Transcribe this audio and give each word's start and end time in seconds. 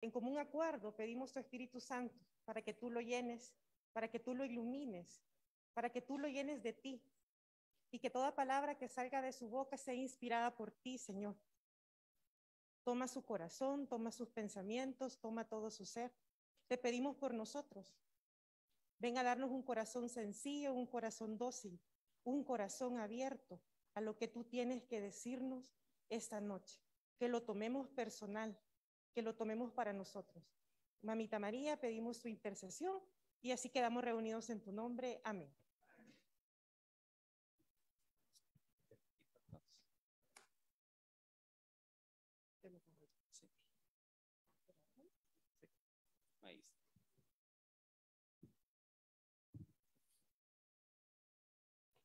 En 0.00 0.10
común 0.10 0.38
acuerdo 0.38 0.94
pedimos 0.94 1.32
tu 1.32 1.38
Espíritu 1.38 1.80
Santo 1.80 2.18
para 2.44 2.62
que 2.62 2.72
tú 2.72 2.90
lo 2.90 3.00
llenes, 3.00 3.54
para 3.92 4.08
que 4.08 4.18
tú 4.18 4.34
lo 4.34 4.44
ilumines, 4.44 5.22
para 5.74 5.90
que 5.90 6.00
tú 6.00 6.18
lo 6.18 6.28
llenes 6.28 6.62
de 6.62 6.72
ti 6.72 7.02
y 7.90 7.98
que 7.98 8.10
toda 8.10 8.34
palabra 8.34 8.78
que 8.78 8.88
salga 8.88 9.20
de 9.20 9.32
su 9.32 9.48
boca 9.48 9.76
sea 9.76 9.94
inspirada 9.94 10.54
por 10.54 10.70
ti, 10.70 10.96
Señor. 10.96 11.36
Toma 12.82 13.08
su 13.08 13.24
corazón, 13.24 13.86
toma 13.86 14.10
sus 14.10 14.30
pensamientos, 14.30 15.18
toma 15.20 15.44
todo 15.44 15.70
su 15.70 15.84
ser. 15.84 16.12
Te 16.66 16.78
pedimos 16.78 17.16
por 17.16 17.34
nosotros. 17.34 17.98
Ven 18.98 19.18
a 19.18 19.22
darnos 19.22 19.50
un 19.50 19.62
corazón 19.62 20.08
sencillo, 20.08 20.72
un 20.72 20.86
corazón 20.86 21.36
dócil, 21.36 21.80
un 22.24 22.44
corazón 22.44 22.98
abierto 22.98 23.60
a 23.94 24.00
lo 24.00 24.16
que 24.16 24.28
tú 24.28 24.44
tienes 24.44 24.84
que 24.84 25.00
decirnos 25.00 25.64
esta 26.08 26.40
noche. 26.40 26.80
Que 27.18 27.28
lo 27.28 27.42
tomemos 27.42 27.88
personal, 27.88 28.58
que 29.12 29.22
lo 29.22 29.34
tomemos 29.34 29.72
para 29.72 29.92
nosotros. 29.92 30.44
Mamita 31.02 31.38
María, 31.38 31.80
pedimos 31.80 32.20
tu 32.20 32.28
intercesión 32.28 32.98
y 33.40 33.52
así 33.52 33.70
quedamos 33.70 34.04
reunidos 34.04 34.50
en 34.50 34.60
tu 34.60 34.72
nombre. 34.72 35.20
Amén. 35.24 35.50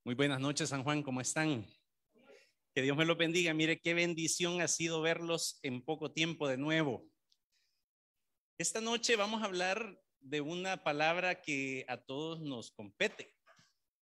Muy 0.06 0.14
buenas 0.14 0.40
noches, 0.40 0.70
San 0.70 0.84
Juan, 0.84 1.02
¿cómo 1.02 1.20
están? 1.20 1.66
Que 2.76 2.82
Dios 2.82 2.98
me 2.98 3.06
lo 3.06 3.16
bendiga. 3.16 3.54
Mire 3.54 3.80
qué 3.80 3.94
bendición 3.94 4.60
ha 4.60 4.68
sido 4.68 5.02
verlos 5.02 5.60
en 5.64 5.82
poco 5.82 6.12
tiempo 6.12 6.50
de 6.50 6.58
nuevo. 6.58 7.10
Esta 8.58 8.82
noche 8.82 9.16
vamos 9.16 9.42
a 9.42 9.46
hablar 9.46 9.98
de 10.20 10.42
una 10.42 10.84
palabra 10.84 11.42
que 11.42 11.86
a 11.88 11.96
todos 12.04 12.42
nos 12.42 12.72
compete, 12.72 13.34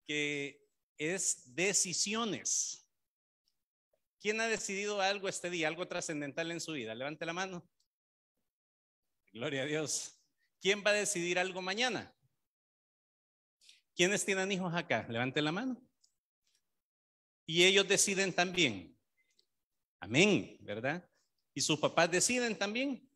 que 0.09 0.69
es 0.97 1.55
decisiones. 1.55 2.91
¿Quién 4.21 4.41
ha 4.41 4.49
decidido 4.49 5.01
algo 5.01 5.29
este 5.29 5.51
día, 5.51 5.69
algo 5.69 5.87
trascendental 5.87 6.51
en 6.51 6.61
su 6.61 6.73
vida? 6.73 6.97
Levante 6.97 7.25
la 7.27 7.33
mano. 7.33 7.65
Gloria 9.33 9.63
a 9.63 9.67
Dios. 9.67 10.21
¿Quién 10.61 10.83
va 10.85 10.91
a 10.91 10.95
decidir 10.95 11.39
algo 11.39 11.63
mañana? 11.63 12.13
¿Quiénes 13.95 14.25
tienen 14.25 14.51
hijos 14.51 14.75
acá? 14.75 15.07
Levanten 15.09 15.45
la 15.45 15.53
mano. 15.53 15.88
Y 17.51 17.65
ellos 17.65 17.89
deciden 17.89 18.35
también. 18.35 18.95
Amén, 20.01 20.59
¿verdad? 20.61 21.09
¿Y 21.55 21.63
sus 21.63 21.79
papás 21.79 22.11
deciden 22.11 22.59
también? 22.59 23.11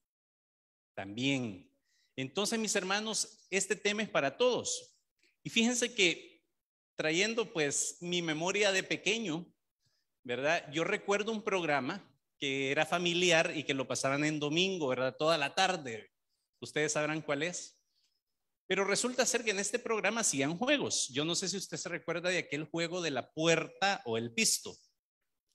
También. 0.94 1.70
Entonces, 2.16 2.58
mis 2.58 2.74
hermanos, 2.74 3.46
este 3.50 3.76
tema 3.76 4.02
es 4.02 4.08
para 4.08 4.38
todos. 4.38 4.96
Y 5.42 5.50
fíjense 5.50 5.94
que 5.94 6.42
trayendo 6.96 7.52
pues 7.52 7.98
mi 8.00 8.22
memoria 8.22 8.72
de 8.72 8.82
pequeño, 8.82 9.46
¿verdad? 10.24 10.66
Yo 10.72 10.82
recuerdo 10.82 11.30
un 11.30 11.42
programa 11.42 12.02
que 12.38 12.70
era 12.70 12.86
familiar 12.86 13.52
y 13.54 13.64
que 13.64 13.74
lo 13.74 13.86
pasaban 13.86 14.24
en 14.24 14.40
domingo, 14.40 14.88
¿verdad? 14.88 15.14
Toda 15.14 15.36
la 15.36 15.54
tarde. 15.54 16.10
Ustedes 16.58 16.94
sabrán 16.94 17.20
cuál 17.20 17.42
es. 17.42 17.78
Pero 18.72 18.86
resulta 18.86 19.26
ser 19.26 19.44
que 19.44 19.50
en 19.50 19.58
este 19.58 19.78
programa 19.78 20.22
hacían 20.22 20.56
juegos. 20.56 21.10
Yo 21.10 21.26
no 21.26 21.34
sé 21.34 21.46
si 21.46 21.58
usted 21.58 21.76
se 21.76 21.90
recuerda 21.90 22.30
de 22.30 22.38
aquel 22.38 22.64
juego 22.64 23.02
de 23.02 23.10
la 23.10 23.30
puerta 23.30 24.00
o 24.06 24.16
el 24.16 24.32
pisto. 24.32 24.74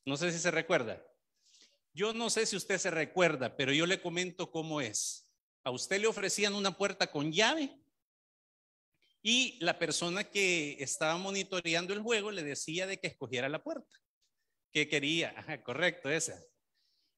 No 0.06 0.18
sé 0.18 0.32
si 0.32 0.38
se 0.38 0.52
recuerda. 0.52 1.04
Yo 1.96 2.14
no 2.14 2.30
sé 2.30 2.46
si 2.46 2.56
usted 2.56 2.78
se 2.78 2.92
recuerda, 2.92 3.58
pero 3.58 3.74
yo 3.74 3.88
le 3.88 4.04
comento 4.04 4.52
cómo 4.52 4.82
es. 4.82 5.28
A 5.64 5.72
usted 5.72 6.00
le 6.00 6.06
ofrecían 6.06 6.54
una 6.54 6.78
puerta 6.78 7.10
con 7.10 7.32
llave 7.32 7.76
y 9.24 9.58
la 9.62 9.80
persona 9.80 10.24
que 10.24 10.78
estaba 10.80 11.18
monitoreando 11.18 11.96
el 11.96 12.04
juego 12.04 12.30
le 12.30 12.44
decía 12.44 12.86
de 12.86 13.00
que 13.00 13.08
escogiera 13.08 13.50
la 13.50 13.64
puerta. 13.64 13.98
Que 14.72 14.88
quería, 14.88 15.34
Ajá, 15.36 15.64
correcto, 15.64 16.08
esa. 16.12 16.40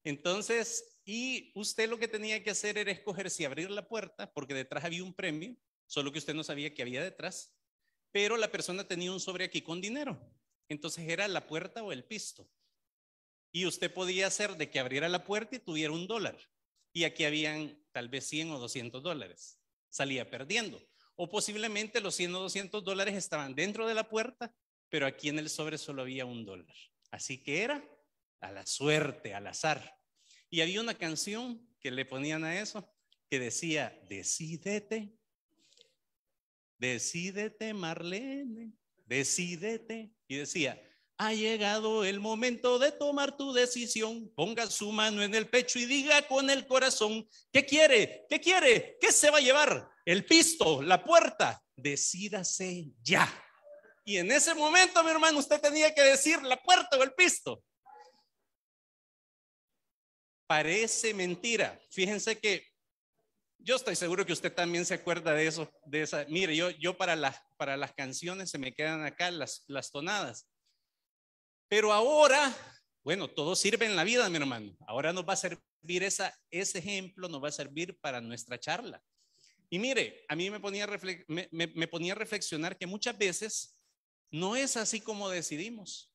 Entonces, 0.02 0.98
y 1.04 1.52
usted 1.54 1.90
lo 1.90 1.98
que 1.98 2.08
tenía 2.08 2.42
que 2.42 2.52
hacer 2.52 2.78
era 2.78 2.90
escoger 2.90 3.28
si 3.28 3.44
abrir 3.44 3.70
la 3.70 3.86
puerta, 3.86 4.32
porque 4.32 4.54
detrás 4.54 4.82
había 4.82 5.04
un 5.04 5.12
premio, 5.12 5.58
solo 5.90 6.12
que 6.12 6.20
usted 6.20 6.34
no 6.34 6.44
sabía 6.44 6.72
qué 6.72 6.82
había 6.82 7.02
detrás, 7.02 7.52
pero 8.12 8.36
la 8.36 8.52
persona 8.52 8.86
tenía 8.86 9.10
un 9.10 9.18
sobre 9.18 9.44
aquí 9.44 9.60
con 9.60 9.80
dinero. 9.80 10.20
Entonces 10.68 11.08
era 11.08 11.26
la 11.26 11.48
puerta 11.48 11.82
o 11.82 11.90
el 11.90 12.04
pisto. 12.04 12.48
Y 13.50 13.66
usted 13.66 13.92
podía 13.92 14.28
hacer 14.28 14.56
de 14.56 14.70
que 14.70 14.78
abriera 14.78 15.08
la 15.08 15.24
puerta 15.24 15.56
y 15.56 15.58
tuviera 15.58 15.92
un 15.92 16.06
dólar. 16.06 16.38
Y 16.92 17.02
aquí 17.02 17.24
habían 17.24 17.84
tal 17.90 18.08
vez 18.08 18.24
100 18.28 18.52
o 18.52 18.60
200 18.60 19.02
dólares. 19.02 19.58
Salía 19.88 20.30
perdiendo. 20.30 20.80
O 21.16 21.28
posiblemente 21.28 22.00
los 22.00 22.14
100 22.14 22.36
o 22.36 22.40
200 22.42 22.84
dólares 22.84 23.16
estaban 23.16 23.56
dentro 23.56 23.88
de 23.88 23.94
la 23.94 24.08
puerta, 24.08 24.54
pero 24.90 25.08
aquí 25.08 25.28
en 25.28 25.40
el 25.40 25.50
sobre 25.50 25.76
solo 25.76 26.02
había 26.02 26.24
un 26.24 26.44
dólar. 26.44 26.76
Así 27.10 27.42
que 27.42 27.62
era 27.62 27.84
a 28.38 28.52
la 28.52 28.64
suerte, 28.64 29.34
al 29.34 29.48
azar. 29.48 29.98
Y 30.50 30.60
había 30.60 30.80
una 30.80 30.94
canción 30.94 31.68
que 31.80 31.90
le 31.90 32.04
ponían 32.04 32.44
a 32.44 32.60
eso 32.60 32.88
que 33.28 33.40
decía, 33.40 34.00
decídete 34.08 35.19
Decídete, 36.80 37.74
Marlene, 37.74 38.72
decídete. 39.04 40.14
Y 40.26 40.36
decía, 40.36 40.82
ha 41.18 41.34
llegado 41.34 42.06
el 42.06 42.20
momento 42.20 42.78
de 42.78 42.90
tomar 42.90 43.36
tu 43.36 43.52
decisión. 43.52 44.32
Ponga 44.34 44.66
su 44.70 44.90
mano 44.90 45.22
en 45.22 45.34
el 45.34 45.46
pecho 45.46 45.78
y 45.78 45.84
diga 45.84 46.26
con 46.26 46.48
el 46.48 46.66
corazón, 46.66 47.28
¿qué 47.52 47.66
quiere? 47.66 48.24
¿Qué 48.30 48.40
quiere? 48.40 48.96
¿Qué 48.98 49.12
se 49.12 49.28
va 49.28 49.36
a 49.36 49.42
llevar? 49.42 49.90
El 50.06 50.24
pisto, 50.24 50.80
la 50.80 51.04
puerta. 51.04 51.62
Decídase 51.76 52.86
ya. 53.02 53.30
Y 54.06 54.16
en 54.16 54.32
ese 54.32 54.54
momento, 54.54 55.04
mi 55.04 55.10
hermano, 55.10 55.38
usted 55.38 55.60
tenía 55.60 55.94
que 55.94 56.02
decir 56.02 56.42
la 56.42 56.56
puerta 56.56 56.96
o 56.96 57.02
el 57.02 57.12
pisto. 57.12 57.62
Parece 60.46 61.12
mentira. 61.12 61.78
Fíjense 61.90 62.38
que 62.38 62.69
yo 63.62 63.76
estoy 63.76 63.96
seguro 63.96 64.24
que 64.24 64.32
usted 64.32 64.52
también 64.52 64.84
se 64.84 64.94
acuerda 64.94 65.34
de 65.34 65.46
eso, 65.46 65.70
de 65.84 66.02
esa. 66.02 66.24
Mire, 66.28 66.56
yo, 66.56 66.70
yo 66.70 66.96
para, 66.96 67.16
las, 67.16 67.40
para 67.56 67.76
las 67.76 67.92
canciones 67.92 68.50
se 68.50 68.58
me 68.58 68.74
quedan 68.74 69.04
acá 69.04 69.30
las, 69.30 69.64
las 69.66 69.90
tonadas. 69.90 70.48
Pero 71.68 71.92
ahora, 71.92 72.54
bueno, 73.02 73.28
todo 73.28 73.54
sirve 73.54 73.86
en 73.86 73.96
la 73.96 74.04
vida, 74.04 74.28
mi 74.28 74.36
hermano. 74.36 74.76
Ahora 74.86 75.12
nos 75.12 75.28
va 75.28 75.34
a 75.34 75.36
servir 75.36 76.02
esa, 76.02 76.36
ese 76.50 76.78
ejemplo, 76.78 77.28
nos 77.28 77.42
va 77.42 77.48
a 77.48 77.52
servir 77.52 77.98
para 78.00 78.20
nuestra 78.20 78.58
charla. 78.58 79.02
Y 79.68 79.78
mire, 79.78 80.24
a 80.28 80.34
mí 80.34 80.50
me 80.50 80.58
ponía, 80.58 80.88
me, 81.28 81.48
me 81.50 81.88
ponía 81.88 82.12
a 82.12 82.16
reflexionar 82.16 82.76
que 82.76 82.86
muchas 82.86 83.16
veces 83.16 83.78
no 84.30 84.56
es 84.56 84.76
así 84.76 85.00
como 85.00 85.28
decidimos. 85.28 86.12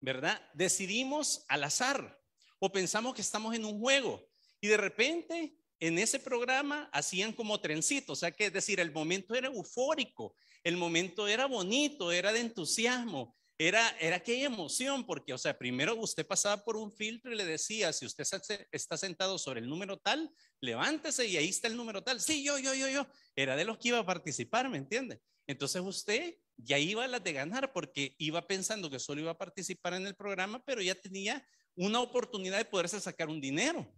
¿Verdad? 0.00 0.42
Decidimos 0.54 1.44
al 1.48 1.62
azar 1.62 2.20
o 2.58 2.72
pensamos 2.72 3.14
que 3.14 3.20
estamos 3.20 3.54
en 3.54 3.64
un 3.64 3.78
juego 3.78 4.31
y 4.62 4.68
de 4.68 4.76
repente, 4.76 5.56
en 5.80 5.98
ese 5.98 6.20
programa 6.20 6.88
hacían 6.92 7.32
como 7.32 7.60
trencitos, 7.60 8.18
o 8.18 8.20
sea 8.20 8.30
que 8.30 8.46
es 8.46 8.52
decir, 8.52 8.78
el 8.78 8.92
momento 8.92 9.34
era 9.34 9.48
eufórico, 9.48 10.36
el 10.62 10.76
momento 10.76 11.26
era 11.26 11.46
bonito, 11.46 12.12
era 12.12 12.32
de 12.32 12.38
entusiasmo, 12.38 13.36
era, 13.58 13.90
era 13.98 14.16
aquella 14.16 14.46
emoción, 14.46 15.04
porque, 15.04 15.32
o 15.34 15.38
sea, 15.38 15.58
primero 15.58 15.96
usted 15.96 16.24
pasaba 16.24 16.64
por 16.64 16.76
un 16.76 16.92
filtro 16.92 17.32
y 17.32 17.36
le 17.36 17.44
decía, 17.44 17.92
si 17.92 18.06
usted 18.06 18.24
está 18.70 18.96
sentado 18.96 19.36
sobre 19.36 19.60
el 19.60 19.68
número 19.68 19.98
tal, 19.98 20.30
levántese 20.60 21.26
y 21.26 21.36
ahí 21.36 21.48
está 21.48 21.66
el 21.66 21.76
número 21.76 22.04
tal. 22.04 22.20
Sí, 22.20 22.44
yo, 22.44 22.56
yo, 22.58 22.72
yo, 22.72 22.88
yo. 22.88 23.06
Era 23.34 23.56
de 23.56 23.64
los 23.64 23.78
que 23.78 23.88
iba 23.88 23.98
a 23.98 24.06
participar, 24.06 24.68
¿me 24.68 24.78
entiende? 24.78 25.20
Entonces 25.48 25.82
usted 25.82 26.36
ya 26.56 26.78
iba 26.78 27.02
a 27.02 27.08
las 27.08 27.24
de 27.24 27.32
ganar 27.32 27.72
porque 27.72 28.14
iba 28.18 28.46
pensando 28.46 28.88
que 28.88 29.00
solo 29.00 29.22
iba 29.22 29.32
a 29.32 29.38
participar 29.38 29.94
en 29.94 30.06
el 30.06 30.14
programa, 30.14 30.64
pero 30.64 30.80
ya 30.80 30.94
tenía 30.94 31.44
una 31.74 32.00
oportunidad 32.00 32.58
de 32.58 32.64
poderse 32.64 33.00
sacar 33.00 33.28
un 33.28 33.40
dinero. 33.40 33.92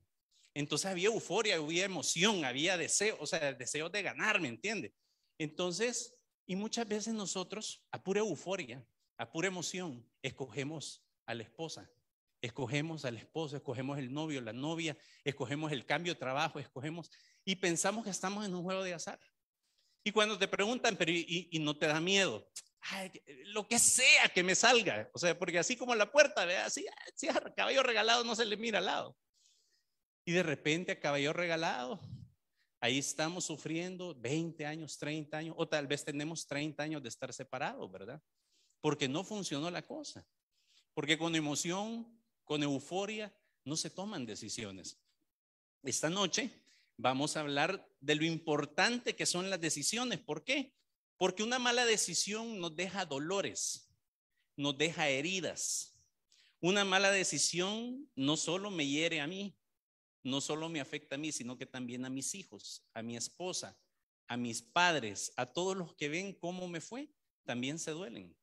Entonces 0.55 0.91
había 0.91 1.09
euforia, 1.09 1.57
había 1.57 1.85
emoción, 1.85 2.45
había 2.45 2.77
deseo, 2.77 3.17
o 3.21 3.27
sea, 3.27 3.53
deseo 3.53 3.89
de 3.89 4.03
ganar, 4.03 4.41
¿me 4.41 4.49
entiende? 4.49 4.95
Entonces, 5.37 6.17
y 6.47 6.55
muchas 6.55 6.87
veces 6.87 7.13
nosotros, 7.13 7.85
a 7.91 8.03
pura 8.03 8.21
euforia, 8.21 8.87
a 9.19 9.31
pura 9.31 9.49
emoción, 9.49 10.09
escogemos 10.23 11.05
a 11.27 11.35
la 11.35 11.43
esposa, 11.43 11.91
escogemos 12.41 13.05
al 13.05 13.17
esposo, 13.17 13.57
escogemos 13.57 13.99
el 13.99 14.13
novio, 14.13 14.41
la 14.41 14.53
novia, 14.53 14.97
escogemos 15.25 15.73
el 15.73 15.87
cambio 15.87 16.15
de 16.15 16.21
trabajo, 16.21 16.61
escogemos 16.61 17.11
y 17.45 17.57
pensamos 17.57 18.05
que 18.05 18.11
estamos 18.11 18.47
en 18.47 18.55
un 18.55 18.63
juego 18.63 18.85
de 18.85 18.95
azar. 18.95 19.19
Y 20.05 20.13
cuando 20.13 20.39
te 20.39 20.47
preguntan, 20.47 20.97
pero 20.97 21.11
y, 21.11 21.49
no 21.61 21.77
te 21.77 21.87
da 21.87 21.99
miedo, 21.99 22.47
lo 23.47 23.67
que 23.67 23.79
sea 23.79 24.29
que 24.29 24.43
me 24.43 24.55
salga, 24.55 25.11
o 25.15 25.19
sea, 25.19 25.37
porque 25.37 25.59
así 25.59 25.77
como 25.77 25.95
la 25.95 26.13
puerta, 26.13 26.45
¿ve? 26.45 26.59
así, 26.59 26.87
si 27.15 27.27
caballo 27.57 27.83
regalado 27.83 28.23
no 28.23 28.37
se 28.37 28.45
le 28.45 28.59
mira 28.59 28.79
al 28.79 28.85
lado. 28.85 29.17
Y 30.25 30.33
de 30.33 30.43
repente 30.43 30.93
a 30.93 31.01
caballo 31.01 31.33
regalado. 31.33 32.01
Ahí 32.81 32.99
estamos 32.99 33.45
sufriendo 33.45 34.15
20 34.15 34.67
años, 34.67 34.99
30 34.99 35.37
años, 35.37 35.55
o 35.59 35.67
tal 35.67 35.87
vez 35.87 36.05
tenemos 36.05 36.47
30 36.47 36.83
años 36.83 37.03
de 37.03 37.09
estar 37.09 37.33
separados, 37.33 37.91
¿verdad? 37.91 38.23
Porque 38.81 39.09
no 39.09 39.25
funcionó 39.25 39.71
la 39.71 39.83
cosa. 39.83 40.27
Porque 40.93 41.17
con 41.17 41.35
emoción, 41.35 42.21
con 42.45 42.63
euforia, 42.63 43.35
no 43.65 43.77
se 43.77 43.91
toman 43.91 44.27
decisiones. 44.27 45.01
esta 45.83 46.11
noche 46.11 46.51
vamos 46.97 47.37
a 47.37 47.41
hablar 47.41 47.89
de 48.01 48.15
lo 48.15 48.25
importante 48.25 49.17
que 49.17 49.27
son 49.27 49.51
las 49.51 49.61
decisiones. 49.61 50.19
¿Por 50.21 50.45
qué? 50.45 50.75
Porque 51.17 51.43
una 51.43 51.59
mala 51.59 51.87
decisión 51.87 52.61
nos 52.61 52.77
deja 52.77 53.07
dolores, 53.07 53.91
nos 54.57 54.77
deja 54.77 55.09
heridas. 55.09 55.97
Una 56.61 56.85
mala 56.85 57.11
decisión 57.11 58.11
no 58.15 58.37
solo 58.37 58.71
me 58.71 58.87
hiere 58.87 59.21
a 59.21 59.27
mí, 59.27 59.57
no 60.25 60.41
solo 60.41 60.69
me 60.69 60.81
afecta 60.81 61.15
a 61.15 61.19
mí, 61.19 61.31
sino 61.31 61.57
que 61.57 61.67
también 61.67 62.05
a 62.05 62.11
mis 62.11 62.35
hijos, 62.35 62.85
a 62.95 63.03
mi 63.03 63.17
esposa, 63.17 63.79
a 64.27 64.37
mis 64.37 64.63
padres, 64.63 65.33
a 65.37 65.47
todos 65.47 65.77
los 65.77 65.95
que 65.95 66.09
ven 66.09 66.33
cómo 66.33 66.67
me 66.67 66.81
fue, 66.81 67.11
también 67.45 67.79
se 67.79 67.91
duelen. 67.91 68.37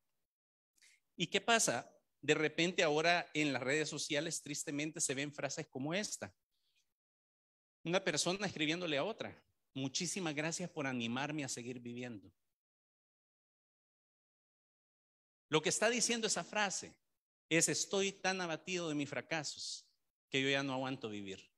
¿Y 1.16 1.26
qué 1.26 1.40
pasa? 1.40 1.92
De 2.20 2.34
repente 2.34 2.84
ahora 2.84 3.28
en 3.34 3.52
las 3.52 3.62
redes 3.62 3.88
sociales 3.88 4.40
tristemente 4.42 5.00
se 5.00 5.14
ven 5.14 5.34
frases 5.34 5.66
como 5.66 5.92
esta. 5.92 6.32
Una 7.84 8.02
persona 8.02 8.46
escribiéndole 8.46 8.96
a 8.96 9.04
otra, 9.04 9.36
muchísimas 9.74 10.36
gracias 10.36 10.70
por 10.70 10.86
animarme 10.86 11.44
a 11.44 11.48
seguir 11.48 11.80
viviendo. 11.80 12.32
Lo 15.48 15.60
que 15.60 15.68
está 15.68 15.90
diciendo 15.90 16.28
esa 16.28 16.44
frase 16.44 16.94
es, 17.48 17.68
estoy 17.68 18.12
tan 18.12 18.40
abatido 18.40 18.88
de 18.88 18.94
mis 18.94 19.10
fracasos 19.10 19.86
que 20.30 20.40
yo 20.40 20.48
ya 20.48 20.62
no 20.62 20.72
aguanto 20.72 21.10
vivir. 21.10 21.51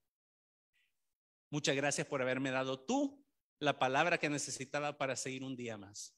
Muchas 1.54 1.76
gracias 1.76 2.08
por 2.08 2.20
haberme 2.20 2.50
dado 2.50 2.80
tú 2.80 3.24
la 3.60 3.78
palabra 3.78 4.18
que 4.18 4.28
necesitaba 4.28 4.98
para 4.98 5.14
seguir 5.14 5.44
un 5.44 5.54
día 5.54 5.78
más. 5.78 6.12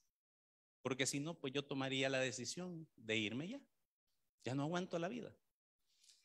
Porque 0.80 1.04
si 1.04 1.20
no, 1.20 1.38
pues 1.38 1.52
yo 1.52 1.62
tomaría 1.62 2.08
la 2.08 2.20
decisión 2.20 2.88
de 2.96 3.18
irme 3.18 3.48
ya. 3.48 3.60
Ya 4.46 4.54
no 4.54 4.62
aguanto 4.62 4.98
la 4.98 5.08
vida. 5.08 5.36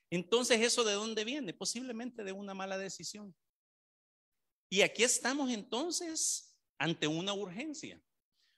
Entonces, 0.09 0.61
¿eso 0.61 0.85
de 0.85 0.93
dónde 0.93 1.25
viene? 1.25 1.53
Posiblemente 1.53 2.23
de 2.23 2.31
una 2.31 2.53
mala 2.53 2.77
decisión. 2.77 3.35
Y 4.69 4.81
aquí 4.81 5.03
estamos 5.03 5.51
entonces 5.51 6.57
ante 6.77 7.05
una 7.05 7.33
urgencia. 7.33 8.01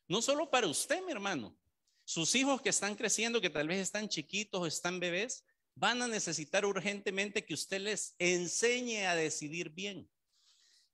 No 0.07 0.21
solo 0.21 0.51
para 0.51 0.67
usted, 0.67 1.03
mi 1.03 1.13
hermano. 1.13 1.57
Sus 2.05 2.35
hijos 2.35 2.61
que 2.61 2.69
están 2.69 2.93
creciendo, 2.93 3.41
que 3.41 3.49
tal 3.49 3.67
vez 3.67 3.79
están 3.79 4.07
chiquitos 4.07 4.61
o 4.61 4.67
están 4.67 4.99
bebés, 4.99 5.43
van 5.73 6.03
a 6.03 6.07
necesitar 6.07 6.63
urgentemente 6.63 7.43
que 7.43 7.55
usted 7.55 7.81
les 7.81 8.13
enseñe 8.19 9.07
a 9.07 9.15
decidir 9.15 9.71
bien. 9.71 10.12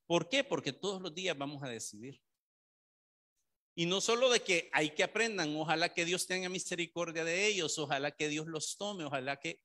¿Por 0.09 0.27
qué? 0.27 0.44
Porque 0.44 0.73
todos 0.73 1.00
los 1.03 1.13
días 1.13 1.38
vamos 1.38 1.61
a 1.61 1.69
decidir. 1.69 2.19
Y 3.75 3.85
no 3.85 4.01
solo 4.01 4.31
de 4.31 4.39
que 4.39 4.67
hay 4.73 4.89
que 4.89 5.03
aprendan, 5.03 5.56
ojalá 5.56 5.94
que 5.94 6.03
Dios 6.03 6.25
tenga 6.25 6.50
misericordia 6.50 7.23
de 7.23 7.45
ellos, 7.45 7.77
ojalá 7.77 8.09
que 8.09 8.27
Dios 8.27 8.47
los 8.47 8.75
tome, 8.75 9.03
ojalá 9.06 9.39
que... 9.39 9.63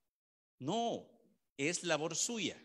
No, 0.59 1.09
es 1.57 1.83
labor 1.83 2.15
suya 2.15 2.63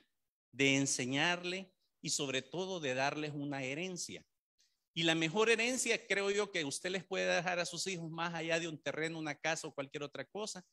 de 0.52 0.76
enseñarle 0.76 1.74
y 2.02 2.10
sobre 2.10 2.42
todo 2.42 2.82
de 2.82 2.96
darles 2.96 3.32
una 3.34 3.64
herencia. 3.64 4.26
Y 4.94 5.04
la 5.04 5.16
mejor 5.16 5.50
herencia, 5.50 6.06
creo 6.06 6.32
yo, 6.32 6.52
que 6.52 6.66
usted 6.66 6.90
les 6.90 7.06
puede 7.06 7.34
dejar 7.34 7.60
a 7.60 7.66
sus 7.66 7.88
hijos 7.88 8.12
más 8.12 8.34
allá 8.34 8.60
de 8.60 8.68
un 8.68 8.78
terreno, 8.78 9.18
una 9.18 9.36
casa 9.36 9.70
o 9.70 9.74
cualquier 9.74 10.04
otra 10.04 10.26
cosa, 10.26 10.66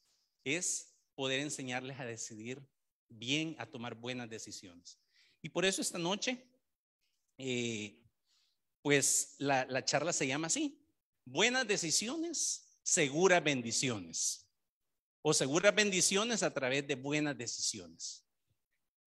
es 0.42 0.92
poder 1.14 1.38
enseñarles 1.38 2.00
a 2.00 2.04
decidir 2.04 2.60
bien, 3.08 3.54
a 3.60 3.66
tomar 3.66 3.94
buenas 3.94 4.28
decisiones. 4.28 4.98
Y 5.40 5.50
por 5.50 5.64
eso 5.64 5.80
esta 5.80 6.00
noche, 6.00 6.44
eh, 7.38 8.02
pues 8.82 9.34
la, 9.38 9.66
la 9.66 9.84
charla 9.84 10.12
se 10.12 10.26
llama 10.26 10.46
así, 10.46 10.80
buenas 11.24 11.66
decisiones, 11.66 12.78
seguras 12.82 13.42
bendiciones. 13.42 14.46
O 15.28 15.34
seguras 15.34 15.74
bendiciones 15.74 16.44
a 16.44 16.54
través 16.54 16.86
de 16.86 16.94
buenas 16.94 17.36
decisiones. 17.36 18.24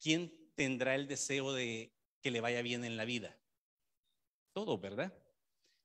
¿Quién 0.01 0.33
tendrá 0.55 0.95
el 0.95 1.07
deseo 1.07 1.53
de 1.53 1.95
que 2.23 2.31
le 2.31 2.41
vaya 2.41 2.63
bien 2.63 2.83
en 2.83 2.97
la 2.97 3.05
vida? 3.05 3.39
Todo, 4.51 4.79
¿verdad? 4.79 5.13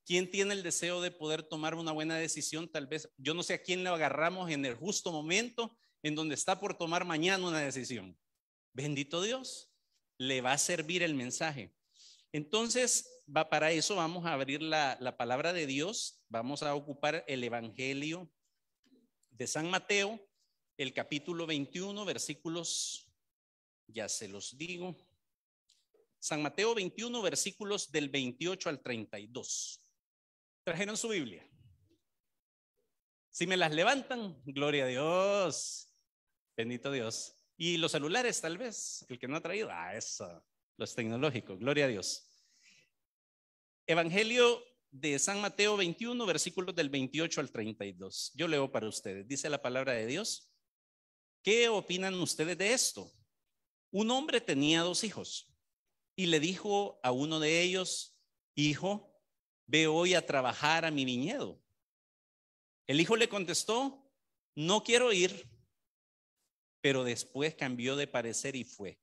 ¿Quién 0.07 0.31
tiene 0.31 0.55
el 0.55 0.63
deseo 0.63 1.03
de 1.03 1.11
poder 1.11 1.43
tomar 1.43 1.75
una 1.75 1.93
buena 1.93 2.17
decisión? 2.17 2.67
Tal 2.71 2.87
vez, 2.87 3.13
yo 3.19 3.35
no 3.35 3.43
sé 3.43 3.55
a 3.55 3.63
quién 3.63 3.85
le 3.85 3.91
agarramos 3.91 4.51
en 4.51 4.65
el 4.65 4.75
justo 4.75 5.13
momento 5.13 5.77
en 6.03 6.15
donde 6.15 6.35
está 6.35 6.59
por 6.59 6.79
tomar 6.79 7.05
mañana 7.05 7.47
una 7.47 7.61
decisión. 7.61 8.19
Bendito 8.73 9.21
Dios, 9.21 9.71
le 10.17 10.41
va 10.41 10.53
a 10.53 10.59
servir 10.59 11.03
el 11.03 11.15
mensaje. 11.15 11.75
Entonces, 12.33 13.23
va, 13.35 13.49
para 13.49 13.73
eso 13.73 13.97
vamos 13.97 14.25
a 14.25 14.33
abrir 14.33 14.63
la, 14.63 14.97
la 15.01 15.17
palabra 15.17 15.53
de 15.53 15.67
Dios, 15.67 16.25
vamos 16.29 16.63
a 16.63 16.75
ocupar 16.75 17.25
el 17.29 17.45
Evangelio 17.45 18.31
de 19.31 19.47
San 19.47 19.71
Mateo, 19.71 20.21
el 20.79 20.95
capítulo 20.95 21.47
21, 21.47 22.05
versículos, 22.05 23.07
ya 23.87 24.09
se 24.09 24.29
los 24.29 24.57
digo, 24.57 24.97
San 26.23 26.41
Mateo 26.41 26.75
21, 26.75 27.21
versículos 27.21 27.91
del 27.91 28.09
28 28.09 28.69
al 28.69 28.81
32. 28.81 29.83
¿Trajeron 30.63 30.97
su 30.97 31.09
Biblia? 31.09 31.45
Si 33.29 33.47
me 33.47 33.57
las 33.57 33.73
levantan, 33.73 34.41
gloria 34.45 34.85
a 34.85 34.87
Dios. 34.87 35.93
Bendito 36.57 36.93
Dios. 36.93 37.35
Y 37.57 37.77
los 37.77 37.91
celulares, 37.91 38.41
tal 38.41 38.57
vez, 38.57 39.05
el 39.09 39.19
que 39.19 39.27
no 39.27 39.37
ha 39.37 39.41
traído, 39.41 39.69
ah, 39.73 39.97
eso, 39.97 40.45
los 40.77 40.95
tecnológicos, 40.95 41.59
gloria 41.59 41.87
a 41.87 41.89
Dios. 41.89 42.29
Evangelio 43.87 44.63
de 44.91 45.19
San 45.19 45.41
Mateo 45.41 45.77
21, 45.77 46.25
versículos 46.27 46.75
del 46.75 46.91
28 46.91 47.41
al 47.41 47.51
32. 47.51 48.33
Yo 48.35 48.47
leo 48.47 48.71
para 48.71 48.89
ustedes. 48.89 49.27
Dice 49.27 49.49
la 49.49 49.61
palabra 49.61 49.93
de 49.93 50.07
Dios. 50.07 50.53
¿Qué 51.43 51.69
opinan 51.69 52.15
ustedes 52.15 52.57
de 52.59 52.73
esto? 52.73 53.11
Un 53.91 54.11
hombre 54.11 54.41
tenía 54.41 54.83
dos 54.83 55.03
hijos 55.03 55.53
y 56.15 56.27
le 56.27 56.41
dijo 56.41 57.01
a 57.03 57.11
uno 57.11 57.41
de 57.41 57.63
ellos, 57.63 58.19
hijo, 58.55 59.13
ve 59.67 59.87
hoy 59.87 60.15
a 60.15 60.25
trabajar 60.25 60.85
a 60.85 60.91
mi 60.91 61.05
viñedo. 61.05 61.61
El 62.87 63.01
hijo 63.01 63.17
le 63.17 63.29
contestó, 63.29 64.11
no 64.55 64.85
quiero 64.85 65.13
ir, 65.13 65.49
pero 66.81 67.03
después 67.03 67.55
cambió 67.55 67.97
de 67.97 68.07
parecer 68.07 68.55
y 68.57 68.65
fue. 68.65 69.02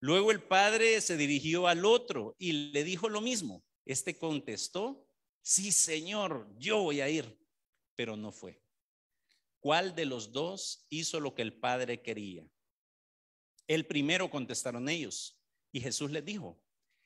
Luego 0.00 0.30
el 0.30 0.42
padre 0.42 1.00
se 1.00 1.16
dirigió 1.16 1.66
al 1.66 1.84
otro 1.84 2.36
y 2.38 2.52
le 2.72 2.84
dijo 2.84 3.08
lo 3.08 3.20
mismo. 3.20 3.64
Este 3.84 4.16
contestó, 4.16 5.08
sí, 5.42 5.72
señor, 5.72 6.48
yo 6.58 6.82
voy 6.82 7.00
a 7.00 7.08
ir, 7.08 7.38
pero 7.96 8.16
no 8.16 8.30
fue. 8.30 8.62
¿Cuál 9.60 9.94
de 9.94 10.06
los 10.06 10.30
dos 10.30 10.86
hizo 10.88 11.18
lo 11.18 11.34
que 11.34 11.42
el 11.42 11.58
padre 11.58 12.00
quería? 12.00 12.48
El 13.66 13.86
primero 13.86 14.30
contestaron 14.30 14.88
ellos. 14.88 15.42
Y 15.72 15.80
Jesús 15.80 16.10
les 16.10 16.24
dijo, 16.24 16.62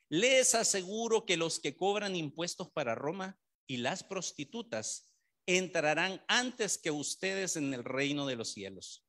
les 0.09 0.55
aseguro 0.55 1.25
que 1.25 1.37
los 1.37 1.59
que 1.59 1.75
cobran 1.75 2.15
impuestos 2.15 2.71
para 2.71 2.95
Roma 2.95 3.41
y 3.67 3.79
las 3.79 4.05
prostitutas 4.05 5.13
entrarán 5.47 6.23
antes 6.29 6.79
que 6.79 6.91
ustedes 6.91 7.57
en 7.57 7.73
el 7.73 7.83
reino 7.83 8.27
de 8.27 8.37
los 8.37 8.53
cielos. 8.53 9.05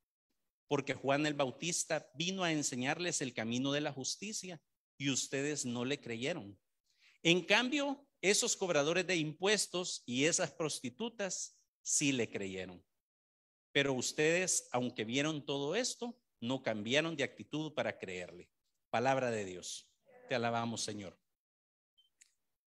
Porque 0.73 0.95
Juan 0.95 1.27
el 1.27 1.35
Bautista 1.35 2.09
vino 2.15 2.43
a 2.43 2.51
enseñarles 2.51 3.21
el 3.21 3.35
camino 3.35 3.71
de 3.71 3.79
la 3.79 3.93
justicia 3.93 4.59
y 4.97 5.11
ustedes 5.11 5.65
no 5.65 5.85
le 5.85 6.01
creyeron. 6.01 6.59
En 7.21 7.45
cambio, 7.45 8.07
esos 8.21 8.57
cobradores 8.57 9.05
de 9.05 9.15
impuestos 9.15 10.01
y 10.07 10.25
esas 10.25 10.51
prostitutas 10.51 11.59
sí 11.83 12.11
le 12.11 12.27
creyeron. 12.27 12.83
Pero 13.71 13.93
ustedes, 13.93 14.67
aunque 14.71 15.05
vieron 15.05 15.45
todo 15.45 15.75
esto, 15.75 16.19
no 16.41 16.63
cambiaron 16.63 17.15
de 17.15 17.23
actitud 17.23 17.75
para 17.75 17.99
creerle. 17.99 18.49
Palabra 18.89 19.29
de 19.29 19.45
Dios. 19.45 19.87
Te 20.27 20.33
alabamos, 20.33 20.81
Señor. 20.81 21.15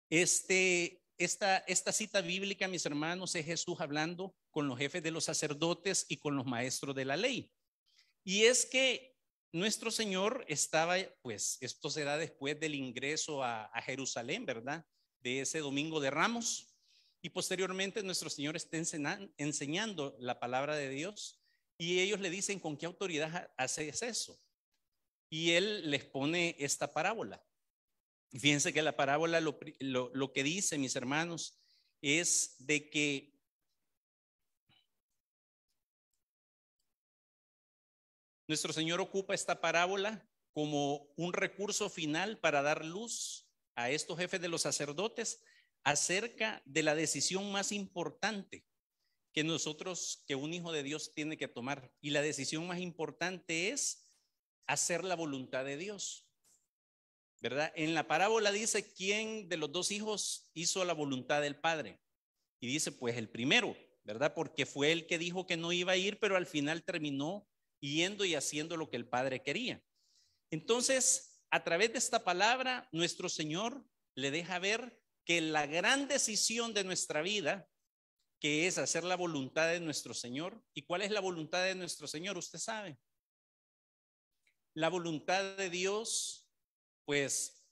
Este, 0.10 1.02
esta, 1.18 1.60
esta 1.60 1.94
cita 1.94 2.20
bíblica, 2.20 2.68
mis 2.68 2.86
hermanos, 2.86 3.34
es 3.36 3.46
Jesús 3.46 3.80
hablando 3.80 4.36
con 4.52 4.68
los 4.68 4.78
jefes 4.78 5.02
de 5.02 5.12
los 5.12 5.24
sacerdotes 5.24 6.06
y 6.10 6.18
con 6.18 6.36
los 6.36 6.46
maestros 6.46 6.94
de 6.94 7.06
la 7.06 7.16
ley. 7.16 7.54
Y 8.26 8.44
es 8.44 8.66
que 8.66 9.16
nuestro 9.54 9.90
Señor 9.90 10.44
estaba, 10.50 10.98
pues 11.22 11.58
esto 11.62 11.90
se 11.90 12.04
después 12.04 12.60
del 12.60 12.76
ingreso 12.76 13.42
a, 13.42 13.68
a 13.68 13.82
Jerusalén, 13.82 14.46
¿verdad? 14.46 14.86
De 15.22 15.40
ese 15.40 15.60
domingo 15.60 16.02
de 16.02 16.12
Ramos. 16.12 16.76
Y 17.22 17.30
posteriormente 17.30 18.04
nuestro 18.04 18.30
Señor 18.30 18.58
está 18.58 18.78
enseñando 19.38 20.18
la 20.20 20.42
palabra 20.42 20.76
de 20.76 20.90
Dios 20.90 21.42
y 21.78 22.02
ellos 22.02 22.20
le 22.20 22.30
dicen, 22.30 22.60
¿con 22.60 22.76
qué 22.76 22.86
autoridad 22.86 23.50
haces 23.56 24.02
eso? 24.02 24.38
y 25.30 25.52
él 25.52 25.90
les 25.90 26.06
pone 26.06 26.56
esta 26.60 26.94
parábola. 26.94 27.44
Fíjense 28.32 28.74
que 28.74 28.82
la 28.82 28.96
parábola 28.96 29.40
lo, 29.42 29.60
lo, 29.80 30.34
que 30.34 30.44
dice, 30.44 30.78
mis 30.78 30.96
hermanos, 30.96 31.60
es 32.02 32.56
de 32.60 32.90
que 32.90 33.35
nuestro 38.48 38.74
Señor 38.74 39.02
ocupa 39.02 39.34
esta 39.34 39.62
parábola 39.62 40.28
como 40.54 41.12
un 41.18 41.34
recurso 41.34 41.90
final 41.90 42.40
para 42.40 42.62
dar 42.62 42.86
luz 42.86 43.48
a 43.76 43.90
estos 43.90 44.18
jefes 44.18 44.40
de 44.42 44.48
los 44.48 44.62
sacerdotes 44.62 45.44
acerca 45.84 46.62
de 46.66 46.84
la 46.84 46.96
decisión 46.96 47.52
más 47.52 47.72
importante 47.72 48.66
que 49.34 49.44
nosotros, 49.44 50.24
que 50.28 50.36
un 50.36 50.54
hijo 50.54 50.72
de 50.72 50.84
Dios 50.84 51.14
tiene 51.14 51.38
que 51.38 51.48
tomar. 51.48 51.92
Y 52.00 52.12
la 52.12 52.22
decisión 52.22 52.66
más 52.68 52.80
importante 52.80 53.70
es 53.70 54.10
hacer 54.66 55.04
la 55.04 55.16
voluntad 55.16 55.66
de 55.66 55.78
Dios. 55.78 56.26
¿verdad? 57.42 57.72
En 57.76 57.94
la 57.94 58.08
parábola 58.08 58.52
dice 58.52 58.92
quién 58.94 59.50
de 59.50 59.58
los 59.58 59.72
dos 59.72 59.92
hijos 59.92 60.50
hizo 60.54 60.84
la 60.86 60.94
voluntad 60.94 61.42
del 61.42 61.56
padre. 61.56 62.02
Y 62.60 62.68
dice, 62.68 62.92
pues 62.92 63.18
el 63.18 63.30
primero, 63.30 63.76
¿verdad? 64.04 64.34
Porque 64.34 64.66
fue 64.66 64.92
el 64.92 65.06
que 65.06 65.20
dijo 65.20 65.46
que 65.46 65.58
no 65.58 65.72
iba 65.72 65.92
a 65.92 65.98
ir, 65.98 66.18
pero 66.20 66.38
al 66.38 66.48
final 66.48 66.84
terminó 66.84 67.48
yendo 67.94 68.26
y 68.26 68.36
haciendo 68.36 68.78
lo 68.78 68.90
que 68.90 68.98
el 68.98 69.08
padre 69.08 69.44
quería. 69.44 69.82
Entonces, 70.52 71.42
a 71.50 71.64
través 71.64 71.92
de 71.92 72.00
esta 72.00 72.24
palabra, 72.24 72.88
nuestro 72.92 73.30
Señor 73.30 73.86
le 74.16 74.32
deja 74.32 74.60
ver 74.60 75.02
que 75.26 75.42
la 75.42 75.66
gran 75.66 76.08
decisión 76.08 76.74
de 76.74 76.84
nuestra 76.84 77.22
vida, 77.22 77.68
que 78.40 78.68
es 78.68 78.78
hacer 78.78 79.04
la 79.04 79.16
voluntad 79.16 79.68
de 79.68 79.80
nuestro 79.80 80.14
Señor, 80.14 80.64
¿y 80.74 80.84
cuál 80.84 81.02
es 81.02 81.12
la 81.12 81.20
voluntad 81.20 81.64
de 81.64 81.76
nuestro 81.76 82.08
Señor? 82.08 82.38
Usted 82.38 82.60
sabe. 82.60 82.98
La 84.74 84.90
voluntad 84.90 85.56
de 85.58 85.70
Dios 85.70 86.46
pues 87.06 87.64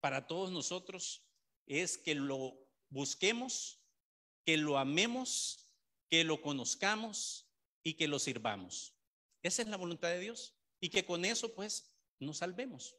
para 0.00 0.26
todos 0.26 0.52
nosotros 0.52 1.26
es 1.66 1.98
que 1.98 2.14
lo 2.14 2.56
busquemos, 2.90 3.82
que 4.44 4.56
lo 4.56 4.78
amemos, 4.78 5.72
que 6.08 6.22
lo 6.22 6.40
conozcamos 6.40 7.50
y 7.82 7.94
que 7.94 8.06
lo 8.06 8.18
sirvamos. 8.18 8.95
Esa 9.46 9.62
es 9.62 9.68
la 9.68 9.76
voluntad 9.76 10.08
de 10.08 10.18
Dios 10.18 10.56
y 10.80 10.90
que 10.90 11.04
con 11.04 11.24
eso 11.24 11.54
pues 11.54 11.94
nos 12.18 12.38
salvemos. 12.38 12.96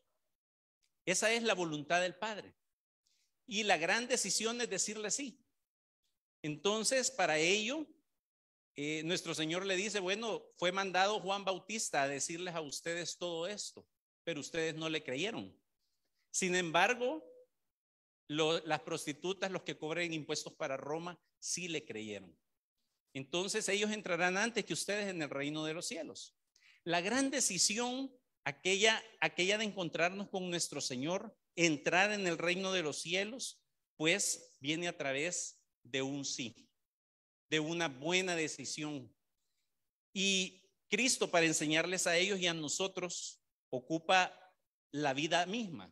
Esa 1.06 1.32
es 1.34 1.44
la 1.44 1.54
voluntad 1.54 2.02
del 2.02 2.16
Padre. 2.16 2.56
Y 3.46 3.64
la 3.64 3.78
gran 3.78 4.08
decisión 4.08 4.60
es 4.62 4.70
decirle 4.70 5.12
sí. 5.12 5.44
Entonces, 6.42 7.12
para 7.12 7.38
ello, 7.38 7.86
eh, 8.76 9.04
nuestro 9.04 9.34
Señor 9.34 9.66
le 9.66 9.76
dice, 9.76 10.00
bueno, 10.00 10.44
fue 10.56 10.72
mandado 10.72 11.20
Juan 11.20 11.44
Bautista 11.44 12.04
a 12.04 12.08
decirles 12.08 12.56
a 12.56 12.62
ustedes 12.62 13.18
todo 13.18 13.48
esto, 13.48 13.86
pero 14.24 14.40
ustedes 14.40 14.76
no 14.76 14.88
le 14.88 15.04
creyeron. 15.04 15.54
Sin 16.32 16.56
embargo, 16.56 17.26
las 18.28 18.82
prostitutas, 18.82 19.52
los 19.52 19.64
que 19.64 19.78
cobren 19.78 20.14
impuestos 20.14 20.54
para 20.54 20.78
Roma, 20.78 21.20
sí 21.40 21.68
le 21.68 21.86
creyeron. 21.86 22.38
Entonces 23.18 23.68
ellos 23.68 23.92
entrarán 23.92 24.38
antes 24.38 24.64
que 24.64 24.74
ustedes 24.74 25.08
en 25.08 25.24
el 25.24 25.32
reino 25.32 25.66
de 25.66 25.74
los 25.74 25.88
cielos. 25.88 26.38
La 26.84 27.02
gran 27.02 27.32
decisión, 27.32 28.16
aquella, 28.44 29.04
aquella 29.20 29.58
de 29.58 29.66
encontrarnos 29.66 30.30
con 30.30 30.52
nuestro 30.52 30.82
Señor, 30.82 31.36
entrar 31.56 32.12
en 32.12 32.28
el 32.28 32.38
reino 32.38 32.72
de 32.72 32.84
los 32.84 33.02
cielos, 33.02 33.66
pues 33.96 34.56
viene 34.60 34.88
a 34.88 34.96
través 34.96 35.60
de 35.82 36.04
un 36.04 36.26
sí, 36.26 36.70
de 37.50 37.60
una 37.60 37.88
buena 37.88 38.36
decisión. 38.36 39.12
Y 40.14 40.70
Cristo, 40.88 41.32
para 41.32 41.48
enseñarles 41.48 42.06
a 42.06 42.18
ellos 42.18 42.40
y 42.40 42.46
a 42.46 42.54
nosotros, 42.54 43.42
ocupa 43.72 44.32
la 44.92 45.16
vida 45.16 45.44
misma. 45.48 45.92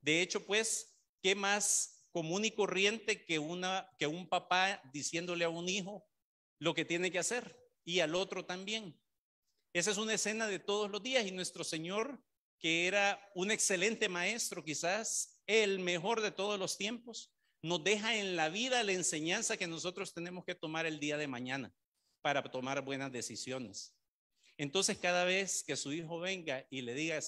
De 0.00 0.22
hecho, 0.22 0.46
pues, 0.46 0.96
¿qué 1.22 1.34
más 1.34 2.08
común 2.10 2.46
y 2.46 2.52
corriente 2.52 3.22
que, 3.26 3.38
una, 3.38 3.86
que 3.98 4.06
un 4.06 4.26
papá 4.26 4.80
diciéndole 4.94 5.44
a 5.44 5.50
un 5.50 5.68
hijo 5.68 6.08
lo 6.58 6.74
que 6.74 6.84
tiene 6.84 7.10
que 7.10 7.18
hacer 7.18 7.58
y 7.84 8.00
al 8.00 8.14
otro 8.14 8.44
también? 8.44 8.98
Esa 9.72 9.90
es 9.90 9.98
una 9.98 10.14
escena 10.14 10.46
de 10.46 10.58
todos 10.58 10.90
los 10.90 11.02
días 11.02 11.26
y 11.26 11.32
nuestro 11.32 11.64
Señor, 11.64 12.22
que 12.58 12.86
era 12.86 13.20
un 13.34 13.50
excelente 13.50 14.08
maestro, 14.08 14.64
quizás 14.64 15.42
el 15.46 15.80
mejor 15.80 16.20
de 16.20 16.30
todos 16.30 16.58
los 16.58 16.78
tiempos, 16.78 17.32
nos 17.62 17.82
deja 17.82 18.16
en 18.16 18.36
la 18.36 18.48
vida 18.50 18.82
la 18.82 18.92
enseñanza 18.92 19.56
que 19.56 19.66
nosotros 19.66 20.12
tenemos 20.12 20.44
que 20.44 20.54
tomar 20.54 20.86
el 20.86 21.00
día 21.00 21.16
de 21.16 21.26
mañana 21.26 21.74
para 22.20 22.42
tomar 22.42 22.82
buenas 22.82 23.10
decisiones. 23.10 23.94
Entonces, 24.56 24.98
cada 24.98 25.24
vez 25.24 25.64
que 25.64 25.76
su 25.76 25.92
hijo 25.92 26.20
venga 26.20 26.66
y 26.70 26.82
le 26.82 26.94
diga, 26.94 27.18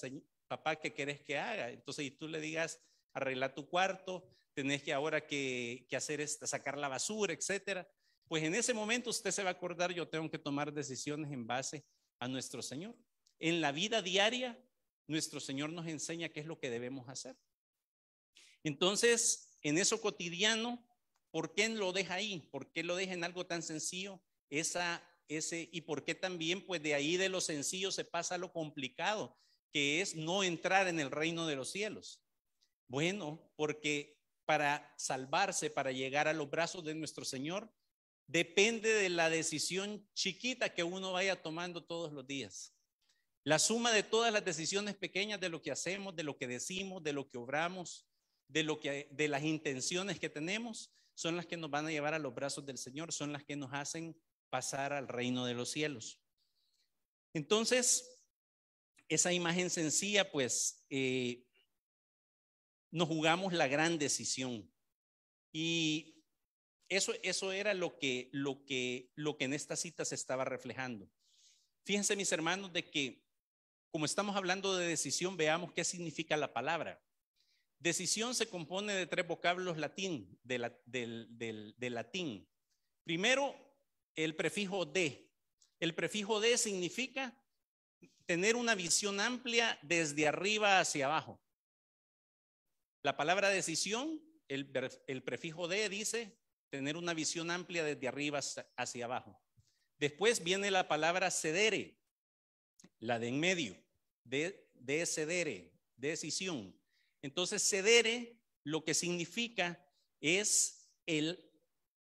papá, 0.47 0.77
¿qué 0.77 0.93
querés 0.93 1.21
que 1.21 1.37
haga? 1.37 1.69
Entonces, 1.71 2.05
y 2.05 2.11
tú 2.11 2.27
le 2.27 2.39
digas, 2.39 2.79
arregla 3.13 3.53
tu 3.53 3.67
cuarto, 3.67 4.29
tenés 4.53 4.81
que 4.81 4.93
ahora 4.93 5.25
que, 5.25 5.87
hacer 5.91 6.21
esta, 6.21 6.47
sacar 6.47 6.77
la 6.77 6.87
basura, 6.87 7.33
etcétera. 7.33 7.87
Pues 8.27 8.43
en 8.43 8.55
ese 8.55 8.73
momento 8.73 9.09
usted 9.09 9.31
se 9.31 9.43
va 9.43 9.49
a 9.49 9.53
acordar, 9.53 9.93
yo 9.93 10.07
tengo 10.07 10.29
que 10.29 10.39
tomar 10.39 10.73
decisiones 10.73 11.31
en 11.31 11.47
base 11.47 11.85
a 12.19 12.27
nuestro 12.27 12.61
Señor. 12.61 12.95
En 13.39 13.61
la 13.61 13.71
vida 13.71 14.01
diaria, 14.01 14.59
nuestro 15.07 15.39
Señor 15.39 15.71
nos 15.71 15.87
enseña 15.87 16.29
qué 16.29 16.41
es 16.41 16.45
lo 16.45 16.59
que 16.59 16.69
debemos 16.69 17.07
hacer. 17.07 17.37
Entonces, 18.63 19.57
en 19.61 19.77
eso 19.77 20.01
cotidiano, 20.01 20.85
¿por 21.31 21.53
qué 21.53 21.69
lo 21.69 21.93
deja 21.93 22.15
ahí? 22.15 22.47
¿Por 22.51 22.71
qué 22.71 22.83
lo 22.83 22.95
deja 22.95 23.13
en 23.13 23.23
algo 23.23 23.45
tan 23.45 23.61
sencillo? 23.61 24.21
Esa, 24.49 25.01
ese, 25.27 25.69
y 25.71 25.81
por 25.81 26.03
qué 26.03 26.15
también, 26.15 26.65
pues 26.65 26.81
de 26.83 26.95
ahí 26.95 27.15
de 27.15 27.29
lo 27.29 27.39
sencillo 27.39 27.91
se 27.91 28.03
pasa 28.03 28.35
a 28.35 28.39
lo 28.39 28.51
complicado 28.51 29.37
que 29.71 30.01
es 30.01 30.15
no 30.15 30.43
entrar 30.43 30.87
en 30.87 30.99
el 30.99 31.11
reino 31.11 31.45
de 31.45 31.55
los 31.55 31.71
cielos? 31.71 32.21
Bueno, 32.87 33.51
porque 33.55 34.17
para 34.45 34.93
salvarse, 34.97 35.69
para 35.69 35.91
llegar 35.91 36.27
a 36.27 36.33
los 36.33 36.49
brazos 36.49 36.83
de 36.83 36.95
nuestro 36.95 37.25
Señor, 37.25 37.69
depende 38.27 38.93
de 38.93 39.09
la 39.09 39.29
decisión 39.29 40.07
chiquita 40.13 40.73
que 40.73 40.83
uno 40.83 41.13
vaya 41.13 41.41
tomando 41.41 41.83
todos 41.83 42.11
los 42.11 42.27
días. 42.27 42.73
La 43.43 43.59
suma 43.59 43.93
de 43.93 44.03
todas 44.03 44.33
las 44.33 44.43
decisiones 44.43 44.95
pequeñas 44.95 45.39
de 45.39 45.49
lo 45.49 45.61
que 45.61 45.71
hacemos, 45.71 46.15
de 46.15 46.23
lo 46.23 46.37
que 46.37 46.47
decimos, 46.47 47.01
de 47.01 47.13
lo 47.13 47.29
que 47.29 47.37
obramos, 47.37 48.05
de 48.49 48.63
lo 48.63 48.79
que 48.79 49.07
de 49.11 49.27
las 49.29 49.43
intenciones 49.43 50.19
que 50.19 50.29
tenemos, 50.29 50.93
son 51.15 51.35
las 51.35 51.45
que 51.45 51.57
nos 51.57 51.71
van 51.71 51.87
a 51.87 51.91
llevar 51.91 52.13
a 52.13 52.19
los 52.19 52.35
brazos 52.35 52.65
del 52.65 52.77
Señor, 52.77 53.11
son 53.11 53.31
las 53.31 53.43
que 53.43 53.55
nos 53.55 53.73
hacen 53.73 54.19
pasar 54.49 54.93
al 54.93 55.07
reino 55.07 55.45
de 55.45 55.53
los 55.53 55.71
cielos. 55.71 56.21
Entonces, 57.33 58.25
esa 59.09 59.31
imagen 59.31 59.69
sencilla, 59.69 60.29
pues 60.31 60.85
eh, 60.89 61.45
nos 62.91 63.07
jugamos 63.07 63.53
la 63.53 63.67
gran 63.67 63.97
decisión. 63.97 64.69
Y 65.53 66.16
eso, 66.89 67.13
eso 67.23 67.51
era 67.51 67.73
lo 67.73 67.97
que, 67.97 68.29
lo, 68.31 68.65
que, 68.65 69.11
lo 69.15 69.37
que 69.37 69.45
en 69.45 69.53
esta 69.53 69.75
cita 69.75 70.05
se 70.05 70.15
estaba 70.15 70.45
reflejando. 70.45 71.09
Fíjense, 71.83 72.15
mis 72.15 72.31
hermanos, 72.31 72.73
de 72.73 72.89
que 72.89 73.25
como 73.91 74.05
estamos 74.05 74.35
hablando 74.35 74.75
de 74.75 74.87
decisión, 74.87 75.37
veamos 75.37 75.71
qué 75.71 75.83
significa 75.83 76.37
la 76.37 76.53
palabra. 76.53 77.01
Decisión 77.79 78.35
se 78.35 78.49
compone 78.49 78.93
de 78.93 79.07
tres 79.07 79.27
vocablos 79.27 79.77
latín, 79.77 80.39
del, 80.43 80.71
del 80.85 81.93
latín. 81.93 82.47
Primero, 83.03 83.55
el 84.15 84.35
prefijo 84.35 84.85
de. 84.85 85.29
El 85.79 85.93
prefijo 85.95 86.39
de 86.39 86.57
significa 86.57 87.39
tener 88.25 88.55
una 88.55 88.75
visión 88.75 89.19
amplia 89.19 89.79
desde 89.81 90.27
arriba 90.27 90.79
hacia 90.79 91.05
abajo. 91.05 91.39
La 93.03 93.15
palabra 93.15 93.49
decisión, 93.49 94.21
el, 94.49 94.67
prefijo 95.23 95.67
de 95.67 95.87
dice 95.87 96.37
tener 96.69 96.97
una 96.97 97.13
visión 97.13 97.51
amplia 97.51 97.83
desde 97.83 98.07
arriba 98.07 98.39
hacia 98.77 99.05
abajo. 99.05 99.41
Después 99.99 100.43
viene 100.43 100.69
la 100.71 100.87
palabra 100.87 101.31
cedere, 101.31 101.99
la 102.99 103.19
de 103.19 103.29
en 103.29 103.39
medio, 103.39 103.75
de, 104.23 104.69
de 104.75 105.05
cedere, 105.05 105.73
decisión. 105.95 106.79
Entonces, 107.21 107.67
cedere 107.67 108.39
lo 108.63 108.83
que 108.83 108.93
significa 108.93 109.83
es 110.19 110.91
el 111.05 111.43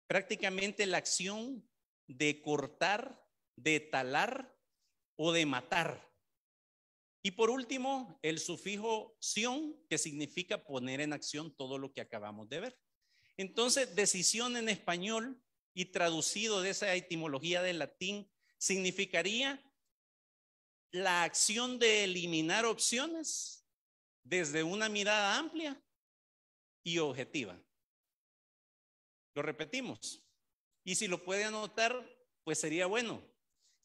prácticamente 0.07 0.85
la 0.85 0.97
acción 0.97 1.65
de 2.07 2.41
cortar, 2.41 3.25
de 3.55 3.79
talar 3.79 4.53
o 5.15 5.31
de 5.31 5.45
matar. 5.45 6.11
Y 7.23 7.31
por 7.31 7.49
último, 7.49 8.19
el 8.21 8.39
sufijo 8.39 9.15
sion, 9.21 9.79
que 9.89 9.97
significa 9.97 10.65
poner 10.65 10.99
en 10.99 11.13
acción 11.13 11.55
todo 11.55 11.77
lo 11.77 11.93
que 11.93 12.01
acabamos 12.01 12.49
de 12.49 12.59
ver. 12.59 12.79
Entonces, 13.41 13.95
decisión 13.95 14.55
en 14.55 14.69
español 14.69 15.41
y 15.73 15.85
traducido 15.85 16.61
de 16.61 16.69
esa 16.69 16.93
etimología 16.93 17.63
del 17.63 17.79
latín, 17.79 18.29
significaría 18.59 19.59
la 20.91 21.23
acción 21.23 21.79
de 21.79 22.03
eliminar 22.03 22.65
opciones 22.65 23.65
desde 24.23 24.61
una 24.61 24.89
mirada 24.89 25.39
amplia 25.39 25.81
y 26.83 26.99
objetiva. 26.99 27.59
Lo 29.33 29.41
repetimos. 29.41 30.21
Y 30.83 30.93
si 30.93 31.07
lo 31.07 31.23
puede 31.23 31.45
anotar, 31.45 31.95
pues 32.43 32.59
sería 32.59 32.85
bueno. 32.85 33.23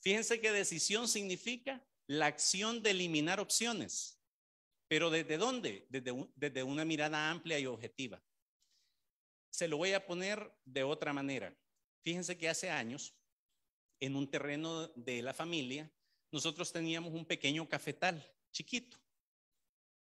Fíjense 0.03 0.39
que 0.39 0.53
decisión 0.53 1.09
significa 1.09 1.83
la 2.07 2.27
acción 2.27 2.83
de 2.83 2.91
eliminar 2.91 3.41
opciones. 3.41 4.21
Pero 4.87 5.09
¿desde 5.09 5.39
dónde? 5.39 5.87
Desde, 5.89 6.13
desde 6.35 6.63
una 6.63 6.85
mirada 6.85 7.31
amplia 7.31 7.59
y 7.59 7.65
objetiva. 7.65 8.23
Se 9.57 9.69
lo 9.69 9.79
voy 9.79 9.95
a 9.95 10.05
poner 10.05 10.53
de 10.67 10.83
otra 10.83 11.15
manera. 11.15 11.57
Fíjense 12.03 12.37
que 12.37 12.51
hace 12.51 12.69
años, 12.69 13.15
en 14.01 14.15
un 14.15 14.31
terreno 14.31 14.89
de 14.89 15.23
la 15.23 15.33
familia, 15.33 15.91
nosotros 16.31 16.71
teníamos 16.75 17.15
un 17.15 17.25
pequeño 17.25 17.67
cafetal 17.67 18.23
chiquito. 18.53 18.99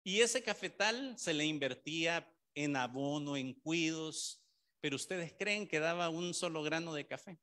Y 0.04 0.20
ese 0.20 0.42
cafetal 0.42 1.18
se 1.18 1.32
le 1.32 1.46
invertía 1.46 2.30
en 2.54 2.76
abono, 2.76 3.38
en 3.38 3.54
cuidos, 3.54 4.44
pero 4.82 4.96
ustedes 4.96 5.32
creen 5.32 5.66
que 5.66 5.80
daba 5.80 6.10
un 6.10 6.34
solo 6.34 6.62
grano 6.62 6.92
de 6.92 7.06
café. 7.06 7.38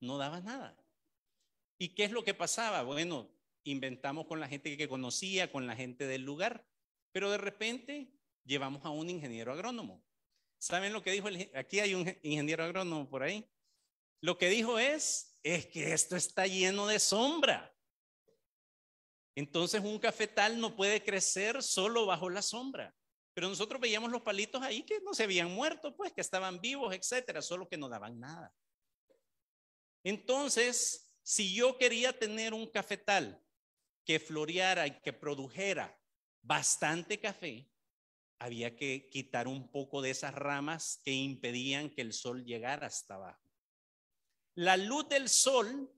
No 0.00 0.18
daba 0.18 0.40
nada. 0.40 0.76
¿Y 1.78 1.90
qué 1.90 2.02
es 2.02 2.10
lo 2.10 2.24
que 2.24 2.34
pasaba? 2.34 2.82
Bueno, 2.82 3.30
inventamos 3.62 4.26
con 4.26 4.40
la 4.40 4.48
gente 4.48 4.76
que 4.76 4.88
conocía, 4.88 5.52
con 5.52 5.68
la 5.68 5.76
gente 5.76 6.08
del 6.08 6.22
lugar, 6.22 6.66
pero 7.12 7.30
de 7.30 7.38
repente 7.38 8.12
llevamos 8.42 8.84
a 8.84 8.90
un 8.90 9.08
ingeniero 9.08 9.52
agrónomo. 9.52 10.04
¿Saben 10.64 10.94
lo 10.94 11.02
que 11.02 11.10
dijo? 11.10 11.28
Aquí 11.52 11.78
hay 11.78 11.94
un 11.94 12.08
ingeniero 12.22 12.64
agrónomo 12.64 13.06
por 13.06 13.22
ahí. 13.22 13.46
Lo 14.22 14.38
que 14.38 14.48
dijo 14.48 14.78
es, 14.78 15.36
es 15.42 15.66
que 15.66 15.92
esto 15.92 16.16
está 16.16 16.46
lleno 16.46 16.86
de 16.86 16.98
sombra. 16.98 17.76
Entonces 19.34 19.82
un 19.82 19.98
cafetal 19.98 20.58
no 20.58 20.74
puede 20.74 21.04
crecer 21.04 21.62
solo 21.62 22.06
bajo 22.06 22.30
la 22.30 22.40
sombra. 22.40 22.96
Pero 23.34 23.50
nosotros 23.50 23.78
veíamos 23.78 24.10
los 24.10 24.22
palitos 24.22 24.62
ahí 24.62 24.82
que 24.84 25.02
no 25.02 25.12
se 25.12 25.24
habían 25.24 25.50
muerto, 25.52 25.94
pues 25.94 26.14
que 26.14 26.22
estaban 26.22 26.58
vivos, 26.62 26.94
etcétera, 26.94 27.42
solo 27.42 27.68
que 27.68 27.76
no 27.76 27.90
daban 27.90 28.18
nada. 28.18 28.50
Entonces, 30.02 31.14
si 31.22 31.54
yo 31.54 31.76
quería 31.76 32.18
tener 32.18 32.54
un 32.54 32.70
cafetal 32.70 33.38
que 34.02 34.18
floreara 34.18 34.86
y 34.86 34.98
que 35.02 35.12
produjera 35.12 35.94
bastante 36.40 37.20
café, 37.20 37.68
había 38.38 38.76
que 38.76 39.08
quitar 39.10 39.48
un 39.48 39.70
poco 39.70 40.02
de 40.02 40.10
esas 40.10 40.34
ramas 40.34 41.00
que 41.04 41.12
impedían 41.12 41.90
que 41.90 42.02
el 42.02 42.12
sol 42.12 42.44
llegara 42.44 42.86
hasta 42.86 43.14
abajo. 43.14 43.50
La 44.54 44.76
luz 44.76 45.08
del 45.08 45.28
sol 45.28 45.90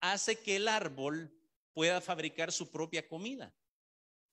hace 0.00 0.40
que 0.40 0.56
el 0.56 0.68
árbol 0.68 1.32
pueda 1.72 2.00
fabricar 2.00 2.52
su 2.52 2.70
propia 2.70 3.08
comida. 3.08 3.54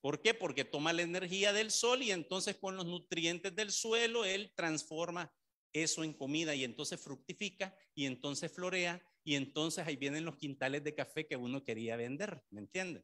¿Por 0.02 0.22
qué? 0.22 0.34
Porque 0.34 0.66
toma 0.66 0.94
la 0.94 1.02
energía 1.02 1.54
del 1.54 1.72
sol 1.72 2.02
y 2.02 2.12
entonces 2.12 2.56
con 2.56 2.76
los 2.76 2.86
nutrientes 2.86 3.56
del 3.56 3.72
suelo 3.72 4.26
él 4.26 4.54
transforma 4.56 5.34
eso 5.74 6.04
en 6.04 6.14
comida 6.14 6.56
y 6.56 6.64
entonces 6.64 7.00
fructifica 7.00 7.76
y 7.94 8.06
entonces 8.06 8.52
florea 8.52 9.02
y 9.24 9.36
entonces 9.36 9.86
ahí 9.86 9.98
vienen 9.98 10.26
los 10.26 10.38
quintales 10.38 10.84
de 10.84 10.96
café 10.96 11.28
que 11.28 11.36
uno 11.36 11.64
quería 11.64 11.96
vender, 11.98 12.44
¿me 12.50 12.62
entiende? 12.62 13.04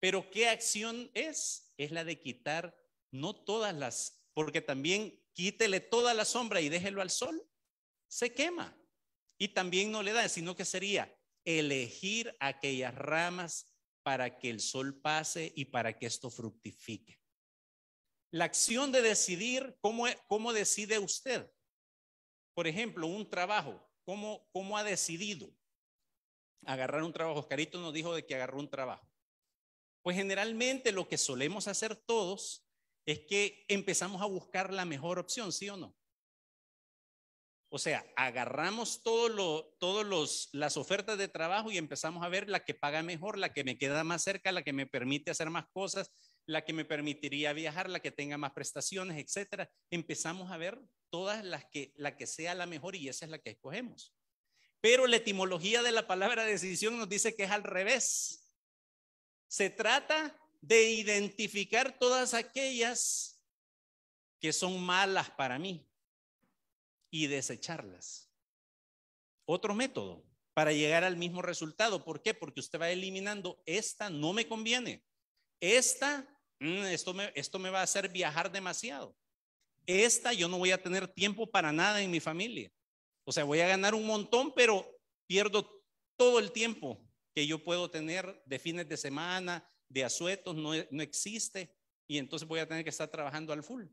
Pero 0.00 0.30
¿qué 0.30 0.48
acción 0.48 1.10
es? 1.14 1.72
Es 1.76 1.92
la 1.92 2.04
de 2.04 2.20
quitar 2.20 2.76
no 3.10 3.34
todas 3.34 3.74
las, 3.74 4.22
porque 4.34 4.60
también 4.60 5.20
quítele 5.32 5.80
toda 5.80 6.14
la 6.14 6.24
sombra 6.24 6.60
y 6.60 6.68
déjelo 6.68 7.02
al 7.02 7.10
sol, 7.10 7.48
se 8.08 8.32
quema. 8.32 8.76
Y 9.38 9.48
también 9.48 9.92
no 9.92 10.02
le 10.02 10.12
da, 10.12 10.28
sino 10.28 10.56
que 10.56 10.64
sería 10.64 11.14
elegir 11.44 12.36
aquellas 12.40 12.94
ramas 12.94 13.72
para 14.02 14.38
que 14.38 14.50
el 14.50 14.60
sol 14.60 15.00
pase 15.00 15.52
y 15.54 15.66
para 15.66 15.96
que 15.96 16.06
esto 16.06 16.30
fructifique. 16.30 17.20
La 18.30 18.44
acción 18.44 18.92
de 18.92 19.00
decidir, 19.00 19.76
¿cómo, 19.80 20.06
cómo 20.26 20.52
decide 20.52 20.98
usted? 20.98 21.50
Por 22.54 22.66
ejemplo, 22.66 23.06
un 23.06 23.30
trabajo, 23.30 23.88
¿cómo, 24.04 24.46
¿cómo 24.52 24.76
ha 24.76 24.84
decidido 24.84 25.50
agarrar 26.66 27.02
un 27.02 27.12
trabajo? 27.12 27.40
Oscarito 27.40 27.80
nos 27.80 27.94
dijo 27.94 28.14
de 28.14 28.26
que 28.26 28.34
agarró 28.34 28.58
un 28.58 28.68
trabajo. 28.68 29.08
Pues 30.02 30.16
generalmente 30.16 30.92
lo 30.92 31.08
que 31.08 31.16
solemos 31.16 31.68
hacer 31.68 31.96
todos 31.96 32.67
es 33.08 33.20
que 33.20 33.64
empezamos 33.68 34.20
a 34.20 34.26
buscar 34.26 34.70
la 34.70 34.84
mejor 34.84 35.18
opción, 35.18 35.50
¿sí 35.50 35.66
o 35.70 35.78
no? 35.78 35.96
O 37.70 37.78
sea, 37.78 38.04
agarramos 38.16 39.02
todas 39.02 40.06
los, 40.06 40.50
las 40.52 40.76
ofertas 40.76 41.16
de 41.16 41.26
trabajo 41.26 41.70
y 41.70 41.78
empezamos 41.78 42.22
a 42.22 42.28
ver 42.28 42.50
la 42.50 42.66
que 42.66 42.74
paga 42.74 43.02
mejor, 43.02 43.38
la 43.38 43.54
que 43.54 43.64
me 43.64 43.78
queda 43.78 44.04
más 44.04 44.22
cerca, 44.22 44.52
la 44.52 44.62
que 44.62 44.74
me 44.74 44.86
permite 44.86 45.30
hacer 45.30 45.48
más 45.48 45.66
cosas, 45.70 46.12
la 46.44 46.66
que 46.66 46.74
me 46.74 46.84
permitiría 46.84 47.54
viajar, 47.54 47.88
la 47.88 48.00
que 48.00 48.10
tenga 48.10 48.36
más 48.36 48.52
prestaciones, 48.52 49.16
etcétera. 49.24 49.70
Empezamos 49.90 50.50
a 50.50 50.58
ver 50.58 50.78
todas 51.08 51.42
las 51.42 51.64
que, 51.64 51.94
la 51.96 52.14
que 52.14 52.26
sea 52.26 52.54
la 52.54 52.66
mejor 52.66 52.94
y 52.94 53.08
esa 53.08 53.24
es 53.24 53.30
la 53.30 53.38
que 53.38 53.50
escogemos. 53.50 54.14
Pero 54.82 55.06
la 55.06 55.16
etimología 55.16 55.82
de 55.82 55.92
la 55.92 56.06
palabra 56.06 56.44
decisión 56.44 56.98
nos 56.98 57.08
dice 57.08 57.34
que 57.34 57.44
es 57.44 57.50
al 57.50 57.64
revés. 57.64 58.50
Se 59.46 59.70
trata 59.70 60.38
de 60.60 60.90
identificar 60.90 61.98
todas 61.98 62.34
aquellas 62.34 63.40
que 64.40 64.52
son 64.52 64.80
malas 64.80 65.30
para 65.30 65.58
mí 65.58 65.86
y 67.10 67.26
desecharlas. 67.26 68.30
Otro 69.46 69.74
método 69.74 70.24
para 70.54 70.72
llegar 70.72 71.04
al 71.04 71.16
mismo 71.16 71.40
resultado. 71.40 72.04
¿Por 72.04 72.22
qué? 72.22 72.34
Porque 72.34 72.60
usted 72.60 72.80
va 72.80 72.90
eliminando, 72.90 73.62
esta 73.64 74.10
no 74.10 74.32
me 74.32 74.46
conviene, 74.46 75.04
esta, 75.60 76.28
mm, 76.60 76.84
esto, 76.86 77.14
me, 77.14 77.32
esto 77.34 77.58
me 77.58 77.70
va 77.70 77.80
a 77.80 77.84
hacer 77.84 78.08
viajar 78.08 78.50
demasiado. 78.50 79.16
Esta 79.86 80.32
yo 80.32 80.48
no 80.48 80.58
voy 80.58 80.72
a 80.72 80.82
tener 80.82 81.08
tiempo 81.08 81.50
para 81.50 81.72
nada 81.72 82.02
en 82.02 82.10
mi 82.10 82.20
familia. 82.20 82.70
O 83.24 83.32
sea, 83.32 83.44
voy 83.44 83.60
a 83.60 83.68
ganar 83.68 83.94
un 83.94 84.06
montón, 84.06 84.52
pero 84.52 85.00
pierdo 85.26 85.82
todo 86.16 86.38
el 86.38 86.52
tiempo 86.52 87.00
que 87.34 87.46
yo 87.46 87.62
puedo 87.62 87.90
tener 87.90 88.42
de 88.44 88.58
fines 88.58 88.88
de 88.88 88.96
semana, 88.96 89.66
de 89.88 90.04
asuetos, 90.04 90.56
no, 90.56 90.72
no 90.90 91.02
existe. 91.02 91.74
Y 92.06 92.18
entonces 92.18 92.48
voy 92.48 92.60
a 92.60 92.68
tener 92.68 92.84
que 92.84 92.90
estar 92.90 93.08
trabajando 93.08 93.52
al 93.52 93.62
full. 93.62 93.86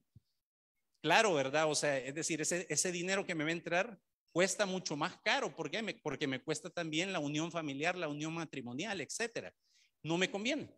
Claro, 1.02 1.34
¿verdad? 1.34 1.70
O 1.70 1.76
sea, 1.76 1.98
es 1.98 2.16
decir, 2.16 2.42
ese, 2.42 2.66
ese 2.70 2.92
dinero 2.92 3.26
que 3.26 3.36
me 3.36 3.44
va 3.44 3.50
a 3.50 3.54
entrar 3.54 4.00
cuesta 4.32 4.66
mucho 4.66 4.98
más 4.98 5.18
caro. 5.22 5.56
¿Por 5.56 5.72
qué? 5.72 5.82
Porque 6.02 6.28
me 6.28 6.44
cuesta 6.44 6.70
también 6.70 7.14
la 7.14 7.20
unión 7.20 7.52
familiar, 7.52 7.96
la 7.96 8.08
unión 8.08 8.34
matrimonial, 8.34 9.00
etcétera. 9.00 9.54
No 10.04 10.18
me 10.18 10.30
conviene. 10.30 10.70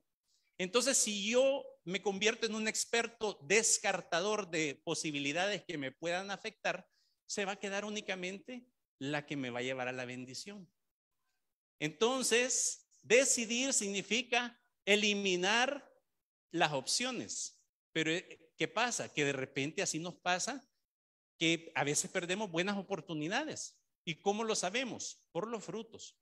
Entonces, 0.59 0.97
si 0.97 1.29
yo 1.29 1.65
me 1.83 2.01
convierto 2.01 2.45
en 2.45 2.55
un 2.55 2.67
experto 2.67 3.39
descartador 3.43 4.49
de 4.49 4.81
posibilidades 4.83 5.63
que 5.63 5.77
me 5.77 5.91
puedan 5.91 6.31
afectar, 6.31 6.87
se 7.27 7.45
va 7.45 7.53
a 7.53 7.59
quedar 7.59 7.85
únicamente 7.85 8.65
la 8.99 9.25
que 9.25 9.37
me 9.37 9.49
va 9.49 9.59
a 9.59 9.63
llevar 9.63 9.87
a 9.87 9.91
la 9.91 10.05
bendición. 10.05 10.71
Entonces, 11.79 12.87
decidir 13.03 13.73
significa 13.73 14.59
eliminar 14.87 15.87
las 16.51 16.73
opciones, 16.73 17.61
pero 17.93 18.11
eh, 18.11 18.47
¿Qué 18.57 18.67
pasa? 18.67 19.13
Que 19.13 19.23
de 19.23 19.33
repente 19.33 19.83
así 19.83 19.99
nos 19.99 20.15
pasa 20.15 20.67
que 21.37 21.71
a 21.75 21.83
veces 21.83 22.09
perdemos 22.09 22.49
buenas 22.49 22.75
oportunidades. 22.75 23.79
¿Y 24.03 24.15
cómo 24.15 24.43
lo 24.43 24.55
sabemos? 24.55 25.21
Por 25.31 25.47
los 25.47 25.63
frutos. 25.63 26.17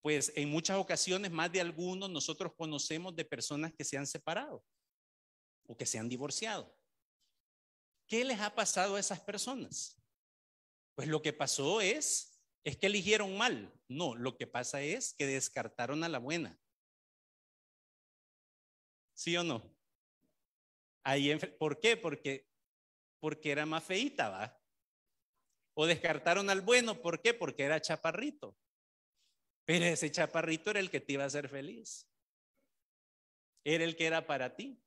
Pues 0.00 0.32
en 0.36 0.48
muchas 0.48 0.78
ocasiones, 0.78 1.32
más 1.32 1.50
de 1.50 1.60
algunos, 1.60 2.08
nosotros 2.08 2.52
conocemos 2.56 3.16
de 3.16 3.24
personas 3.24 3.72
que 3.72 3.84
se 3.84 3.96
han 3.96 4.06
separado 4.06 4.64
o 5.66 5.76
que 5.76 5.86
se 5.86 5.98
han 5.98 6.08
divorciado. 6.08 6.72
¿Qué 8.06 8.24
les 8.24 8.40
ha 8.40 8.54
pasado 8.54 8.94
a 8.94 9.00
esas 9.00 9.20
personas? 9.20 10.00
Pues 10.94 11.08
lo 11.08 11.20
que 11.20 11.32
pasó 11.32 11.80
es, 11.80 12.31
es 12.64 12.76
que 12.76 12.86
eligieron 12.86 13.36
mal. 13.36 13.72
No, 13.88 14.14
lo 14.14 14.36
que 14.36 14.46
pasa 14.46 14.82
es 14.82 15.14
que 15.14 15.26
descartaron 15.26 16.04
a 16.04 16.08
la 16.08 16.18
buena. 16.18 16.58
¿Sí 19.14 19.36
o 19.36 19.44
no? 19.44 19.62
Ahí, 21.04 21.36
¿Por 21.58 21.80
qué? 21.80 21.96
Porque, 21.96 22.48
porque 23.18 23.50
era 23.50 23.66
más 23.66 23.84
feita, 23.84 24.28
¿va? 24.28 24.60
O 25.74 25.86
descartaron 25.86 26.50
al 26.50 26.60
bueno, 26.60 27.00
¿por 27.00 27.20
qué? 27.20 27.34
Porque 27.34 27.64
era 27.64 27.80
chaparrito. 27.80 28.56
Pero 29.64 29.84
ese 29.86 30.10
chaparrito 30.10 30.70
era 30.70 30.80
el 30.80 30.90
que 30.90 31.00
te 31.00 31.14
iba 31.14 31.24
a 31.24 31.28
hacer 31.28 31.48
feliz. 31.48 32.08
Era 33.64 33.84
el 33.84 33.96
que 33.96 34.06
era 34.06 34.26
para 34.26 34.54
ti. 34.54 34.82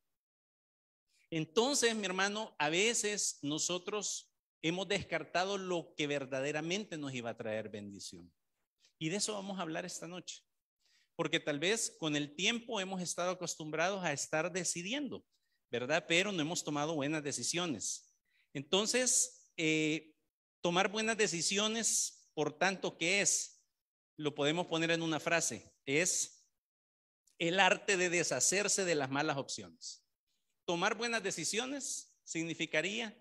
Entonces, 1.30 1.96
mi 1.96 2.06
hermano, 2.06 2.56
a 2.60 2.70
veces 2.70 3.40
nosotros 3.42 4.35
hemos 4.68 4.88
descartado 4.88 5.58
lo 5.58 5.94
que 5.96 6.08
verdaderamente 6.08 6.98
nos 6.98 7.14
iba 7.14 7.30
a 7.30 7.38
traer 7.38 7.70
bendición. 7.70 8.32
Y 8.98 9.10
de 9.10 9.18
eso 9.18 9.34
vamos 9.34 9.60
a 9.60 9.62
hablar 9.62 9.86
esta 9.86 10.08
noche 10.08 10.44
porque 11.16 11.40
tal 11.40 11.60
vez 11.60 11.96
con 11.98 12.16
el 12.16 12.36
tiempo 12.36 12.80
hemos 12.80 13.02
estado 13.02 13.32
acostumbrados 13.32 14.04
a 14.04 14.14
estar 14.14 14.52
decidiendo, 14.52 15.26
¿verdad? 15.72 16.06
Pero 16.08 16.32
no 16.32 16.42
hemos 16.42 16.64
tomado 16.64 16.94
buenas 16.96 17.24
decisiones. 17.24 18.14
Entonces, 18.54 19.52
eh, 19.58 20.14
tomar 20.62 20.92
buenas 20.92 21.18
decisiones, 21.18 22.30
por 22.34 22.58
tanto, 22.58 22.98
¿qué 22.98 23.22
es? 23.22 23.64
Lo 24.18 24.36
podemos 24.36 24.68
poner 24.68 24.92
en 24.92 25.02
una 25.02 25.20
frase, 25.20 25.74
es 25.86 26.48
el 27.38 27.60
arte 27.60 27.98
de 27.98 28.10
deshacerse 28.10 28.86
de 28.86 28.96
las 28.96 29.10
malas 29.10 29.38
opciones. 29.38 30.06
Tomar 30.66 30.96
buenas 30.96 31.22
decisiones 31.22 32.18
significaría 32.24 33.18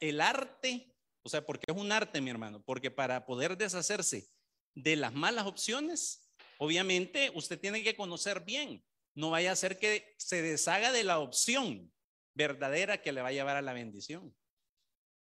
el 0.00 0.20
arte, 0.20 0.94
o 1.22 1.28
sea, 1.28 1.44
porque 1.44 1.66
es 1.68 1.76
un 1.76 1.92
arte, 1.92 2.20
mi 2.20 2.30
hermano, 2.30 2.62
porque 2.64 2.90
para 2.90 3.26
poder 3.26 3.56
deshacerse 3.56 4.30
de 4.74 4.96
las 4.96 5.12
malas 5.12 5.46
opciones 5.46 6.30
Obviamente, 6.62 7.32
usted 7.34 7.58
tiene 7.58 7.82
que 7.82 7.96
conocer 7.96 8.44
bien. 8.44 8.84
No 9.14 9.30
vaya 9.30 9.50
a 9.50 9.56
ser 9.56 9.78
que 9.78 10.14
se 10.18 10.42
deshaga 10.42 10.92
de 10.92 11.04
la 11.04 11.18
opción 11.18 11.90
verdadera 12.34 13.00
que 13.00 13.12
le 13.12 13.22
va 13.22 13.28
a 13.28 13.32
llevar 13.32 13.56
a 13.56 13.62
la 13.62 13.72
bendición. 13.72 14.36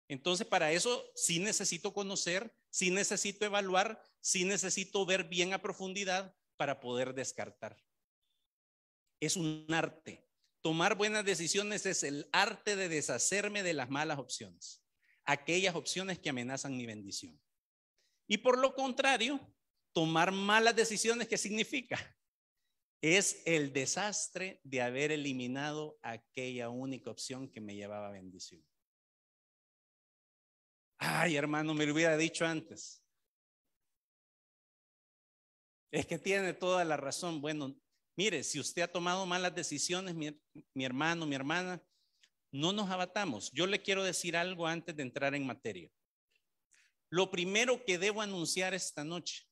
Entonces, 0.08 0.48
para 0.48 0.72
eso 0.72 1.12
sí 1.14 1.38
necesito 1.38 1.94
conocer, 1.94 2.52
sí 2.72 2.90
necesito 2.90 3.46
evaluar, 3.46 4.02
sí 4.22 4.44
necesito 4.44 5.06
ver 5.06 5.26
bien 5.26 5.54
a 5.54 5.62
profundidad 5.62 6.36
para 6.58 6.80
poder 6.80 7.14
descartar. 7.14 7.78
Es 9.20 9.36
un 9.36 9.68
arte. 9.70 10.28
Tomar 10.62 10.96
buenas 10.96 11.26
decisiones 11.26 11.86
es 11.86 12.04
el 12.04 12.30
arte 12.32 12.76
de 12.76 12.90
deshacerme 12.90 13.64
de 13.64 13.74
las 13.74 13.90
malas 13.90 14.20
opciones, 14.20 14.84
aquellas 15.26 15.76
opciones 15.76 16.20
que 16.20 16.30
amenazan 16.30 16.76
mi 16.76 16.86
bendición. 16.86 17.40
Y 18.28 18.38
por 18.38 18.58
lo 18.58 18.76
contrario, 18.76 19.40
tomar 19.94 20.32
malas 20.32 20.76
decisiones, 20.76 21.28
¿qué 21.28 21.38
significa? 21.38 21.98
es 23.02 23.42
el 23.46 23.72
desastre 23.72 24.60
de 24.64 24.82
haber 24.82 25.12
eliminado 25.12 25.98
aquella 26.02 26.70
única 26.70 27.10
opción 27.10 27.50
que 27.50 27.62
me 27.62 27.76
llevaba 27.76 28.10
a 28.10 28.12
bendición. 28.12 28.64
Ay, 30.98 31.38
hermano, 31.38 31.74
me 31.74 31.86
lo 31.86 31.94
hubiera 31.94 32.18
dicho 32.18 32.46
antes. 32.46 33.02
Es 35.92 36.06
que 36.06 36.20
tiene 36.20 36.54
toda 36.54 36.84
la 36.84 36.98
razón. 36.98 37.40
Bueno, 37.40 37.74
mire, 38.20 38.44
si 38.44 38.60
usted 38.60 38.82
ha 38.82 38.92
tomado 38.92 39.26
malas 39.26 39.56
decisiones, 39.56 40.14
mi, 40.14 40.84
hermano, 40.84 41.26
mi 41.26 41.36
hermana, 41.36 41.82
no 42.52 42.74
nos 42.74 42.90
abatamos. 42.90 43.50
Yo 43.54 43.66
le 43.66 43.82
quiero 43.82 44.04
decir 44.04 44.36
algo 44.36 44.68
antes 44.68 44.94
de 44.94 45.04
entrar 45.04 45.36
en 45.36 45.46
materia. 45.46 45.90
Lo 47.10 47.32
primero 47.32 47.86
que 47.86 47.98
debo 47.98 48.22
anunciar 48.22 48.74
esta 48.74 49.06
noche 49.06 49.48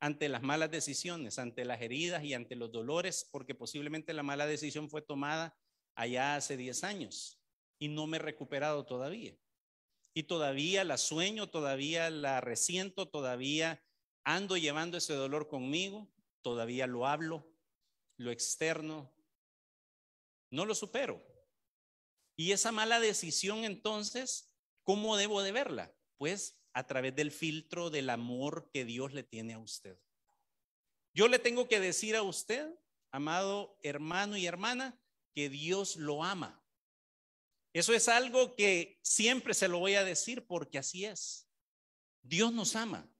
ante 0.00 0.30
las 0.30 0.40
malas 0.40 0.70
decisiones, 0.70 1.38
ante 1.38 1.66
las 1.66 1.82
heridas 1.82 2.24
y 2.24 2.32
ante 2.32 2.56
los 2.56 2.72
dolores, 2.72 3.28
porque 3.30 3.54
posiblemente 3.54 4.14
la 4.14 4.22
mala 4.22 4.46
decisión 4.46 4.88
fue 4.88 5.02
tomada 5.02 5.54
allá 5.94 6.36
hace 6.36 6.56
10 6.56 6.82
años 6.82 7.42
y 7.78 7.88
no 7.88 8.06
me 8.06 8.16
he 8.16 8.20
recuperado 8.20 8.86
todavía. 8.86 9.36
Y 10.14 10.22
todavía 10.22 10.82
la 10.82 10.96
sueño, 10.96 11.50
todavía 11.50 12.08
la 12.08 12.40
resiento, 12.40 13.06
todavía 13.06 13.84
ando 14.24 14.56
llevando 14.56 14.96
ese 14.96 15.12
dolor 15.12 15.46
conmigo, 15.46 16.10
todavía 16.40 16.86
lo 16.86 17.06
hablo, 17.06 17.52
lo 18.16 18.30
externo, 18.30 19.12
no 20.50 20.64
lo 20.64 20.74
supero. 20.74 21.24
Y 22.36 22.52
esa 22.52 22.72
mala 22.72 23.00
decisión 23.00 23.64
entonces, 23.64 24.52
¿cómo 24.82 25.16
debo 25.16 25.42
de 25.42 25.52
verla? 25.52 25.94
Pues 26.18 26.58
a 26.72 26.86
través 26.86 27.16
del 27.16 27.30
filtro 27.30 27.90
del 27.90 28.10
amor 28.10 28.70
que 28.72 28.84
Dios 28.84 29.14
le 29.14 29.22
tiene 29.22 29.54
a 29.54 29.58
usted. 29.58 29.98
Yo 31.14 31.28
le 31.28 31.38
tengo 31.38 31.66
que 31.66 31.80
decir 31.80 32.14
a 32.14 32.22
usted, 32.22 32.68
amado 33.10 33.78
hermano 33.82 34.36
y 34.36 34.46
hermana, 34.46 35.00
que 35.34 35.48
Dios 35.48 35.96
lo 35.96 36.22
ama. 36.22 36.62
Eso 37.72 37.94
es 37.94 38.08
algo 38.08 38.54
que 38.54 38.98
siempre 39.02 39.54
se 39.54 39.68
lo 39.68 39.78
voy 39.78 39.94
a 39.94 40.04
decir 40.04 40.46
porque 40.46 40.78
así 40.78 41.06
es. 41.06 41.48
Dios 42.22 42.52
nos 42.52 42.76
ama 42.76 43.10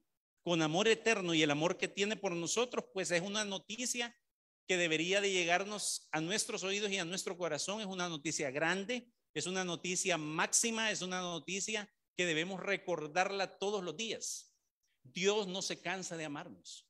con 0.43 0.63
amor 0.63 0.89
eterno 0.89 1.35
y 1.35 1.43
el 1.43 1.51
amor 1.51 1.77
que 1.77 1.89
tiene 1.89 2.17
por 2.17 2.33
nosotros, 2.33 2.85
pues 2.93 3.11
es 3.11 3.23
una 3.23 3.45
noticia 3.45 4.15
que 4.67 4.77
debería 4.77 5.21
de 5.21 5.31
llegarnos 5.31 6.09
a 6.11 6.21
nuestros 6.21 6.65
oídos 6.65 6.91
y 6.91 6.99
a 6.99 7.05
nuestro 7.05 7.37
corazón. 7.37 7.81
Es 7.81 7.87
una 7.87 8.09
noticia 8.09 8.51
grande, 8.51 9.09
es 9.35 9.47
una 9.47 9.65
noticia 9.65 10.19
máxima, 10.19 10.91
es 10.91 11.03
una 11.03 11.21
noticia 11.21 11.89
que 12.17 12.27
debemos 12.27 12.61
recordarla 12.61 13.59
todos 13.59 13.85
los 13.85 13.97
días. 13.97 14.55
Dios 15.03 15.47
no 15.47 15.63
se 15.63 15.81
cansa 15.81 16.17
de 16.17 16.25
amarnos. 16.25 16.89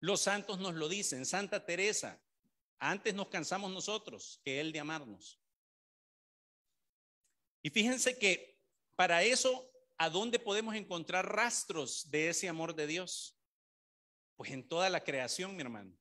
Los 0.00 0.22
santos 0.22 0.58
nos 0.58 0.74
lo 0.74 0.88
dicen. 0.88 1.26
Santa 1.26 1.64
Teresa, 1.64 2.20
antes 2.78 3.14
nos 3.14 3.28
cansamos 3.28 3.70
nosotros 3.70 4.40
que 4.44 4.60
Él 4.60 4.72
de 4.72 4.80
amarnos. 4.80 5.40
Y 7.62 7.70
fíjense 7.70 8.18
que 8.18 8.58
para 8.96 9.22
eso, 9.22 9.70
¿a 9.98 10.08
dónde 10.08 10.38
podemos 10.38 10.74
encontrar 10.74 11.30
rastros 11.34 12.10
de 12.10 12.30
ese 12.30 12.48
amor 12.48 12.74
de 12.74 12.86
Dios? 12.86 13.39
Pues 14.40 14.52
en 14.52 14.66
toda 14.66 14.88
la 14.88 15.04
creación, 15.04 15.54
mi 15.54 15.60
hermano. 15.60 15.94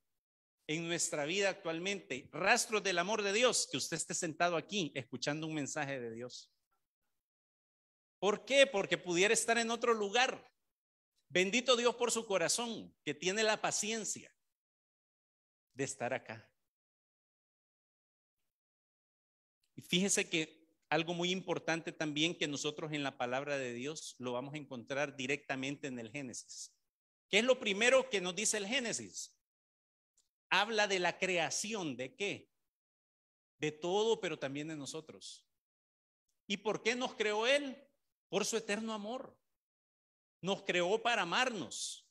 En 0.65 0.87
nuestra 0.87 1.25
vida 1.25 1.49
actualmente, 1.49 2.29
rastros 2.31 2.81
del 2.81 2.97
amor 2.97 3.21
de 3.21 3.33
Dios, 3.33 3.67
que 3.69 3.75
usted 3.75 3.97
esté 3.97 4.13
sentado 4.13 4.55
aquí 4.55 4.93
escuchando 4.95 5.45
un 5.45 5.55
mensaje 5.55 5.99
de 5.99 6.09
Dios. 6.09 6.49
¿Por 8.17 8.45
qué? 8.45 8.65
Porque 8.65 8.97
pudiera 8.97 9.33
estar 9.33 9.57
en 9.57 9.69
otro 9.69 9.93
lugar. 9.93 10.49
Bendito 11.27 11.75
Dios 11.75 11.95
por 11.95 12.11
su 12.11 12.25
corazón, 12.25 12.95
que 13.03 13.13
tiene 13.13 13.43
la 13.43 13.59
paciencia 13.59 14.33
de 15.73 15.83
estar 15.83 16.13
acá. 16.13 16.49
Y 19.75 19.81
fíjese 19.81 20.29
que 20.29 20.65
algo 20.87 21.13
muy 21.13 21.31
importante 21.31 21.91
también 21.91 22.37
que 22.37 22.47
nosotros 22.47 22.93
en 22.93 23.03
la 23.03 23.17
palabra 23.17 23.57
de 23.57 23.73
Dios 23.73 24.15
lo 24.17 24.31
vamos 24.31 24.53
a 24.53 24.57
encontrar 24.59 25.17
directamente 25.17 25.87
en 25.87 25.99
el 25.99 26.09
Génesis. 26.09 26.78
¿Qué 27.29 27.39
es 27.39 27.45
lo 27.45 27.59
primero 27.59 28.09
que 28.09 28.21
nos 28.21 28.35
dice 28.35 28.57
el 28.57 28.67
Génesis? 28.67 29.35
Habla 30.49 30.87
de 30.87 30.99
la 30.99 31.17
creación, 31.17 31.95
¿de 31.95 32.15
qué? 32.15 32.49
De 33.59 33.71
todo, 33.71 34.19
pero 34.19 34.39
también 34.39 34.67
de 34.67 34.75
nosotros. 34.75 35.45
¿Y 36.47 36.57
por 36.57 36.81
qué 36.81 36.95
nos 36.95 37.13
creó 37.15 37.45
Él? 37.45 37.85
por 38.29 38.45
su 38.45 38.57
eterno 38.57 38.93
amor. 38.93 39.35
Nos 40.41 40.63
creó 40.63 41.01
para 41.01 41.23
amarnos 41.23 42.07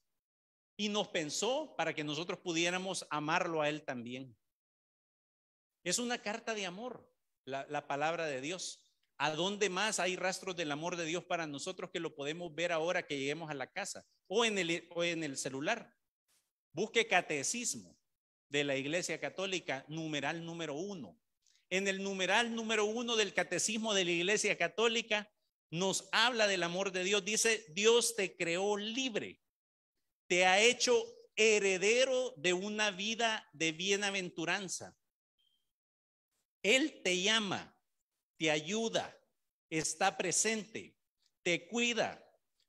y 0.77 0.89
nos 0.89 1.09
pensó 1.09 1.75
para 1.77 1.95
que 1.95 2.05
nosotros 2.05 2.39
pudiéramos 2.41 3.07
amarlo 3.09 3.63
a 3.63 3.69
Él 3.69 3.85
también. 3.85 4.37
Es 5.83 5.99
una 5.99 6.21
carta 6.21 6.53
de 6.55 6.67
amor, 6.67 7.11
la, 7.45 7.87
palabra 7.87 8.27
de 8.27 8.43
Dios. 8.43 8.83
¿A 9.19 9.33
dónde 9.33 9.69
más 9.69 9.99
hay 9.99 10.15
rastros 10.15 10.55
del 10.55 10.71
amor 10.71 10.97
de 10.97 11.05
Dios 11.05 11.25
para 11.25 11.49
nosotros 11.49 11.91
que 11.91 11.99
lo 11.99 12.15
podemos 12.15 12.55
ver 12.55 12.71
ahora 12.71 13.05
que 13.05 13.19
lleguemos 13.19 13.51
a 13.51 13.55
la 13.55 13.71
casa 13.73 14.07
o 14.29 14.45
en 14.45 14.59
el, 14.59 14.89
o 14.91 15.03
en 15.03 15.25
el 15.25 15.37
celular? 15.37 15.93
Busque 16.73 17.09
catecismo 17.09 17.99
de 18.49 18.63
la 18.63 18.77
Iglesia 18.77 19.21
Católica, 19.21 19.85
numeral 19.89 20.45
número 20.45 20.75
uno. 20.75 21.19
En 21.69 21.89
el 21.89 22.03
numeral 22.03 22.55
número 22.55 22.85
uno 22.85 23.17
del 23.17 23.35
catecismo 23.35 23.93
de 23.93 24.05
la 24.05 24.13
Iglesia 24.13 24.57
Católica 24.57 25.31
nos 25.71 26.09
habla 26.13 26.47
del 26.47 26.63
amor 26.63 26.93
de 26.93 27.03
Dios. 27.05 27.25
Dice, 27.25 27.67
Dios 27.71 28.15
te 28.15 28.37
creó 28.37 28.77
libre, 28.77 29.43
te 30.29 30.47
ha 30.47 30.61
hecho 30.61 31.05
heredero 31.35 32.35
de 32.37 32.53
una 32.53 32.91
vida 32.91 33.49
de 33.53 33.73
bienaventuranza. 33.73 34.97
Él 36.63 37.01
te 37.03 37.21
llama, 37.21 37.78
te 38.39 38.51
ayuda, 38.51 39.15
está 39.69 40.17
presente, 40.17 40.97
te 41.43 41.69
cuida 41.69 42.25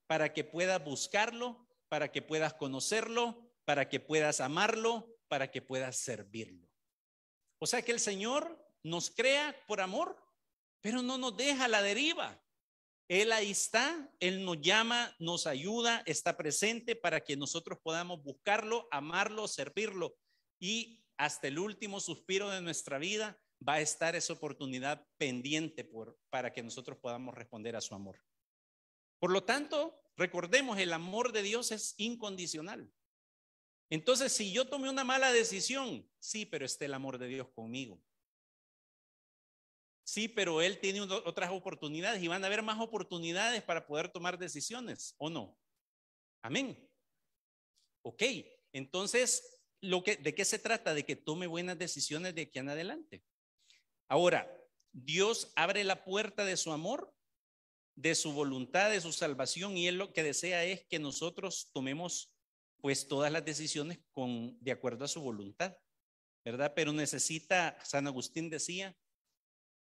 para 0.07 0.33
que 0.33 0.43
puedas 0.43 0.83
buscarlo, 0.83 1.67
para 1.87 2.11
que 2.11 2.21
puedas 2.21 2.55
conocerlo, 2.55 3.49
para 3.65 3.87
que 3.87 3.99
puedas 3.99 4.41
amarlo, 4.41 5.15
para 5.27 5.51
que 5.51 5.61
puedas 5.61 5.97
servirlo. 5.97 6.67
O 7.59 7.67
sea 7.67 7.81
que 7.83 7.91
el 7.91 7.99
Señor 7.99 8.59
nos 8.83 9.11
crea 9.11 9.55
por 9.67 9.81
amor, 9.81 10.17
pero 10.81 11.01
no 11.01 11.17
nos 11.17 11.37
deja 11.37 11.67
la 11.67 11.81
deriva. 11.81 12.41
Él 13.07 13.31
ahí 13.31 13.51
está, 13.51 14.11
Él 14.19 14.45
nos 14.45 14.61
llama, 14.61 15.15
nos 15.19 15.47
ayuda, 15.47 16.03
está 16.05 16.37
presente 16.37 16.95
para 16.95 17.21
que 17.21 17.35
nosotros 17.35 17.79
podamos 17.83 18.23
buscarlo, 18.23 18.87
amarlo, 18.91 19.47
servirlo. 19.47 20.15
Y 20.59 21.03
hasta 21.17 21.47
el 21.47 21.59
último 21.59 21.99
suspiro 21.99 22.49
de 22.49 22.61
nuestra 22.61 22.97
vida 22.97 23.39
va 23.67 23.73
a 23.73 23.81
estar 23.81 24.15
esa 24.15 24.33
oportunidad 24.33 25.05
pendiente 25.17 25.89
para 26.29 26.53
que 26.53 26.63
nosotros 26.63 26.97
podamos 26.97 27.35
responder 27.35 27.75
a 27.75 27.81
su 27.81 27.93
amor. 27.93 28.19
Por 29.19 29.31
lo 29.31 29.43
tanto, 29.43 30.01
recordemos, 30.15 30.79
el 30.79 30.93
amor 30.93 31.31
de 31.33 31.43
Dios 31.43 31.71
es 31.71 31.93
incondicional. 31.97 32.91
Entonces, 33.89 34.31
si 34.31 34.53
yo 34.53 34.67
tomé 34.67 34.89
una 34.89 35.03
mala 35.03 35.31
decisión, 35.31 36.09
sí, 36.19 36.45
pero 36.45 36.65
está 36.65 36.85
el 36.85 36.93
amor 36.93 37.17
de 37.17 37.27
Dios 37.27 37.49
conmigo. 37.49 38.01
Sí, 40.05 40.27
pero 40.27 40.61
él 40.61 40.79
tiene 40.79 41.01
otras 41.01 41.51
oportunidades 41.51 42.23
y 42.23 42.27
van 42.27 42.43
a 42.43 42.47
haber 42.47 42.63
más 42.63 42.79
oportunidades 42.79 43.61
para 43.61 43.85
poder 43.85 44.09
tomar 44.09 44.39
decisiones, 44.39 45.15
¿o 45.17 45.29
no? 45.29 45.57
Amén. 46.41 46.89
Ok, 48.03 48.23
entonces, 48.71 49.61
lo 49.81 50.03
que, 50.03 50.15
¿de 50.15 50.33
qué 50.33 50.45
se 50.45 50.59
trata? 50.59 50.93
De 50.93 51.05
que 51.05 51.15
tome 51.15 51.45
buenas 51.47 51.77
decisiones 51.77 52.33
de 52.33 52.43
aquí 52.43 52.57
en 52.57 52.69
adelante. 52.69 53.23
Ahora, 54.09 54.51
Dios 54.91 55.53
abre 55.55 55.83
la 55.83 56.03
puerta 56.03 56.43
de 56.43 56.57
su 56.57 56.71
amor, 56.71 57.13
de 57.95 58.15
su 58.15 58.33
voluntad, 58.33 58.89
de 58.89 59.01
su 59.01 59.13
salvación, 59.13 59.77
y 59.77 59.87
Él 59.87 59.97
lo 59.97 60.11
que 60.11 60.23
desea 60.23 60.65
es 60.65 60.83
que 60.85 60.99
nosotros 60.99 61.69
tomemos 61.71 62.33
pues 62.81 63.07
todas 63.07 63.31
las 63.31 63.45
decisiones 63.45 63.99
con, 64.11 64.57
de 64.61 64.71
acuerdo 64.71 65.05
a 65.05 65.09
su 65.09 65.21
voluntad, 65.21 65.77
¿verdad? 66.43 66.73
Pero 66.75 66.91
necesita, 66.91 67.77
San 67.83 68.07
Agustín 68.07 68.49
decía, 68.49 68.97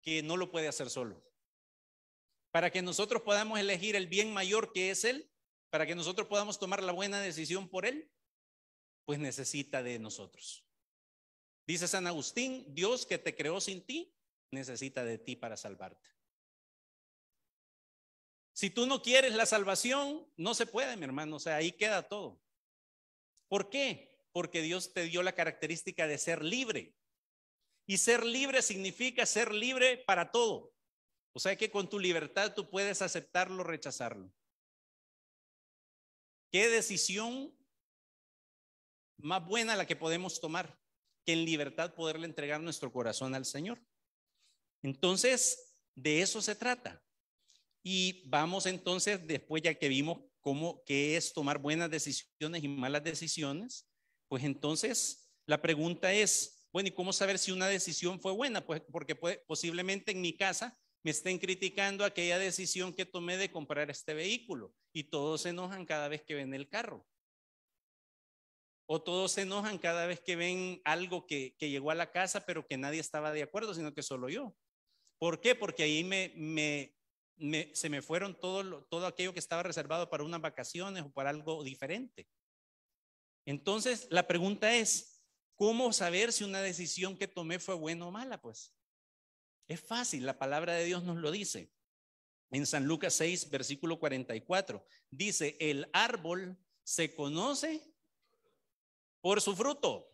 que 0.02 0.24
no 0.24 0.36
lo 0.36 0.52
puede 0.52 0.68
hacer 0.68 0.90
solo. 0.90 1.24
Para 2.52 2.72
que 2.72 2.82
nosotros 2.82 3.22
podamos 3.22 3.60
elegir 3.60 3.96
el 3.96 4.08
bien 4.08 4.34
mayor 4.34 4.74
que 4.74 4.90
es 4.90 5.04
Él, 5.04 5.32
para 5.70 5.86
que 5.86 5.96
nosotros 5.96 6.28
podamos 6.28 6.60
tomar 6.60 6.84
la 6.84 6.92
buena 6.92 7.22
decisión 7.22 7.70
por 7.70 7.86
Él, 7.86 8.12
pues 9.06 9.20
necesita 9.20 9.84
de 9.84 10.00
nosotros. 10.00 10.66
Dice 11.68 11.88
San 11.88 12.08
Agustín, 12.08 12.66
Dios 12.74 13.06
que 13.06 13.18
te 13.18 13.36
creó 13.36 13.62
sin 13.62 13.86
ti, 13.86 14.16
necesita 14.52 15.04
de 15.04 15.18
ti 15.18 15.36
para 15.36 15.58
salvarte. 15.58 16.10
Si 18.54 18.70
tú 18.70 18.88
no 18.88 19.02
quieres 19.02 19.36
la 19.36 19.46
salvación, 19.46 20.28
no 20.36 20.54
se 20.56 20.66
puede, 20.66 20.98
mi 20.98 21.04
hermano. 21.04 21.36
O 21.36 21.40
sea, 21.40 21.58
ahí 21.58 21.72
queda 21.72 22.08
todo. 22.08 22.42
¿Por 23.48 23.70
qué? 23.70 24.18
Porque 24.32 24.62
Dios 24.62 24.94
te 24.94 25.04
dio 25.04 25.22
la 25.22 25.34
característica 25.34 26.08
de 26.08 26.18
ser 26.18 26.44
libre. 26.44 26.96
Y 27.86 27.98
ser 27.98 28.26
libre 28.26 28.62
significa 28.62 29.26
ser 29.26 29.54
libre 29.54 29.98
para 29.98 30.32
todo. 30.32 30.74
O 31.34 31.40
sea 31.40 31.56
que 31.56 31.70
con 31.70 31.88
tu 31.88 32.00
libertad 32.00 32.54
tú 32.56 32.70
puedes 32.70 33.02
aceptarlo 33.02 33.62
o 33.62 33.66
rechazarlo. 33.66 34.34
¿Qué 36.52 36.68
decisión 36.68 37.58
más 39.18 39.46
buena 39.46 39.76
la 39.76 39.86
que 39.86 39.96
podemos 39.96 40.40
tomar, 40.40 40.80
que 41.26 41.34
en 41.34 41.46
libertad 41.46 41.94
poderle 41.94 42.26
entregar 42.26 42.62
nuestro 42.62 42.92
corazón 42.92 43.36
al 43.36 43.46
Señor. 43.46 43.82
Entonces, 44.82 45.76
de 45.96 46.22
eso 46.22 46.42
se 46.42 46.56
trata. 46.56 47.04
Y 47.84 48.28
vamos 48.30 48.66
entonces, 48.66 49.26
después 49.26 49.63
ya 49.63 49.74
que 49.74 49.88
vimos 49.88 50.20
cómo 50.42 50.84
qué 50.86 51.18
es 51.18 51.34
tomar 51.34 51.58
buenas 51.60 51.90
decisiones 51.90 52.63
y 52.63 52.68
malas 52.68 53.04
decisiones, 53.04 53.88
pues 54.28 54.44
entonces 54.44 55.32
la 55.46 55.62
pregunta 55.62 56.13
es, 56.13 56.68
bueno, 56.72 56.90
¿y 56.90 56.92
cómo 56.92 57.13
saber 57.13 57.40
si 57.40 57.52
una 57.52 57.68
decisión 57.68 58.20
fue 58.20 58.34
buena? 58.34 58.66
Pues 58.66 58.82
porque 58.92 59.16
posiblemente 59.16 60.12
en 60.12 60.22
mi 60.22 60.34
casa 60.36 60.78
me 61.04 61.12
estén 61.12 61.40
criticando 61.40 62.04
aquella 62.04 62.38
decisión 62.38 62.94
que 62.94 63.06
tomé 63.06 63.38
de 63.38 63.50
comprar 63.50 63.90
este 63.90 64.13
vehículo 64.13 64.74
y 64.94 65.06
todos 65.06 65.42
se 65.42 65.50
enojan 65.50 65.86
cada 65.86 66.10
vez 66.10 66.24
que 66.24 66.36
ven 66.36 66.54
el 66.54 66.68
carro. 66.68 67.08
O 68.90 69.02
todos 69.02 69.34
se 69.34 69.42
enojan 69.42 69.78
cada 69.78 70.06
vez 70.06 70.20
que 70.22 70.36
ven 70.36 70.82
algo 70.86 71.26
que, 71.26 71.56
llegó 71.60 71.92
a 71.92 71.96
la 71.96 72.12
casa, 72.12 72.46
pero 72.46 72.68
que 72.68 72.78
nadie 72.78 73.00
estaba 73.00 73.32
de 73.32 73.44
acuerdo, 73.44 73.74
sino 73.74 73.94
que 73.94 74.02
solo 74.02 74.30
yo. 74.30 74.56
¿Por 75.19 75.41
qué? 75.41 75.56
Porque 75.56 75.84
ahí 75.84 76.03
se 77.73 77.89
me 77.89 78.01
fueron 78.01 78.39
todo, 78.39 78.84
todo 78.86 79.08
aquello 79.08 79.34
que 79.34 79.39
estaba 79.39 79.63
reservado 79.63 80.10
para 80.10 80.23
unas 80.23 80.41
vacaciones 80.41 81.03
o 81.03 81.10
para 81.12 81.30
algo 81.30 81.63
diferente. 81.63 82.27
Entonces, 83.45 84.08
la 84.12 84.27
pregunta 84.27 84.75
es, 84.75 85.23
¿cómo 85.56 85.93
saber 85.93 86.34
si 86.34 86.43
una 86.43 86.62
decisión 86.62 87.17
que 87.17 87.27
tomé 87.27 87.60
fue 87.60 87.75
buena 87.75 88.06
o 88.06 88.12
mala? 88.12 88.41
Pues 88.41 88.73
es 89.67 89.82
fácil, 89.82 90.25
la 90.25 90.38
palabra 90.38 90.73
de 90.73 90.86
Dios 90.86 91.03
nos 91.03 91.17
lo 91.17 91.32
dice. 91.32 91.71
En 92.51 92.65
San 92.65 92.86
Lucas 92.86 93.13
6, 93.15 93.49
versículo 93.49 93.99
44, 93.99 94.86
dice, 95.10 95.58
el 95.60 95.89
árbol 95.93 96.58
se 96.84 97.13
conoce 97.13 97.84
por 99.19 99.41
su 99.41 99.56
fruto. 99.56 100.10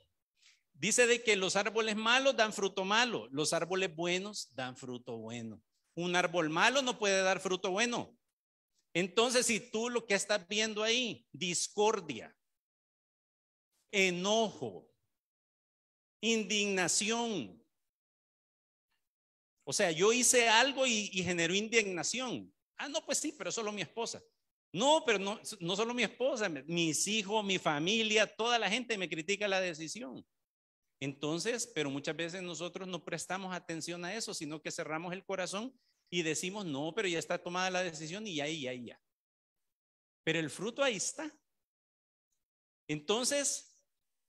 Dice 0.74 1.08
de 1.08 1.24
que 1.24 1.36
los 1.36 1.56
árboles 1.56 1.96
malos 1.96 2.36
dan 2.36 2.52
fruto 2.52 2.84
malo, 2.84 3.28
los 3.32 3.54
árboles 3.54 3.96
buenos 3.96 4.54
dan 4.56 4.76
fruto 4.76 5.18
bueno. 5.18 5.62
Un 5.96 6.16
árbol 6.16 6.50
malo 6.50 6.82
no 6.82 6.98
puede 6.98 7.22
dar 7.22 7.40
fruto 7.40 7.72
bueno. 7.72 8.18
Entonces, 8.94 9.46
si 9.46 9.60
tú 9.60 9.90
lo 9.90 10.06
que 10.06 10.14
estás 10.14 10.48
viendo 10.48 10.84
ahí, 10.84 11.26
discordia, 11.32 12.36
enojo, 13.92 14.90
indignación, 16.22 17.64
o 19.66 19.74
sea, 19.74 19.92
yo 19.92 20.12
hice 20.12 20.50
algo 20.50 20.86
y, 20.86 21.08
generó 21.24 21.56
indignación. 21.56 22.54
Ah, 22.78 22.90
no, 22.90 23.04
pues 23.06 23.20
sí, 23.20 23.34
pero 23.38 23.52
solo 23.52 23.72
mi 23.72 23.82
esposa. 23.82 24.22
No, 24.74 25.04
pero 25.06 25.20
no, 25.20 25.40
no 25.60 25.76
solo 25.76 25.94
mi 25.94 26.04
esposa, 26.04 26.50
mis 26.50 27.08
hijos, 27.08 27.46
mi 27.46 27.60
familia, 27.60 28.28
toda 28.28 28.60
la 28.60 28.70
gente 28.70 28.98
me 28.98 29.08
critica 29.08 29.48
la 29.48 29.62
decisión. 29.62 30.26
Entonces, 31.00 31.68
pero 31.74 31.90
muchas 31.90 32.16
veces 32.16 32.42
nosotros 32.42 32.88
no 32.88 33.04
prestamos 33.04 33.54
atención 33.54 34.06
a 34.06 34.14
eso, 34.16 34.34
sino 34.34 34.62
que 34.62 34.72
cerramos 34.72 35.14
el 35.14 35.26
corazón 35.26 35.78
y 36.10 36.22
decimos, 36.22 36.66
no, 36.66 36.94
pero 36.96 37.08
ya 37.08 37.20
está 37.20 37.38
tomada 37.38 37.70
la 37.70 37.84
decisión 37.84 38.26
y 38.26 38.40
ahí, 38.40 38.68
ahí, 38.68 38.86
ya. 38.86 39.02
Pero 40.24 40.40
el 40.40 40.50
fruto 40.50 40.84
ahí 40.84 40.96
está. 40.96 41.36
Entonces, 42.88 43.78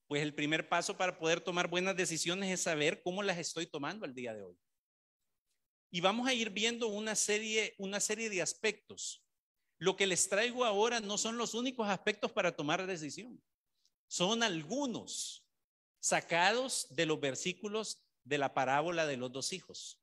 pues 0.07 0.21
el 0.21 0.33
primer 0.33 0.67
paso 0.67 0.97
para 0.97 1.17
poder 1.17 1.39
tomar 1.41 1.69
buenas 1.69 1.95
decisiones 1.95 2.51
es 2.51 2.61
saber 2.61 3.01
cómo 3.01 3.23
las 3.23 3.37
estoy 3.37 3.67
tomando 3.67 4.05
el 4.05 4.13
día 4.13 4.33
de 4.33 4.43
hoy. 4.43 4.57
Y 5.91 6.01
vamos 6.01 6.27
a 6.27 6.33
ir 6.33 6.49
viendo 6.49 6.87
una 6.87 7.15
serie, 7.15 7.75
una 7.77 7.99
serie 7.99 8.29
de 8.29 8.41
aspectos 8.41 9.25
lo 9.77 9.95
que 9.95 10.07
les 10.07 10.29
traigo 10.29 10.63
ahora 10.63 10.99
no 10.99 11.17
son 11.17 11.37
los 11.37 11.53
únicos 11.53 11.87
aspectos 11.87 12.31
para 12.31 12.55
tomar 12.55 12.85
decisión. 12.87 13.41
Son 14.07 14.43
algunos 14.43 15.44
sacados 16.05 16.85
de 16.91 17.07
los 17.07 17.19
versículos 17.19 17.99
de 18.23 18.37
la 18.37 18.53
parábola 18.53 19.07
de 19.07 19.17
los 19.17 19.31
dos 19.31 19.51
hijos. 19.53 19.99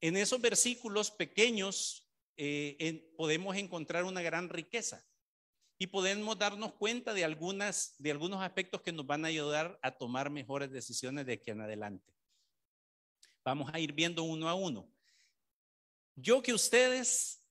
En 0.00 0.16
esos 0.16 0.40
versículos 0.40 1.10
pequeños 1.10 2.08
eh, 2.38 3.12
podemos 3.18 3.54
encontrar 3.56 4.04
una 4.04 4.22
gran 4.22 4.48
riqueza 4.48 5.06
y 5.76 5.88
podemos 5.88 6.38
darnos 6.38 6.72
cuenta 6.72 7.12
de, 7.12 7.22
algunas, 7.22 7.96
de 7.98 8.12
algunos 8.12 8.40
aspectos 8.42 8.80
que 8.80 8.92
nos 8.92 9.06
van 9.06 9.26
a 9.26 9.28
ayudar 9.28 9.78
a 9.82 9.90
tomar 9.90 10.30
mejores 10.30 10.70
decisiones 10.70 11.26
de 11.26 11.34
aquí 11.34 11.50
en 11.50 11.60
adelante. 11.60 12.10
Vamos 13.44 13.70
a 13.74 13.80
ir 13.80 13.92
viendo 13.92 14.22
uno 14.22 14.48
a 14.48 14.54
uno. 14.54 14.90
Yo 16.14 16.42
que 16.42 16.54
ustedes 16.54 17.42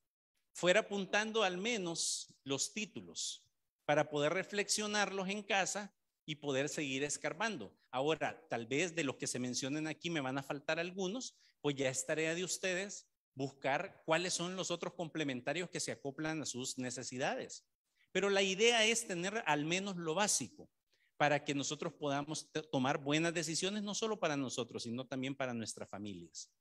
fuera 0.54 0.80
apuntando 0.80 1.43
al 1.43 1.60
menos 1.60 2.34
los 2.43 2.73
títulos 2.73 3.43
para 3.86 4.10
poder 4.10 4.34
reflexionarlos 4.34 5.30
en 5.30 5.43
casa 5.43 5.93
y 6.27 6.35
poder 6.35 6.67
seguir 6.67 7.05
escarbando. 7.05 7.73
Ahora, 7.89 8.45
tal 8.49 8.67
vez 8.67 8.93
de 8.93 9.05
los 9.05 9.15
que 9.15 9.27
se 9.27 9.39
mencionen 9.39 9.87
aquí 9.87 10.09
me 10.09 10.19
van 10.19 10.37
a 10.37 10.43
faltar 10.43 10.77
algunos, 10.77 11.37
pues 11.61 11.75
ya 11.77 11.89
es 11.89 12.05
tarea 12.05 12.35
de 12.35 12.43
ustedes 12.43 13.07
buscar 13.33 14.03
cuáles 14.05 14.33
son 14.33 14.57
los 14.57 14.69
otros 14.69 14.93
complementarios 14.93 15.69
que 15.69 15.79
se 15.79 15.93
acoplan 15.93 16.41
a 16.41 16.45
sus 16.45 16.77
necesidades. 16.77 17.65
Pero 18.11 18.29
la 18.29 18.41
idea 18.41 18.83
es 18.83 19.07
tener 19.07 19.41
al 19.45 19.63
menos 19.63 19.95
lo 19.95 20.15
básico 20.15 20.69
para 21.15 21.45
que 21.45 21.55
nosotros 21.55 21.93
podamos 21.93 22.51
tomar 22.71 22.97
buenas 22.97 23.33
decisiones, 23.33 23.81
no 23.83 23.95
solo 23.95 24.19
para 24.19 24.35
nosotros, 24.35 24.83
sino 24.83 25.07
también 25.07 25.33
para 25.33 25.53
nuestras 25.53 25.89
familias. 25.89 26.51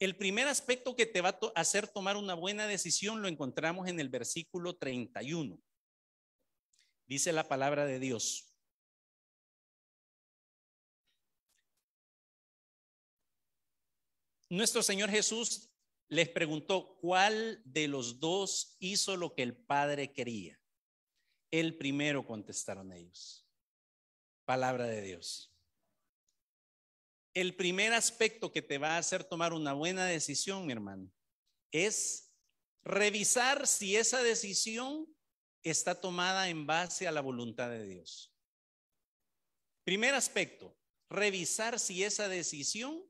El 0.00 0.16
primer 0.16 0.48
aspecto 0.48 0.96
que 0.96 1.06
te 1.06 1.20
va 1.20 1.38
a 1.54 1.60
hacer 1.60 1.86
tomar 1.86 2.16
una 2.16 2.34
buena 2.34 2.66
decisión 2.66 3.22
lo 3.22 3.28
encontramos 3.28 3.86
en 3.86 4.00
el 4.00 4.08
versículo 4.08 4.74
31. 4.76 5.62
Dice 7.06 7.32
la 7.32 7.46
palabra 7.46 7.86
de 7.86 8.00
Dios. 8.00 8.49
Nuestro 14.50 14.82
Señor 14.82 15.10
Jesús 15.10 15.70
les 16.08 16.28
preguntó, 16.28 16.98
¿cuál 17.00 17.62
de 17.64 17.86
los 17.86 18.18
dos 18.18 18.76
hizo 18.80 19.16
lo 19.16 19.32
que 19.32 19.44
el 19.44 19.56
Padre 19.56 20.12
quería? 20.12 20.60
El 21.52 21.78
primero 21.78 22.26
contestaron 22.26 22.92
ellos. 22.92 23.46
Palabra 24.44 24.86
de 24.86 25.02
Dios. 25.02 25.54
El 27.32 27.54
primer 27.54 27.92
aspecto 27.92 28.50
que 28.50 28.60
te 28.60 28.78
va 28.78 28.96
a 28.96 28.98
hacer 28.98 29.22
tomar 29.22 29.52
una 29.52 29.72
buena 29.72 30.04
decisión, 30.04 30.66
mi 30.66 30.72
hermano, 30.72 31.12
es 31.70 32.34
revisar 32.82 33.68
si 33.68 33.94
esa 33.94 34.20
decisión 34.20 35.06
está 35.62 36.00
tomada 36.00 36.48
en 36.48 36.66
base 36.66 37.06
a 37.06 37.12
la 37.12 37.20
voluntad 37.20 37.70
de 37.70 37.86
Dios. 37.86 38.34
Primer 39.84 40.16
aspecto, 40.16 40.76
revisar 41.08 41.78
si 41.78 42.02
esa 42.02 42.28
decisión 42.28 43.09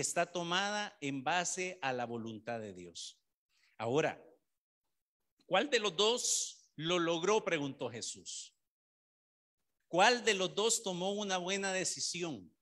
está 0.00 0.26
tomada 0.26 0.96
en 1.00 1.24
base 1.24 1.78
a 1.80 1.92
la 1.92 2.04
voluntad 2.04 2.60
de 2.60 2.74
Dios. 2.74 3.18
Ahora, 3.78 4.22
¿cuál 5.46 5.70
de 5.70 5.78
los 5.78 5.96
dos 5.96 6.70
lo 6.74 6.98
logró? 6.98 7.44
preguntó 7.44 7.90
Jesús. 7.90 8.54
¿Cuál 9.88 10.24
de 10.24 10.34
los 10.34 10.54
dos 10.54 10.82
tomó 10.82 11.12
una 11.12 11.38
buena 11.38 11.72
decisión? 11.72 12.52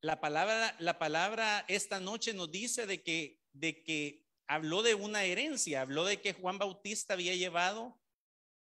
La 0.00 0.20
palabra, 0.20 0.76
la 0.78 0.98
palabra 0.98 1.64
esta 1.68 2.00
noche 2.00 2.34
nos 2.34 2.50
dice 2.50 2.86
de 2.86 3.02
que, 3.02 3.42
de 3.52 3.82
que 3.82 4.26
habló 4.46 4.82
de 4.82 4.94
una 4.94 5.24
herencia, 5.24 5.80
habló 5.80 6.04
de 6.04 6.20
que 6.20 6.34
Juan 6.34 6.58
Bautista 6.58 7.14
había 7.14 7.34
llevado 7.34 7.98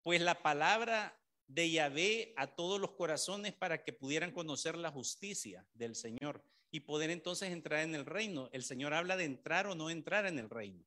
pues 0.02 0.20
la 0.20 0.42
palabra 0.42 1.21
de 1.54 1.70
Yahvé 1.70 2.32
a 2.36 2.46
todos 2.46 2.80
los 2.80 2.92
corazones 2.92 3.52
para 3.52 3.84
que 3.84 3.92
pudieran 3.92 4.32
conocer 4.32 4.76
la 4.76 4.90
justicia 4.90 5.66
del 5.74 5.94
Señor 5.94 6.42
y 6.70 6.80
poder 6.80 7.10
entonces 7.10 7.50
entrar 7.50 7.80
en 7.80 7.94
el 7.94 8.06
reino. 8.06 8.48
El 8.52 8.64
Señor 8.64 8.94
habla 8.94 9.18
de 9.18 9.24
entrar 9.24 9.66
o 9.66 9.74
no 9.74 9.90
entrar 9.90 10.24
en 10.24 10.38
el 10.38 10.48
reino. 10.48 10.82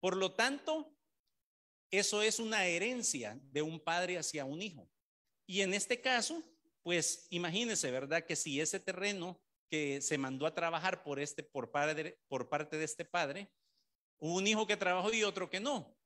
Por 0.00 0.16
lo 0.16 0.32
tanto, 0.32 0.92
eso 1.92 2.22
es 2.22 2.40
una 2.40 2.66
herencia 2.66 3.38
de 3.52 3.62
un 3.62 3.78
padre 3.78 4.18
hacia 4.18 4.44
un 4.44 4.60
hijo. 4.62 4.90
Y 5.46 5.60
en 5.60 5.74
este 5.74 6.00
caso, 6.00 6.42
pues 6.82 7.28
imagínense, 7.30 7.90
¿verdad? 7.92 8.26
Que 8.26 8.34
si 8.34 8.60
ese 8.60 8.80
terreno 8.80 9.40
que 9.70 10.00
se 10.00 10.18
mandó 10.18 10.46
a 10.46 10.54
trabajar 10.54 11.04
por, 11.04 11.20
este, 11.20 11.44
por, 11.44 11.70
por 12.26 12.48
parte 12.48 12.76
de 12.78 12.84
este 12.84 13.04
padre, 13.04 13.48
hubo 14.18 14.34
un 14.34 14.46
hijo 14.48 14.66
que 14.66 14.76
trabajó 14.76 15.12
y 15.12 15.22
otro 15.22 15.48
que 15.48 15.60
no. 15.60 15.96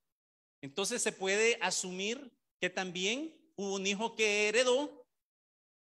Entonces 0.61 1.01
se 1.01 1.11
puede 1.11 1.57
asumir 1.59 2.31
que 2.61 2.69
también 2.69 3.35
hubo 3.55 3.75
un 3.75 3.87
hijo 3.87 4.15
que 4.15 4.47
heredó 4.47 5.03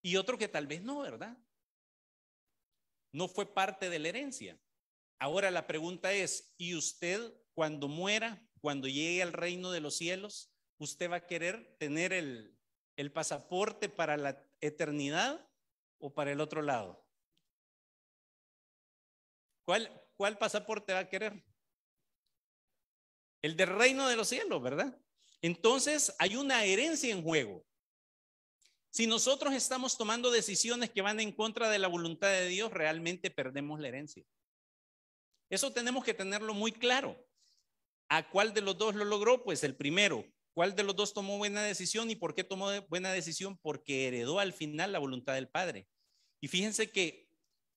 y 0.04 0.18
otro 0.18 0.38
que 0.38 0.50
tal 0.50 0.68
vez 0.68 0.84
no, 0.84 1.00
¿verdad? 1.00 1.38
No 3.14 3.30
fue 3.30 3.54
parte 3.54 3.90
de 3.90 4.00
la 4.00 4.10
herencia. 4.10 4.60
Ahora 5.18 5.50
la 5.50 5.66
pregunta 5.66 6.12
es, 6.12 6.54
¿y 6.58 6.76
usted 6.76 7.34
cuando 7.54 7.88
muera, 7.88 8.46
cuando 8.60 8.90
llegue 8.90 9.24
al 9.24 9.32
reino 9.32 9.72
de 9.72 9.80
los 9.80 9.96
cielos, 9.96 10.52
usted 10.78 11.10
va 11.10 11.16
a 11.16 11.26
querer 11.26 11.78
tener 11.80 12.12
el, 12.12 12.60
el 12.98 13.14
pasaporte 13.14 13.88
para 13.88 14.18
la 14.18 14.46
eternidad 14.60 15.50
o 16.00 16.14
para 16.14 16.34
el 16.34 16.42
otro 16.42 16.62
lado? 16.62 17.08
¿Cuál, 19.66 19.90
cuál 20.18 20.38
pasaporte 20.38 20.92
va 20.92 21.00
a 21.00 21.10
querer? 21.10 21.44
El 23.42 23.56
del 23.56 23.70
reino 23.70 24.08
de 24.10 24.18
los 24.18 24.28
cielos, 24.28 24.62
¿verdad? 24.62 25.00
Entonces 25.42 26.14
hay 26.20 26.36
una 26.36 26.64
herencia 26.64 27.12
en 27.12 27.24
juego. 27.24 27.66
Si 28.90 29.06
nosotros 29.06 29.54
estamos 29.54 29.98
tomando 29.98 30.32
decisiones 30.32 30.90
que 30.90 31.02
van 31.02 31.20
en 31.20 31.32
contra 31.32 31.70
de 31.70 31.80
la 31.80 31.88
voluntad 31.88 32.30
de 32.30 32.48
Dios, 32.48 32.72
realmente 32.72 33.30
perdemos 33.30 33.80
la 33.80 33.90
herencia. 33.90 34.24
Eso 35.50 35.72
tenemos 35.72 36.04
que 36.04 36.14
tenerlo 36.14 36.54
muy 36.54 36.72
claro. 36.72 37.16
¿A 38.10 38.30
cuál 38.30 38.54
de 38.54 38.62
los 38.62 38.78
dos 38.78 38.96
lo 38.96 39.06
logró? 39.06 39.44
Pues 39.44 39.64
el 39.64 39.76
primero. 39.76 40.26
¿Cuál 40.54 40.76
de 40.76 40.84
los 40.84 40.96
dos 40.96 41.14
tomó 41.14 41.38
buena 41.38 41.62
decisión 41.62 42.10
y 42.10 42.16
por 42.16 42.34
qué 42.34 42.44
tomó 42.44 42.70
buena 42.90 43.12
decisión? 43.12 43.60
Porque 43.62 44.08
heredó 44.08 44.40
al 44.40 44.54
final 44.54 44.92
la 44.92 45.00
voluntad 45.00 45.36
del 45.36 45.50
Padre. 45.50 45.88
Y 46.42 46.48
fíjense 46.48 46.90
que 46.90 47.30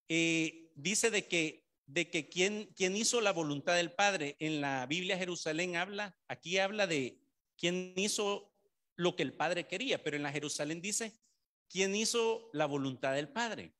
eh, 0.09 0.71
dice 0.75 1.11
de 1.11 1.29
que, 1.29 1.67
de 1.87 2.09
que 2.09 2.29
quien, 2.29 2.73
quien 2.75 2.97
hizo 2.97 3.21
la 3.21 3.33
voluntad 3.33 3.77
del 3.77 3.93
Padre 3.93 4.37
en 4.39 4.61
la 4.63 4.87
Biblia 4.87 5.19
Jerusalén 5.19 5.77
habla, 5.77 6.17
aquí 6.29 6.57
habla 6.57 6.87
de 6.87 7.21
quien 7.61 7.93
hizo 7.97 8.51
lo 8.97 9.15
que 9.15 9.23
el 9.23 9.35
Padre 9.35 9.67
quería, 9.67 10.03
pero 10.03 10.17
en 10.17 10.23
la 10.23 10.33
Jerusalén 10.33 10.81
dice, 10.81 11.13
¿quién 11.69 11.95
hizo 11.95 12.49
la 12.55 12.65
voluntad 12.65 13.15
del 13.15 13.29
Padre? 13.29 13.75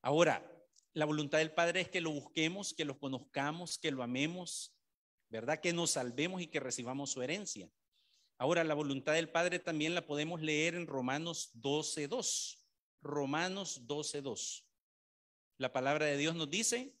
Ahora, 0.00 0.50
la 0.94 1.04
voluntad 1.04 1.38
del 1.38 1.52
Padre 1.52 1.82
es 1.82 1.90
que 1.90 2.00
lo 2.00 2.10
busquemos, 2.10 2.72
que 2.72 2.86
lo 2.86 2.98
conozcamos, 2.98 3.78
que 3.78 3.90
lo 3.90 4.02
amemos, 4.02 4.74
¿verdad? 5.28 5.60
Que 5.60 5.74
nos 5.74 5.90
salvemos 5.90 6.40
y 6.40 6.46
que 6.46 6.60
recibamos 6.60 7.10
su 7.10 7.22
herencia. 7.22 7.70
Ahora, 8.38 8.64
la 8.64 8.74
voluntad 8.74 9.12
del 9.12 9.28
Padre 9.28 9.58
también 9.58 9.94
la 9.94 10.06
podemos 10.06 10.40
leer 10.40 10.74
en 10.74 10.86
Romanos 10.86 11.50
12.2. 11.54 12.58
Romanos 13.02 13.86
12.2. 13.86 14.64
La 15.58 15.72
palabra 15.72 16.06
de 16.06 16.16
Dios 16.16 16.34
nos 16.34 16.48
dice, 16.48 16.94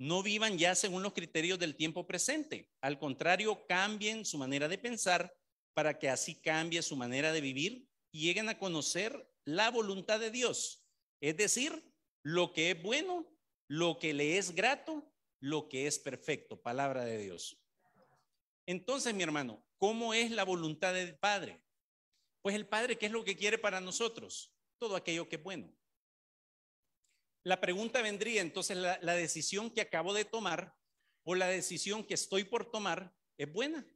no 0.00 0.22
vivan 0.22 0.56
ya 0.56 0.74
según 0.74 1.02
los 1.02 1.12
criterios 1.12 1.58
del 1.58 1.76
tiempo 1.76 2.06
presente. 2.06 2.72
Al 2.80 2.98
contrario, 2.98 3.66
cambien 3.66 4.24
su 4.24 4.38
manera 4.38 4.66
de 4.66 4.78
pensar 4.78 5.36
para 5.74 5.98
que 5.98 6.08
así 6.08 6.40
cambie 6.40 6.80
su 6.80 6.96
manera 6.96 7.32
de 7.32 7.42
vivir 7.42 7.86
y 8.10 8.22
lleguen 8.22 8.48
a 8.48 8.58
conocer 8.58 9.30
la 9.44 9.70
voluntad 9.70 10.18
de 10.18 10.30
Dios. 10.30 10.86
Es 11.20 11.36
decir, 11.36 11.84
lo 12.22 12.54
que 12.54 12.70
es 12.70 12.82
bueno, 12.82 13.30
lo 13.68 13.98
que 13.98 14.14
le 14.14 14.38
es 14.38 14.54
grato, 14.54 15.12
lo 15.38 15.68
que 15.68 15.86
es 15.86 15.98
perfecto. 15.98 16.62
Palabra 16.62 17.04
de 17.04 17.18
Dios. 17.18 17.58
Entonces, 18.64 19.12
mi 19.12 19.22
hermano, 19.22 19.62
¿cómo 19.76 20.14
es 20.14 20.30
la 20.30 20.44
voluntad 20.44 20.94
del 20.94 21.18
Padre? 21.18 21.62
Pues 22.40 22.54
el 22.54 22.66
Padre, 22.66 22.96
¿qué 22.96 23.04
es 23.04 23.12
lo 23.12 23.22
que 23.22 23.36
quiere 23.36 23.58
para 23.58 23.82
nosotros? 23.82 24.50
Todo 24.78 24.96
aquello 24.96 25.28
que 25.28 25.36
es 25.36 25.42
bueno. 25.42 25.70
La 27.42 27.60
pregunta 27.60 28.02
vendría 28.02 28.42
entonces, 28.42 28.76
la, 28.76 29.14
decisión 29.14 29.70
que 29.70 29.80
acabo 29.80 30.12
de 30.12 30.24
tomar 30.24 30.76
o 31.22 31.34
la 31.34 31.46
decisión 31.46 32.04
que 32.04 32.14
estoy 32.14 32.44
por 32.44 32.70
tomar, 32.70 33.14
¿es 33.38 33.50
buena? 33.50 33.86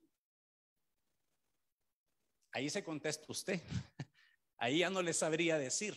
Ahí 2.52 2.70
se 2.70 2.82
contesta 2.82 3.24
usted. 3.28 3.60
Ahí 4.56 4.78
ya 4.78 4.90
no 4.90 5.02
le 5.02 5.12
sabría 5.12 5.58
decir. 5.58 5.96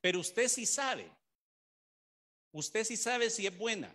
Pero 0.00 0.20
usted 0.20 0.48
sí 0.48 0.66
sabe. 0.66 1.10
Usted 2.52 2.84
sí 2.84 2.96
sabe 2.96 3.30
si 3.30 3.46
es 3.46 3.56
buena. 3.56 3.92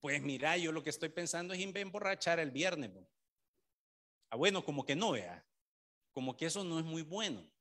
Pues 0.00 0.22
mira, 0.22 0.56
yo 0.56 0.72
lo 0.72 0.82
que 0.82 0.90
estoy 0.90 1.08
pensando 1.08 1.54
es 1.54 1.60
emborrachar 1.60 2.38
el 2.38 2.50
viernes. 2.50 2.90
Ah, 4.30 4.36
bueno, 4.36 4.64
como 4.64 4.84
que 4.84 4.96
no, 4.96 5.12
vea. 5.12 5.46
Como 6.12 6.36
que 6.36 6.46
eso 6.46 6.64
no 6.64 6.78
es 6.78 6.84
muy 6.84 7.02
bueno. 7.02 7.53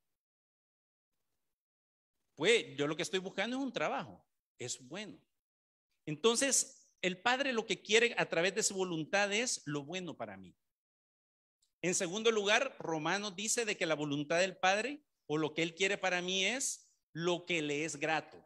Pues 2.35 2.75
yo 2.77 2.87
lo 2.87 2.95
que 2.95 3.03
estoy 3.03 3.19
buscando 3.19 3.57
es 3.57 3.63
un 3.63 3.73
trabajo. 3.73 4.25
Es 4.57 4.85
bueno. 4.87 5.19
Entonces, 6.05 6.89
el 7.01 7.19
Padre 7.21 7.53
lo 7.53 7.65
que 7.65 7.81
quiere 7.81 8.15
a 8.17 8.27
través 8.27 8.55
de 8.55 8.63
su 8.63 8.75
voluntad 8.75 9.31
es 9.33 9.61
lo 9.65 9.83
bueno 9.83 10.15
para 10.15 10.37
mí. 10.37 10.55
En 11.81 11.95
segundo 11.95 12.31
lugar, 12.31 12.75
Romanos 12.79 13.35
dice 13.35 13.65
de 13.65 13.75
que 13.75 13.85
la 13.85 13.95
voluntad 13.95 14.39
del 14.39 14.55
Padre 14.55 15.03
o 15.27 15.37
lo 15.37 15.53
que 15.53 15.63
Él 15.63 15.75
quiere 15.75 15.97
para 15.97 16.21
mí 16.21 16.45
es 16.45 16.89
lo 17.11 17.45
que 17.45 17.61
le 17.61 17.83
es 17.83 17.97
grato. 17.97 18.41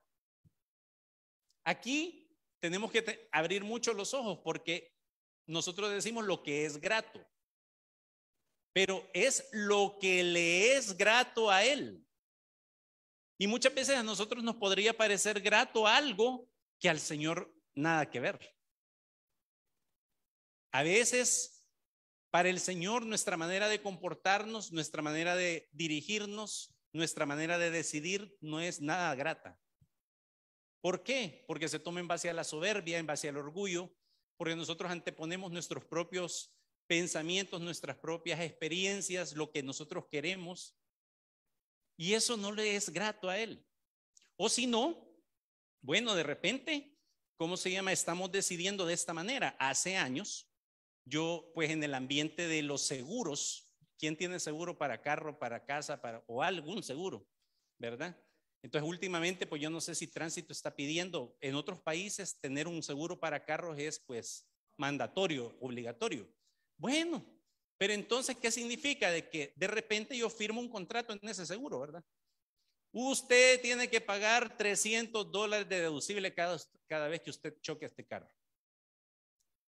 Aquí 1.64 2.36
tenemos 2.60 2.92
que 2.92 3.30
abrir 3.32 3.64
mucho 3.64 3.94
los 3.94 4.14
ojos 4.16 4.40
porque 4.44 4.98
nosotros 5.46 5.92
decimos 5.92 6.26
lo 6.26 6.42
que 6.42 6.66
es 6.66 6.82
grato, 6.82 7.24
pero 8.74 9.08
es 9.14 9.48
lo 9.52 9.98
que 10.02 10.24
le 10.24 10.76
es 10.76 10.98
grato 10.98 11.52
a 11.52 11.64
Él. 11.64 12.07
Y 13.38 13.48
muchas 13.48 13.74
veces 13.74 13.96
a 13.96 14.04
nosotros 14.04 14.44
nos 14.44 14.56
podría 14.56 14.98
parecer 14.98 15.42
grato 15.42 15.88
algo 15.88 16.50
que 16.80 16.90
al 16.90 17.00
Señor 17.00 17.54
nada 17.76 18.10
que 18.10 18.20
ver. 18.20 18.56
A 20.72 20.84
veces 20.84 21.58
para 22.30 22.50
el 22.50 22.60
Señor, 22.60 23.06
nuestra 23.06 23.38
manera 23.38 23.68
de 23.70 23.82
comportarnos, 23.82 24.72
nuestra 24.72 25.02
manera 25.02 25.36
de 25.36 25.70
dirigirnos, 25.72 26.76
nuestra 26.92 27.26
manera 27.26 27.58
de 27.58 27.72
decidir 27.72 28.36
no 28.42 28.60
es 28.60 28.82
nada 28.82 29.16
grata. 29.16 29.60
¿Por 30.82 31.04
qué? 31.04 31.44
Porque 31.48 31.68
se 31.68 31.80
toma 31.80 32.00
en 32.00 32.08
base 32.08 32.30
a 32.30 32.34
la 32.34 32.44
soberbia, 32.44 32.98
en 32.98 33.08
base 33.08 33.30
al 33.30 33.38
orgullo, 33.38 33.92
porque 34.36 34.56
nosotros 34.56 34.92
anteponemos 34.92 35.52
nuestros 35.52 35.86
propios 35.86 36.54
pensamientos, 36.86 37.62
nuestras 37.62 37.98
propias 37.98 38.40
experiencias, 38.42 39.34
lo 39.34 39.52
que 39.52 39.64
nosotros 39.64 40.06
queremos, 40.10 40.76
y 41.98 42.14
eso 42.14 42.38
no 42.38 42.52
le 42.52 42.76
es 42.76 42.90
grato 42.90 43.30
a 43.30 43.40
Él. 43.40 43.66
O 44.38 44.48
si 44.48 44.68
no, 44.68 45.08
bueno, 45.82 46.14
de 46.16 46.24
repente, 46.24 46.96
¿cómo 47.36 47.58
se 47.58 47.72
llama? 47.72 47.92
Estamos 47.92 48.32
decidiendo 48.32 48.86
de 48.86 48.94
esta 48.94 49.14
manera. 49.14 49.56
Hace 49.60 49.98
años, 49.98 50.50
yo 51.06 51.52
pues 51.56 51.72
en 51.72 51.84
el 51.84 51.96
ambiente 51.96 52.48
de 52.48 52.62
los 52.62 52.84
seguros, 52.84 53.74
¿quién 53.98 54.16
tiene 54.16 54.40
seguro 54.40 54.78
para 54.78 55.02
carro, 55.02 55.40
para 55.40 55.66
casa, 55.66 56.00
para, 56.00 56.24
o 56.28 56.44
algún 56.44 56.84
seguro? 56.84 57.28
¿Verdad? 57.80 58.16
Entonces, 58.62 58.88
últimamente, 58.88 59.48
pues 59.48 59.62
yo 59.62 59.70
no 59.70 59.82
sé 59.82 59.96
si 59.96 60.08
tránsito 60.08 60.52
está 60.52 60.76
pidiendo, 60.76 61.38
en 61.42 61.56
otros 61.56 61.80
países 61.80 62.40
tener 62.40 62.68
un 62.68 62.84
seguro 62.84 63.20
para 63.20 63.46
carros 63.46 63.78
es 63.80 64.00
pues 64.00 64.48
mandatorio, 64.78 65.58
obligatorio. 65.62 66.28
Bueno, 66.76 67.26
pero 67.78 67.94
entonces, 67.94 68.36
¿qué 68.38 68.50
significa? 68.50 69.12
De 69.12 69.30
que 69.30 69.54
de 69.56 69.68
repente 69.68 70.18
yo 70.18 70.30
firmo 70.30 70.60
un 70.60 70.70
contrato 70.70 71.14
en 71.14 71.30
ese 71.30 71.46
seguro, 71.46 71.80
¿verdad? 71.80 72.04
Usted 72.92 73.62
tiene 73.62 73.90
que 73.90 74.02
pagar 74.02 74.58
300 74.58 75.32
dólares 75.32 75.70
de 75.70 75.82
deducible 75.82 76.34
cada, 76.34 76.58
cada 76.88 77.08
vez 77.08 77.22
que 77.22 77.30
usted 77.30 77.60
choque 77.62 77.86
este 77.86 78.06
carro. 78.06 78.32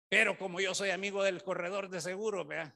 Pero 0.09 0.37
como 0.37 0.61
yo 0.61 0.75
soy 0.75 0.91
amigo 0.91 1.23
del 1.23 1.45
corredor 1.45 1.89
de 1.89 2.01
seguro, 2.01 2.45
vea. 2.45 2.75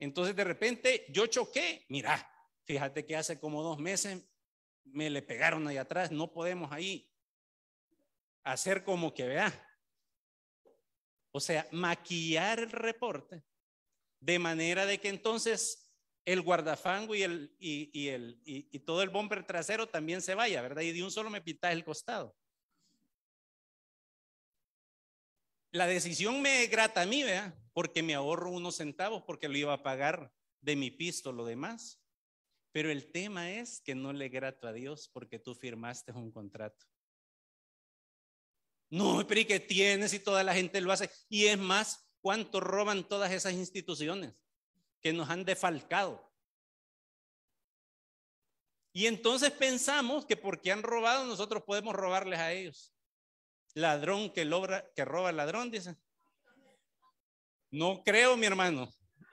Entonces 0.00 0.34
de 0.34 0.44
repente 0.44 1.06
yo 1.10 1.26
choqué. 1.26 1.86
Mira, 1.88 2.28
fíjate 2.64 3.06
que 3.06 3.16
hace 3.16 3.38
como 3.38 3.62
dos 3.62 3.78
meses 3.78 4.26
me 4.84 5.08
le 5.08 5.22
pegaron 5.22 5.68
ahí 5.68 5.76
atrás. 5.76 6.10
No 6.10 6.32
podemos 6.32 6.72
ahí 6.72 7.08
hacer 8.42 8.82
como 8.82 9.14
que 9.14 9.28
vea. 9.28 9.66
O 11.30 11.38
sea, 11.38 11.68
maquillar 11.70 12.58
el 12.58 12.72
reporte 12.72 13.44
de 14.20 14.38
manera 14.38 14.86
de 14.86 15.00
que 15.00 15.08
entonces 15.08 15.90
el 16.24 16.42
guardafango 16.42 17.14
y, 17.14 17.22
el, 17.22 17.56
y, 17.58 18.08
el, 18.08 18.40
y, 18.44 18.78
todo 18.80 19.02
el 19.02 19.08
bomber 19.08 19.44
trasero 19.46 19.88
también 19.88 20.22
se 20.22 20.34
vaya, 20.34 20.62
¿verdad? 20.62 20.82
Y 20.82 20.92
de 20.92 21.02
un 21.02 21.10
solo 21.10 21.30
me 21.30 21.40
pita 21.40 21.72
el 21.72 21.84
costado. 21.84 22.36
La 25.72 25.86
decisión 25.86 26.42
me 26.42 26.66
grata 26.66 27.02
a 27.02 27.06
mí, 27.06 27.22
¿vea? 27.22 27.56
Porque 27.72 28.02
me 28.02 28.14
ahorro 28.14 28.50
unos 28.50 28.76
centavos 28.76 29.22
porque 29.22 29.48
lo 29.48 29.56
iba 29.56 29.72
a 29.72 29.82
pagar 29.82 30.32
de 30.60 30.76
mi 30.76 30.90
pisto 30.90 31.32
lo 31.32 31.44
demás. 31.44 32.00
Pero 32.72 32.90
el 32.90 33.10
tema 33.10 33.50
es 33.50 33.80
que 33.80 33.94
no 33.94 34.12
le 34.12 34.28
grato 34.28 34.68
a 34.68 34.72
Dios 34.72 35.08
porque 35.12 35.38
tú 35.38 35.54
firmaste 35.54 36.12
un 36.12 36.30
contrato. 36.30 36.86
No, 38.90 39.24
pero 39.26 39.40
¿y 39.40 39.44
qué 39.44 39.60
tienes 39.60 40.12
y 40.12 40.20
toda 40.20 40.42
la 40.42 40.54
gente 40.54 40.80
lo 40.80 40.92
hace? 40.92 41.10
Y 41.28 41.46
es 41.46 41.58
más, 41.58 42.09
¿cuánto 42.20 42.60
roban 42.60 43.04
todas 43.04 43.32
esas 43.32 43.52
instituciones 43.52 44.34
que 45.00 45.12
nos 45.12 45.28
han 45.30 45.44
defalcado? 45.44 46.30
Y 48.92 49.06
entonces 49.06 49.50
pensamos 49.50 50.26
que 50.26 50.36
porque 50.36 50.72
han 50.72 50.82
robado 50.82 51.24
nosotros 51.24 51.62
podemos 51.62 51.94
robarles 51.94 52.38
a 52.38 52.52
ellos. 52.52 52.92
Ladrón 53.74 54.32
que, 54.32 54.44
logra, 54.44 54.90
que 54.94 55.04
roba 55.04 55.30
ladrón, 55.30 55.70
dice. 55.70 55.96
No 57.70 58.02
creo, 58.02 58.36
mi 58.36 58.46
hermano. 58.46 58.92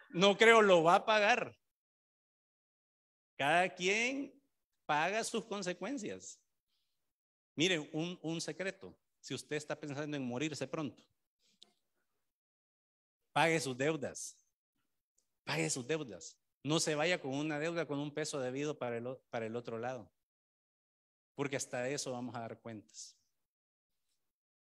No 0.09 0.37
creo, 0.37 0.61
lo 0.61 0.83
va 0.83 0.95
a 0.95 1.05
pagar. 1.05 1.57
Cada 3.35 3.73
quien 3.73 4.39
paga 4.85 5.23
sus 5.23 5.45
consecuencias. 5.45 6.39
Mire, 7.55 7.79
un, 7.79 8.19
un 8.21 8.39
secreto. 8.39 8.95
Si 9.19 9.33
usted 9.33 9.55
está 9.55 9.79
pensando 9.79 10.15
en 10.15 10.25
morirse 10.25 10.67
pronto, 10.67 11.03
pague 13.37 13.59
sus 13.59 13.77
deudas. 13.77 14.35
Pague 15.43 15.69
sus 15.69 15.85
deudas. 15.85 16.35
No 16.63 16.79
se 16.79 16.95
vaya 16.95 17.21
con 17.21 17.35
una 17.35 17.59
deuda 17.59 17.85
con 17.85 17.99
un 17.99 18.11
peso 18.11 18.39
debido 18.39 18.79
para 18.79 18.97
el, 18.97 19.15
para 19.29 19.45
el 19.45 19.55
otro 19.55 19.77
lado. 19.77 20.11
Porque 21.35 21.55
hasta 21.55 21.87
eso 21.87 22.11
vamos 22.13 22.35
a 22.35 22.39
dar 22.39 22.59
cuentas. 22.59 23.15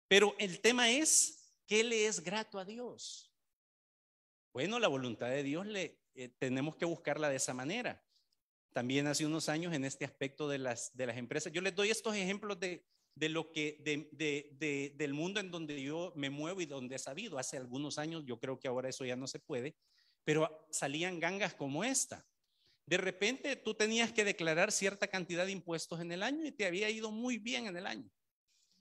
Pero 0.07 0.35
el 0.37 0.61
tema 0.61 0.87
es, 0.91 1.51
¿qué 1.65 1.83
le 1.83 2.05
es 2.05 2.19
grato 2.19 2.59
a 2.59 2.65
Dios? 2.65 3.33
Bueno, 4.53 4.77
la 4.77 4.87
voluntad 4.87 5.29
de 5.29 5.41
Dios 5.41 5.65
le 5.65 5.99
eh, 6.13 6.29
tenemos 6.37 6.75
que 6.75 6.85
buscarla 6.85 7.27
de 7.27 7.37
esa 7.37 7.55
manera. 7.55 8.05
También 8.71 9.07
hace 9.07 9.25
unos 9.25 9.49
años 9.49 9.73
en 9.73 9.83
este 9.83 10.05
aspecto 10.05 10.47
de 10.47 10.59
las, 10.59 10.95
de 10.95 11.07
las 11.07 11.17
empresas, 11.17 11.51
yo 11.51 11.61
les 11.61 11.73
doy 11.73 11.89
estos 11.89 12.13
ejemplos 12.13 12.59
de, 12.59 12.85
de 13.19 13.27
lo 13.27 13.51
que, 13.51 13.77
de, 13.81 14.09
de, 14.13 14.93
del 14.95 15.13
mundo 15.13 15.41
en 15.41 15.51
donde 15.51 15.81
yo 15.81 16.13
me 16.15 16.29
muevo 16.29 16.61
y 16.61 16.65
donde 16.65 16.95
he 16.95 16.99
sabido. 16.99 17.37
Hace 17.37 17.57
algunos 17.57 17.97
años, 17.97 18.23
yo 18.25 18.39
creo 18.39 18.57
que 18.57 18.69
ahora 18.69 18.87
eso 18.87 19.03
ya 19.03 19.17
no 19.17 19.27
se 19.27 19.39
puede, 19.39 19.75
pero 20.23 20.65
salían 20.71 21.19
gangas 21.19 21.53
como 21.53 21.83
esta. 21.83 22.25
De 22.85 22.97
repente 22.97 23.57
tú 23.57 23.73
tenías 23.73 24.13
que 24.13 24.23
declarar 24.23 24.71
cierta 24.71 25.07
cantidad 25.07 25.45
de 25.45 25.51
impuestos 25.51 25.99
en 25.99 26.13
el 26.13 26.23
año 26.23 26.45
y 26.45 26.53
te 26.53 26.65
había 26.65 26.89
ido 26.89 27.11
muy 27.11 27.37
bien 27.37 27.67
en 27.67 27.75
el 27.75 27.87
año. 27.87 28.09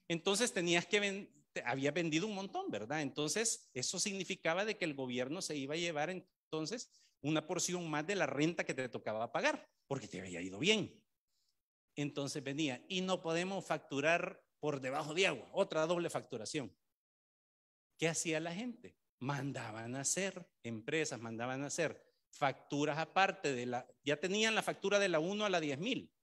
Entonces 0.07 0.53
tenías 0.53 0.86
que, 0.86 1.28
había 1.64 1.91
vendido 1.91 2.28
un 2.28 2.36
montón, 2.36 2.70
¿verdad? 2.70 3.03
Entonces 3.03 3.68
eso 3.74 3.99
significaba 3.99 4.64
de 4.64 4.76
que 4.76 4.84
el 4.84 4.95
gobierno 4.95 5.43
se 5.43 5.57
iba 5.57 5.74
a 5.74 5.78
llevar 5.78 6.11
entonces 6.11 6.91
una 7.22 7.45
porción 7.45 7.91
más 7.91 8.07
de 8.07 8.14
la 8.14 8.26
renta 8.26 8.64
que 8.64 8.72
te 8.72 8.89
tocaba 8.89 9.32
pagar, 9.32 9.68
porque 9.89 10.07
te 10.07 10.20
había 10.20 10.41
ido 10.41 10.61
bien. 10.61 11.03
Entonces 12.01 12.44
venía, 12.44 12.84
y 12.88 13.01
no 13.01 13.20
podemos 13.20 13.64
facturar 13.64 14.40
por 14.61 14.80
debajo 14.80 15.14
de 15.14 15.26
agua, 15.26 15.49
otra 15.53 15.84
doble 15.84 16.09
facturación. 16.09 16.72
¿Qué 17.99 18.07
hacía 18.07 18.38
la 18.38 18.55
gente? 18.55 18.96
Mandaban 19.18 19.96
a 19.96 20.03
hacer, 20.03 20.49
empresas 20.62 21.18
mandaban 21.18 21.64
a 21.64 21.66
hacer 21.66 22.01
facturas 22.30 22.99
aparte 22.99 23.53
de 23.53 23.66
la, 23.66 23.84
ya 24.05 24.20
tenían 24.20 24.55
la 24.55 24.62
factura 24.62 25.01
de 25.01 25.09
la 25.09 25.18
1 25.18 25.44
a 25.44 25.51
la 25.51 25.59
10 25.59 25.80
mil, 25.80 26.14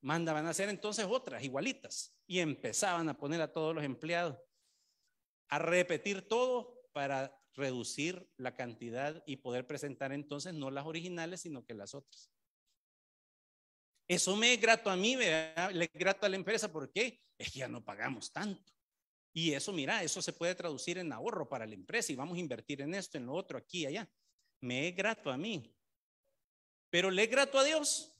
mandaban 0.00 0.46
a 0.46 0.50
hacer 0.50 0.70
entonces 0.70 1.04
otras 1.06 1.44
igualitas 1.44 2.16
y 2.26 2.38
empezaban 2.38 3.10
a 3.10 3.18
poner 3.18 3.42
a 3.42 3.52
todos 3.52 3.74
los 3.74 3.84
empleados 3.84 4.38
a 5.50 5.58
repetir 5.58 6.26
todo 6.26 6.88
para 6.94 7.38
reducir 7.52 8.30
la 8.38 8.56
cantidad 8.56 9.22
y 9.26 9.36
poder 9.36 9.66
presentar 9.66 10.12
entonces 10.12 10.54
no 10.54 10.70
las 10.70 10.86
originales, 10.86 11.42
sino 11.42 11.66
que 11.66 11.74
las 11.74 11.94
otras. 11.94 12.30
Eso 14.08 14.34
me 14.36 14.54
es 14.54 14.60
grato 14.60 14.88
a 14.88 14.96
mí, 14.96 15.16
le 15.16 15.84
es 15.84 15.92
grato 15.92 16.24
a 16.24 16.30
la 16.30 16.36
empresa, 16.36 16.72
¿por 16.72 16.90
qué? 16.90 17.20
Es 17.36 17.52
que 17.52 17.58
ya 17.58 17.68
no 17.68 17.84
pagamos 17.84 18.32
tanto. 18.32 18.72
Y 19.34 19.52
eso, 19.52 19.70
mira, 19.72 20.02
eso 20.02 20.22
se 20.22 20.32
puede 20.32 20.54
traducir 20.54 20.96
en 20.96 21.12
ahorro 21.12 21.46
para 21.46 21.66
la 21.66 21.74
empresa 21.74 22.10
y 22.10 22.16
vamos 22.16 22.36
a 22.38 22.40
invertir 22.40 22.80
en 22.80 22.94
esto, 22.94 23.18
en 23.18 23.26
lo 23.26 23.34
otro, 23.34 23.58
aquí 23.58 23.82
y 23.82 23.86
allá. 23.86 24.10
Me 24.62 24.88
es 24.88 24.96
grato 24.96 25.30
a 25.30 25.36
mí. 25.36 25.72
Pero 26.90 27.10
le 27.10 27.24
es 27.24 27.30
grato 27.30 27.58
a 27.58 27.64
Dios. 27.64 28.18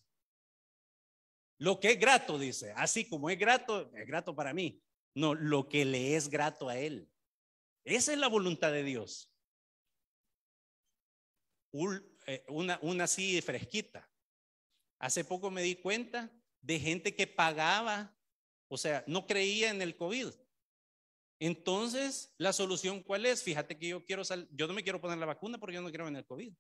Lo 1.59 1.81
que 1.81 1.93
es 1.93 1.99
grato, 1.99 2.39
dice, 2.39 2.73
así 2.77 3.09
como 3.09 3.31
es 3.31 3.39
grato, 3.39 3.91
es 3.97 4.07
grato 4.07 4.37
para 4.37 4.53
mí. 4.53 4.81
No, 5.15 5.35
lo 5.35 5.69
que 5.69 5.85
le 5.85 6.15
es 6.15 6.29
grato 6.29 6.69
a 6.69 6.77
Él. 6.77 7.11
Esa 7.83 8.13
es 8.13 8.19
la 8.19 8.29
voluntad 8.29 8.71
de 8.71 8.85
Dios. 8.85 9.33
Eh, 12.27 12.45
una, 12.49 12.79
una 12.83 13.05
así 13.05 13.41
fresquita. 13.41 14.09
Hace 14.99 15.25
poco 15.25 15.51
me 15.51 15.63
di 15.63 15.77
cuenta 15.77 16.31
de 16.61 16.81
gente 16.81 17.15
que 17.15 17.27
pagaba, 17.27 18.17
o 18.69 18.77
sea, 18.77 19.05
no 19.07 19.27
creía 19.27 19.71
en 19.71 19.81
el 19.81 19.97
COVID. 19.97 20.29
Entonces, 21.41 22.35
la 22.37 22.53
solución 22.53 23.03
cuál 23.03 23.27
es? 23.27 23.43
Fíjate 23.43 23.79
que 23.79 23.89
yo 23.89 24.05
quiero 24.05 24.23
yo 24.51 24.67
no 24.67 24.75
me 24.75 24.83
quiero 24.83 25.01
poner 25.01 25.19
la 25.19 25.27
vacuna 25.27 25.59
porque 25.59 25.77
yo 25.77 25.83
no 25.83 25.91
quiero 25.91 26.09
en 26.09 26.17
el 26.17 26.27
COVID. 26.27 26.53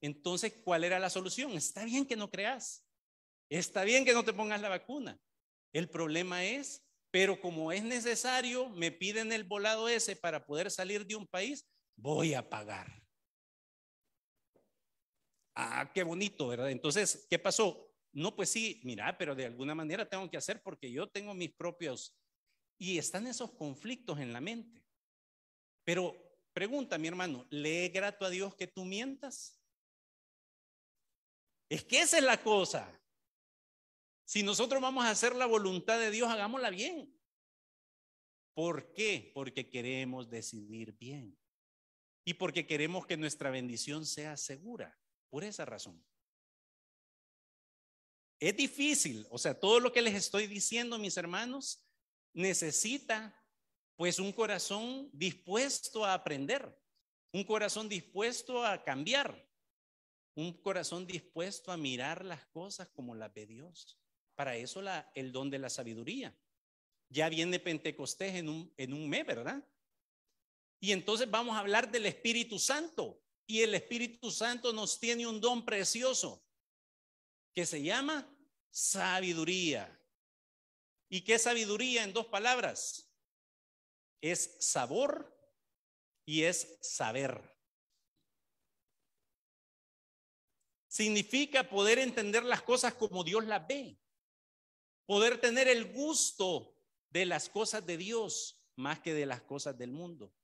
Entonces, 0.00 0.52
¿cuál 0.64 0.84
era 0.84 0.98
la 0.98 1.10
solución? 1.10 1.52
Está 1.52 1.84
bien 1.84 2.06
que 2.06 2.16
no 2.16 2.30
creas. 2.30 2.84
Está 3.48 3.84
bien 3.84 4.04
que 4.04 4.12
no 4.12 4.24
te 4.24 4.32
pongas 4.32 4.60
la 4.60 4.68
vacuna. 4.68 5.18
El 5.72 5.88
problema 5.88 6.44
es, 6.44 6.84
pero 7.10 7.40
como 7.40 7.72
es 7.72 7.82
necesario, 7.82 8.68
me 8.70 8.92
piden 8.92 9.32
el 9.32 9.44
volado 9.44 9.88
ese 9.88 10.16
para 10.16 10.46
poder 10.46 10.70
salir 10.70 11.06
de 11.06 11.16
un 11.16 11.26
país, 11.26 11.66
voy 11.96 12.34
a 12.34 12.48
pagar. 12.48 13.05
Ah, 15.58 15.90
qué 15.94 16.02
bonito, 16.02 16.48
¿verdad? 16.48 16.70
Entonces, 16.70 17.26
¿qué 17.30 17.38
pasó? 17.38 17.90
No, 18.12 18.36
pues 18.36 18.50
sí, 18.50 18.80
mira, 18.84 19.16
pero 19.16 19.34
de 19.34 19.46
alguna 19.46 19.74
manera 19.74 20.08
tengo 20.08 20.30
que 20.30 20.36
hacer 20.36 20.62
porque 20.62 20.90
yo 20.92 21.08
tengo 21.08 21.34
mis 21.34 21.52
propios... 21.52 22.14
Y 22.78 22.98
están 22.98 23.26
esos 23.26 23.52
conflictos 23.52 24.18
en 24.20 24.34
la 24.34 24.40
mente. 24.42 24.84
Pero 25.82 26.14
pregunta, 26.52 26.98
mi 26.98 27.08
hermano, 27.08 27.46
¿le 27.48 27.86
es 27.86 27.92
grato 27.92 28.26
a 28.26 28.30
Dios 28.30 28.54
que 28.54 28.66
tú 28.66 28.84
mientas? 28.84 29.58
Es 31.70 31.82
que 31.84 32.02
esa 32.02 32.18
es 32.18 32.24
la 32.24 32.42
cosa. 32.42 32.86
Si 34.26 34.42
nosotros 34.42 34.82
vamos 34.82 35.06
a 35.06 35.10
hacer 35.10 35.34
la 35.34 35.46
voluntad 35.46 35.98
de 35.98 36.10
Dios, 36.10 36.28
hagámosla 36.28 36.68
bien. 36.68 37.18
¿Por 38.52 38.92
qué? 38.92 39.30
Porque 39.32 39.70
queremos 39.70 40.28
decidir 40.28 40.92
bien. 40.98 41.38
Y 42.26 42.34
porque 42.34 42.66
queremos 42.66 43.06
que 43.06 43.16
nuestra 43.16 43.48
bendición 43.48 44.04
sea 44.04 44.36
segura. 44.36 44.98
Por 45.36 45.44
esa 45.44 45.66
razón. 45.66 46.02
Es 48.40 48.56
difícil, 48.56 49.26
o 49.28 49.36
sea, 49.36 49.52
todo 49.52 49.80
lo 49.80 49.92
que 49.92 50.00
les 50.00 50.14
estoy 50.14 50.46
diciendo, 50.46 50.98
mis 50.98 51.18
hermanos, 51.18 51.86
necesita 52.32 53.38
pues 53.96 54.18
un 54.18 54.32
corazón 54.32 55.10
dispuesto 55.12 56.06
a 56.06 56.14
aprender, 56.14 56.74
un 57.32 57.44
corazón 57.44 57.86
dispuesto 57.86 58.64
a 58.64 58.82
cambiar, 58.82 59.46
un 60.34 60.54
corazón 60.54 61.06
dispuesto 61.06 61.70
a 61.70 61.76
mirar 61.76 62.24
las 62.24 62.46
cosas 62.46 62.88
como 62.88 63.14
las 63.14 63.34
ve 63.34 63.44
Dios. 63.44 64.00
Para 64.36 64.56
eso 64.56 64.80
la, 64.80 65.12
el 65.14 65.32
don 65.32 65.50
de 65.50 65.58
la 65.58 65.68
sabiduría. 65.68 66.34
Ya 67.10 67.28
viene 67.28 67.60
Pentecostés 67.60 68.36
en 68.36 68.48
un, 68.48 68.72
en 68.78 68.94
un 68.94 69.06
mes, 69.06 69.26
¿verdad? 69.26 69.62
Y 70.80 70.92
entonces 70.92 71.30
vamos 71.30 71.56
a 71.56 71.58
hablar 71.58 71.90
del 71.90 72.06
Espíritu 72.06 72.58
Santo. 72.58 73.22
Y 73.46 73.62
el 73.62 73.74
Espíritu 73.74 74.30
Santo 74.30 74.72
nos 74.72 74.98
tiene 74.98 75.26
un 75.26 75.40
don 75.40 75.64
precioso 75.64 76.44
que 77.54 77.64
se 77.64 77.82
llama 77.82 78.28
sabiduría. 78.70 79.92
¿Y 81.08 81.22
qué 81.22 81.38
sabiduría 81.38 82.02
en 82.02 82.12
dos 82.12 82.26
palabras? 82.26 83.08
Es 84.20 84.56
sabor 84.58 85.32
y 86.24 86.42
es 86.42 86.76
saber. 86.80 87.54
Significa 90.88 91.68
poder 91.68 92.00
entender 92.00 92.42
las 92.42 92.62
cosas 92.62 92.94
como 92.94 93.22
Dios 93.22 93.44
las 93.44 93.66
ve. 93.66 94.00
Poder 95.04 95.40
tener 95.40 95.68
el 95.68 95.92
gusto 95.92 96.74
de 97.10 97.26
las 97.26 97.48
cosas 97.48 97.86
de 97.86 97.96
Dios 97.96 98.60
más 98.74 98.98
que 98.98 99.14
de 99.14 99.26
las 99.26 99.42
cosas 99.42 99.78
del 99.78 99.92
mundo 99.92 100.34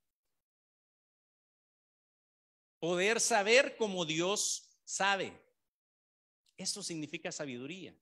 poder 2.83 3.21
saber 3.21 3.77
como 3.77 4.05
Dios 4.05 4.69
sabe. 4.85 5.41
Eso 6.57 6.83
significa 6.83 7.31
sabiduría. 7.31 7.97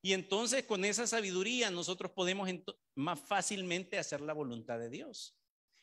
Y 0.00 0.14
entonces 0.14 0.64
con 0.64 0.86
esa 0.86 1.06
sabiduría 1.06 1.70
nosotros 1.70 2.10
podemos 2.10 2.48
más 2.94 3.20
fácilmente 3.20 3.98
hacer 3.98 4.22
la 4.22 4.32
voluntad 4.32 4.78
de 4.78 4.88
Dios. 4.88 5.36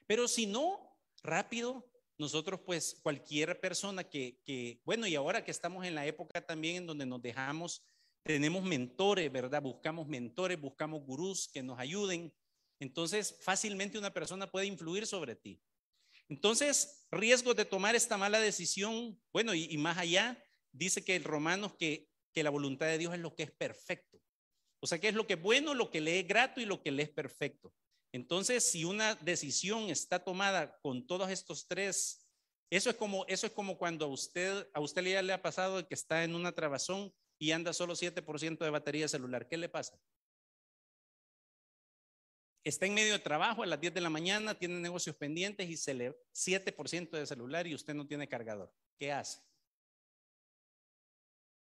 Pero 0.07 0.27
si 0.27 0.47
no, 0.47 0.97
rápido, 1.21 1.87
nosotros 2.17 2.59
pues 2.65 2.99
cualquier 3.03 3.59
persona 3.59 4.03
que, 4.03 4.41
que, 4.43 4.81
bueno, 4.85 5.05
y 5.05 5.13
ahora 5.13 5.45
que 5.45 5.51
estamos 5.51 5.85
en 5.85 5.93
la 5.93 6.07
época 6.07 6.43
también 6.43 6.77
en 6.77 6.87
donde 6.87 7.05
nos 7.05 7.21
dejamos, 7.21 7.83
tenemos 8.23 8.63
mentores, 8.63 9.31
¿verdad? 9.31 9.61
Buscamos 9.61 10.07
mentores, 10.07 10.59
buscamos 10.59 11.03
gurús 11.05 11.47
que 11.47 11.61
nos 11.61 11.77
ayuden. 11.77 12.33
Entonces 12.79 13.37
fácilmente 13.39 13.99
una 13.99 14.11
persona 14.11 14.49
puede 14.49 14.65
influir 14.65 15.05
sobre 15.05 15.35
ti. 15.35 15.61
Entonces, 16.31 17.05
riesgo 17.11 17.53
de 17.53 17.65
tomar 17.65 17.93
esta 17.93 18.17
mala 18.17 18.39
decisión, 18.39 19.21
bueno, 19.33 19.53
y, 19.53 19.77
más 19.77 19.97
allá, 19.97 20.41
dice 20.71 21.03
que 21.03 21.17
el 21.17 21.25
Romanos 21.25 21.73
que, 21.77 22.07
que 22.33 22.41
la 22.41 22.49
voluntad 22.49 22.85
de 22.85 22.97
Dios 22.97 23.13
es 23.13 23.19
lo 23.19 23.35
que 23.35 23.43
es 23.43 23.51
perfecto. 23.51 24.17
O 24.79 24.87
sea, 24.87 24.97
que 24.97 25.09
es 25.09 25.13
lo 25.13 25.27
que 25.27 25.33
es 25.33 25.41
bueno, 25.41 25.73
lo 25.73 25.91
que 25.91 25.99
le 25.99 26.21
es 26.21 26.27
grato 26.29 26.61
y 26.61 26.65
lo 26.65 26.81
que 26.81 26.91
le 26.91 27.03
es 27.03 27.09
perfecto. 27.09 27.73
Entonces, 28.13 28.63
si 28.63 28.85
una 28.85 29.15
decisión 29.15 29.89
está 29.89 30.23
tomada 30.23 30.79
con 30.79 31.05
todos 31.05 31.29
estos 31.29 31.67
tres, 31.67 32.25
eso 32.69 32.89
es 32.89 32.95
como, 32.95 33.25
eso 33.27 33.45
es 33.45 33.51
como 33.51 33.77
cuando 33.77 34.05
a 34.05 34.07
usted, 34.07 34.69
a 34.73 34.79
usted 34.79 35.03
ya 35.03 35.21
le 35.21 35.33
ha 35.33 35.41
pasado 35.41 35.85
que 35.85 35.95
está 35.95 36.23
en 36.23 36.33
una 36.33 36.53
trabazón 36.53 37.13
y 37.39 37.51
anda 37.51 37.73
solo 37.73 37.93
7% 37.93 38.57
de 38.57 38.69
batería 38.69 39.09
celular. 39.09 39.49
¿Qué 39.49 39.57
le 39.57 39.67
pasa? 39.67 39.99
Está 42.63 42.85
en 42.85 42.93
medio 42.93 43.13
de 43.13 43.19
trabajo 43.19 43.63
a 43.63 43.65
las 43.65 43.79
10 43.79 43.93
de 43.93 44.01
la 44.01 44.09
mañana, 44.09 44.57
tiene 44.57 44.79
negocios 44.79 45.15
pendientes 45.15 45.69
y 45.69 45.77
se 45.77 45.93
le 45.93 46.15
7% 46.33 47.09
de 47.09 47.25
celular 47.25 47.67
y 47.67 47.75
usted 47.75 47.93
no 47.93 48.05
tiene 48.05 48.27
cargador. 48.27 48.71
¿Qué 48.97 49.11
hace? 49.11 49.39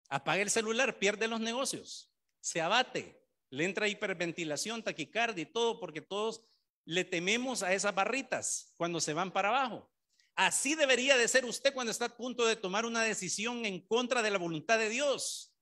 Apaga 0.10 0.42
el 0.42 0.50
celular, 0.50 1.00
pierde 1.00 1.28
los 1.28 1.40
negocios, 1.40 2.12
se 2.40 2.62
abate, 2.62 3.20
le 3.50 3.66
entra 3.66 3.88
hiperventilación, 3.88 4.84
taquicardia 4.84 5.42
y 5.42 5.48
todo 5.48 5.80
porque 5.80 6.02
todos 6.02 6.44
le 6.86 7.04
tememos 7.04 7.64
a 7.64 7.74
esas 7.74 7.96
barritas 7.96 8.74
cuando 8.78 9.02
se 9.02 9.14
van 9.14 9.32
para 9.32 9.50
abajo. 9.50 9.92
Así 10.36 10.76
debería 10.76 11.18
de 11.18 11.28
ser 11.28 11.46
usted 11.46 11.74
cuando 11.74 11.92
está 11.92 12.06
a 12.06 12.18
punto 12.18 12.46
de 12.46 12.56
tomar 12.56 12.86
una 12.86 13.02
decisión 13.02 13.66
en 13.66 13.80
contra 13.80 14.22
de 14.22 14.30
la 14.30 14.38
voluntad 14.38 14.78
de 14.78 14.90
Dios 14.90 15.55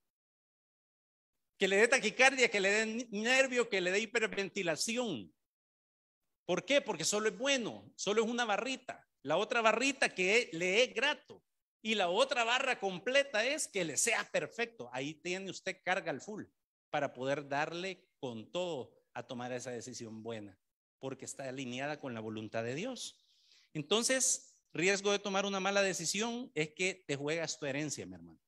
que 1.64 1.68
le 1.68 1.76
dé 1.78 1.88
taquicardia, 1.88 2.50
que 2.50 2.60
le 2.60 2.70
dé 2.70 3.08
nervio, 3.10 3.70
que 3.70 3.80
le 3.80 3.90
dé 3.90 4.00
hiperventilación. 4.00 5.34
¿Por 6.44 6.66
qué? 6.66 6.82
Porque 6.82 7.06
solo 7.06 7.30
es 7.30 7.38
bueno, 7.38 7.90
solo 7.96 8.22
es 8.22 8.28
una 8.28 8.44
barrita. 8.44 9.08
la 9.22 9.38
otra 9.38 9.62
barrita 9.62 10.14
que 10.14 10.50
le 10.52 10.82
es 10.82 10.92
grato. 10.92 11.42
Y 11.80 11.94
la 11.94 12.10
otra 12.10 12.44
barra 12.44 12.78
completa 12.78 13.46
es 13.46 13.66
que 13.66 13.82
le 13.82 13.96
sea 13.96 14.30
perfecto. 14.30 14.90
Ahí 14.92 15.14
tiene 15.14 15.50
usted 15.50 15.78
carga 15.82 16.10
al 16.10 16.20
full 16.20 16.44
para 16.90 17.14
poder 17.14 17.48
darle 17.48 18.10
con 18.20 18.52
todo 18.52 18.94
a 19.14 19.26
tomar 19.26 19.50
esa 19.50 19.70
decisión 19.70 20.22
buena, 20.22 20.60
porque 20.98 21.24
está 21.24 21.48
alineada 21.48 21.98
con 21.98 22.12
la 22.12 22.20
voluntad 22.20 22.62
de 22.62 22.74
Dios. 22.74 23.26
Entonces, 23.72 24.54
riesgo 24.74 25.12
de 25.12 25.18
tomar 25.18 25.46
una 25.46 25.60
mala 25.60 25.80
decisión 25.80 26.52
es 26.54 26.74
que 26.74 27.02
te 27.06 27.16
juegas 27.16 27.58
tu 27.58 27.64
herencia, 27.64 28.04
mi 28.04 28.16
hermano. 28.16 28.38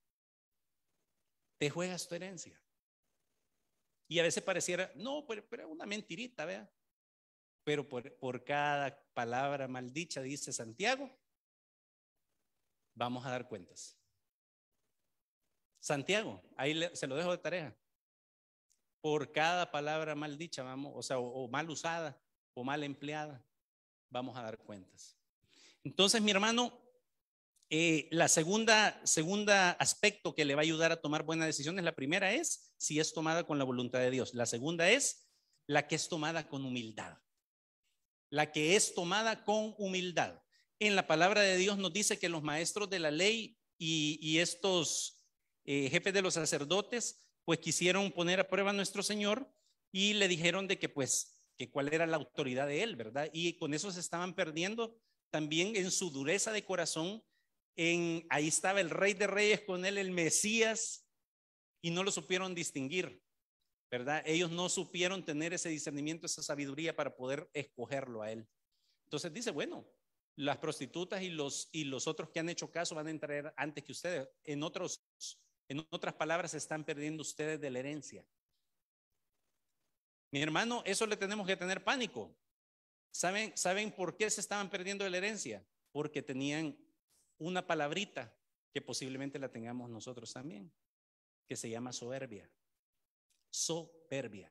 Te 1.57 1.71
juegas 1.71 2.07
tu 2.07 2.15
herencia. 2.15 2.61
Y 4.09 4.19
a 4.19 4.23
veces 4.23 4.43
pareciera, 4.43 4.93
no, 4.95 5.27
pero, 5.27 5.43
es 5.51 5.67
una 5.67 5.87
mentirita, 5.87 6.45
vea. 6.45 6.71
Pero 7.65 7.89
por, 7.89 8.45
cada 8.45 8.97
palabra 9.13 9.67
maldicha, 9.67 10.23
dice 10.23 10.53
Santiago, 10.53 11.11
vamos 12.95 13.27
a 13.27 13.31
dar 13.31 13.49
cuentas. 13.49 13.99
Santiago, 15.81 16.43
ahí 16.57 16.81
se 16.95 17.07
lo 17.07 17.17
dejo 17.17 17.33
de 17.33 17.39
tarea. 17.39 17.77
Por 19.01 19.33
cada 19.33 19.71
palabra 19.71 20.15
maldicha, 20.15 20.63
vamos, 20.63 20.93
o 20.95 21.03
sea, 21.03 21.19
o 21.19 21.49
mal 21.49 21.69
usada 21.69 22.21
o 22.55 22.65
mal 22.65 22.83
empleada, 22.85 23.45
vamos 24.09 24.37
a 24.37 24.43
dar 24.43 24.59
cuentas. 24.59 25.19
Entonces, 25.85 26.23
mi 26.23 26.31
hermano, 26.31 26.86
eh, 27.69 28.09
la 28.13 28.29
segunda, 28.29 29.01
segunda 29.05 29.73
aspecto 29.73 30.35
que 30.35 30.45
le 30.45 30.55
va 30.55 30.61
a 30.61 30.63
ayudar 30.63 30.93
a 30.93 31.01
tomar 31.01 31.25
buenas 31.25 31.47
decisiones, 31.47 31.85
la 31.85 31.97
primera 31.97 32.33
es 32.33 32.73
si 32.77 33.01
es 33.01 33.13
tomada 33.13 33.45
con 33.45 33.59
la 33.59 33.65
voluntad 33.65 33.99
de 33.99 34.11
Dios. 34.11 34.35
La 34.35 34.47
segunda 34.47 34.89
es 34.91 35.29
la 35.67 35.89
que 35.89 35.97
es 35.97 36.09
tomada 36.09 36.49
con 36.49 36.65
humildad. 36.65 37.19
La 38.31 38.53
que 38.53 38.77
es 38.77 38.95
tomada 38.95 39.45
con 39.45 39.75
humildad. 39.79 40.41
En 40.79 40.95
la 40.95 41.07
palabra 41.07 41.41
de 41.41 41.57
Dios 41.57 41.79
nos 41.79 41.93
dice 41.93 42.19
que 42.19 42.29
los 42.29 42.43
maestros 42.43 42.89
de 42.89 43.01
la 43.01 43.11
ley 43.11 43.59
y, 43.79 44.39
estos 44.39 45.25
eh, 45.65 45.89
jefes 45.91 46.15
de 46.15 46.23
los 46.23 46.35
sacerdotes, 46.35 47.29
pues 47.45 47.59
quisieron 47.59 48.13
poner 48.13 48.41
a 48.41 48.49
prueba 48.49 48.71
a 48.71 48.75
nuestro 48.75 49.03
Señor 49.03 49.51
y 49.91 50.15
le 50.15 50.29
dijeron 50.29 50.69
de 50.69 50.79
que 50.79 50.89
pues, 50.89 51.43
que 51.57 51.71
cuál 51.71 51.93
era 51.93 52.07
la 52.07 52.17
autoridad 52.17 52.67
de 52.67 52.83
él, 52.83 52.97
¿verdad? 52.97 53.29
Y 53.33 53.55
con 53.55 53.75
eso 53.75 53.91
se 53.91 54.01
estaban 54.01 54.35
perdiendo 54.35 55.01
también 55.31 55.75
en 55.77 55.91
su 55.91 56.11
dureza 56.11 56.53
de 56.53 56.65
corazón 56.65 57.23
ahí 57.77 58.49
estaba 58.49 58.81
el 58.81 58.91
rey 58.91 59.15
de 59.15 59.27
reyes 59.27 59.61
con 59.63 59.85
él, 59.85 59.99
el 59.99 60.11
Mesías, 60.11 61.07
y 61.83 61.91
no 61.91 62.03
lo 62.03 62.11
supieron 62.11 62.55
distinguir, 62.55 63.23
¿verdad? 63.91 64.23
Ellos 64.27 64.51
no 64.51 64.69
supieron 64.69 65.25
tener 65.25 65.53
ese 65.53 65.69
discernimiento, 65.69 66.27
esa 66.27 66.43
sabiduría 66.43 66.97
para 66.97 67.15
poder 67.15 67.49
escogerlo 67.53 68.23
a 68.23 68.33
él. 68.33 68.49
Entonces 69.05 69.33
dice, 69.33 69.51
bueno, 69.51 69.87
las 70.37 70.59
prostitutas 70.59 71.23
y 71.23 71.31
los, 71.31 71.69
y 71.73 71.85
los 71.85 72.07
otros 72.07 72.31
que 72.31 72.41
han 72.41 72.49
hecho 72.49 72.71
caso 72.71 72.95
van 72.95 73.07
a 73.07 73.11
entrar 73.11 73.55
antes 73.57 73.85
que 73.85 73.93
ustedes. 73.93 74.29
En, 74.45 74.63
otros, 74.63 75.07
en 75.69 75.87
otras 75.91 76.15
palabras, 76.15 76.51
se 76.51 76.59
están 76.59 76.85
perdiendo 76.85 77.23
ustedes 77.23 77.61
de 77.61 77.71
la 77.71 77.79
herencia. 77.79 78.25
Mi 80.31 80.43
hermano, 80.43 80.83
eso 80.85 81.07
le 81.07 81.17
tenemos 81.17 81.47
que 81.47 81.57
tener 81.57 81.85
pánico. 81.85 82.37
¿Saben, 83.11 83.57
¿Saben 83.57 83.93
por 83.93 84.17
qué 84.17 84.29
se 84.29 84.41
estaban 84.41 84.69
perdiendo 84.69 85.05
de 85.05 85.11
la 85.11 85.19
herencia? 85.19 85.65
Porque 85.93 86.21
tenían 86.21 86.77
una 87.39 87.67
palabrita 87.67 88.35
que 88.73 88.83
posiblemente 88.83 89.39
la 89.39 89.51
tengamos 89.51 89.91
nosotros 89.91 90.33
también, 90.33 90.73
que 91.47 91.57
se 91.57 91.71
llama 91.71 91.93
soberbia. 91.93 92.51
Soberbia. 93.51 94.51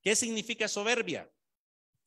¿Qué 0.00 0.16
significa 0.16 0.68
soberbia? 0.68 1.30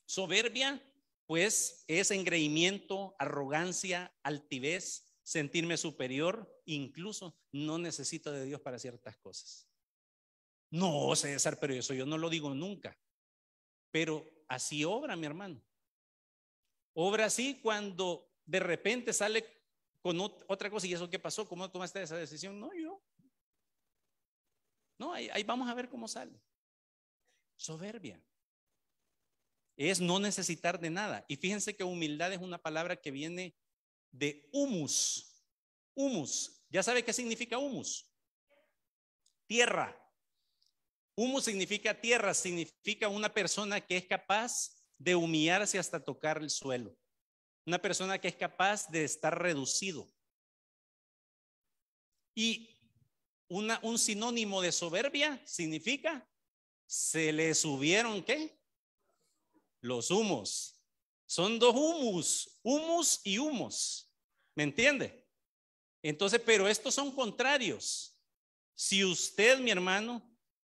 Soberbia, 0.05 0.81
pues, 1.25 1.85
es 1.87 2.11
engreimiento, 2.11 3.15
arrogancia, 3.19 4.15
altivez, 4.23 5.05
sentirme 5.23 5.77
superior, 5.77 6.61
incluso 6.65 7.37
no 7.51 7.77
necesito 7.77 8.31
de 8.31 8.45
Dios 8.45 8.61
para 8.61 8.79
ciertas 8.79 9.17
cosas. 9.17 9.67
No, 10.69 11.15
César, 11.15 11.59
pero 11.59 11.73
eso 11.73 11.93
yo 11.93 12.05
no 12.05 12.17
lo 12.17 12.29
digo 12.29 12.53
nunca. 12.53 12.97
Pero 13.91 14.27
así 14.47 14.83
obra, 14.83 15.15
mi 15.15 15.27
hermano. 15.27 15.63
Obra 16.93 17.25
así 17.25 17.59
cuando 17.61 18.31
de 18.45 18.59
repente 18.59 19.13
sale 19.13 19.62
con 20.03 20.19
otra 20.19 20.69
cosa. 20.69 20.85
¿Y 20.85 20.93
eso 20.93 21.09
qué 21.09 21.17
pasó? 21.17 21.47
¿Cómo 21.47 21.71
tomaste 21.71 22.03
esa 22.03 22.17
decisión? 22.17 22.59
No, 22.59 22.71
yo. 22.73 23.01
No, 24.99 25.13
ahí, 25.13 25.43
vamos 25.43 25.69
a 25.69 25.73
ver 25.73 25.89
cómo 25.89 26.07
sale. 26.07 26.39
Soberbia. 27.55 28.21
Es 29.77 30.01
no 30.01 30.19
necesitar 30.19 30.79
de 30.79 30.89
nada. 30.89 31.25
Y 31.29 31.37
fíjense 31.37 31.75
que 31.75 31.85
humildad 31.85 32.33
es 32.33 32.39
una 32.39 32.61
palabra 32.61 32.97
que 32.97 33.11
viene 33.11 33.55
de 34.11 34.49
humus. 34.51 35.41
Humus. 35.95 36.61
¿Ya 36.69 36.83
sabe 36.83 37.03
qué 37.03 37.13
significa 37.13 37.57
humus? 37.57 38.13
Tierra. 39.47 39.97
Humus 41.15 41.45
significa 41.45 41.99
tierra, 41.99 42.33
significa 42.33 43.07
una 43.07 43.33
persona 43.33 43.79
que 43.79 43.95
es 43.95 44.05
capaz 44.05 44.75
de 44.97 45.15
humillarse 45.15 45.79
hasta 45.79 46.03
tocar 46.03 46.39
el 46.39 46.49
suelo. 46.49 46.93
Una 47.65 47.81
persona 47.81 48.19
que 48.19 48.27
es 48.27 48.35
capaz 48.35 48.89
de 48.89 49.03
estar 49.03 49.41
reducido. 49.41 50.07
Y 52.35 52.69
una, 53.47 53.79
un 53.83 53.97
sinónimo 53.97 54.61
de 54.61 54.71
soberbia 54.71 55.41
significa, 55.45 56.27
se 56.85 57.31
le 57.31 57.53
subieron 57.55 58.23
qué? 58.23 58.59
Los 59.81 60.11
humos. 60.11 60.81
Son 61.25 61.57
dos 61.57 61.75
humus, 61.75 62.59
humus 62.63 63.21
y 63.23 63.37
humos. 63.37 64.11
¿Me 64.55 64.63
entiende? 64.63 65.27
Entonces, 66.01 66.41
pero 66.45 66.67
estos 66.67 66.93
son 66.93 67.11
contrarios. 67.11 68.19
Si 68.75 69.03
usted, 69.03 69.59
mi 69.59 69.71
hermano, 69.71 70.29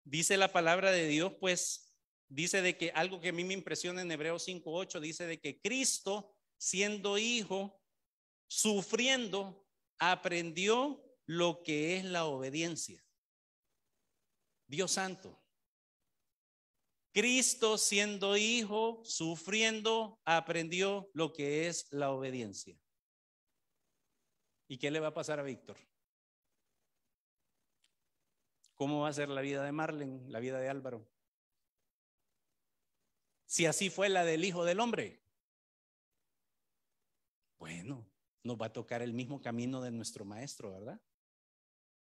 dice 0.03 0.37
la 0.37 0.51
palabra 0.51 0.91
de 0.91 1.07
Dios, 1.07 1.33
pues 1.39 1.95
dice 2.29 2.61
de 2.61 2.77
que 2.77 2.91
algo 2.91 3.19
que 3.19 3.29
a 3.29 3.33
mí 3.33 3.43
me 3.43 3.53
impresiona 3.53 4.01
en 4.01 4.11
Hebreos 4.11 4.47
5.8, 4.47 4.99
dice 4.99 5.25
de 5.25 5.39
que 5.39 5.59
Cristo 5.59 6.36
siendo 6.57 7.17
hijo, 7.17 7.81
sufriendo, 8.47 9.67
aprendió 9.99 11.03
lo 11.25 11.61
que 11.63 11.97
es 11.97 12.05
la 12.05 12.25
obediencia. 12.25 13.03
Dios 14.67 14.91
santo. 14.91 15.43
Cristo 17.13 17.77
siendo 17.77 18.37
hijo, 18.37 19.01
sufriendo, 19.03 20.21
aprendió 20.23 21.09
lo 21.13 21.33
que 21.33 21.67
es 21.67 21.87
la 21.91 22.11
obediencia. 22.11 22.79
¿Y 24.67 24.77
qué 24.77 24.91
le 24.91 24.99
va 24.99 25.07
a 25.07 25.13
pasar 25.13 25.39
a 25.39 25.43
Víctor? 25.43 25.77
¿Cómo 28.75 29.01
va 29.01 29.09
a 29.09 29.13
ser 29.13 29.29
la 29.29 29.41
vida 29.41 29.63
de 29.63 29.71
Marlen, 29.71 30.31
la 30.31 30.39
vida 30.39 30.59
de 30.59 30.69
Álvaro? 30.69 31.09
Si 33.47 33.65
así 33.65 33.89
fue 33.89 34.09
la 34.09 34.23
del 34.23 34.45
Hijo 34.45 34.65
del 34.65 34.79
Hombre. 34.79 35.26
Bueno, 37.57 38.09
nos 38.43 38.57
va 38.57 38.67
a 38.67 38.73
tocar 38.73 39.01
el 39.01 39.13
mismo 39.13 39.41
camino 39.41 39.81
de 39.81 39.91
nuestro 39.91 40.25
maestro, 40.25 40.71
¿verdad? 40.71 41.01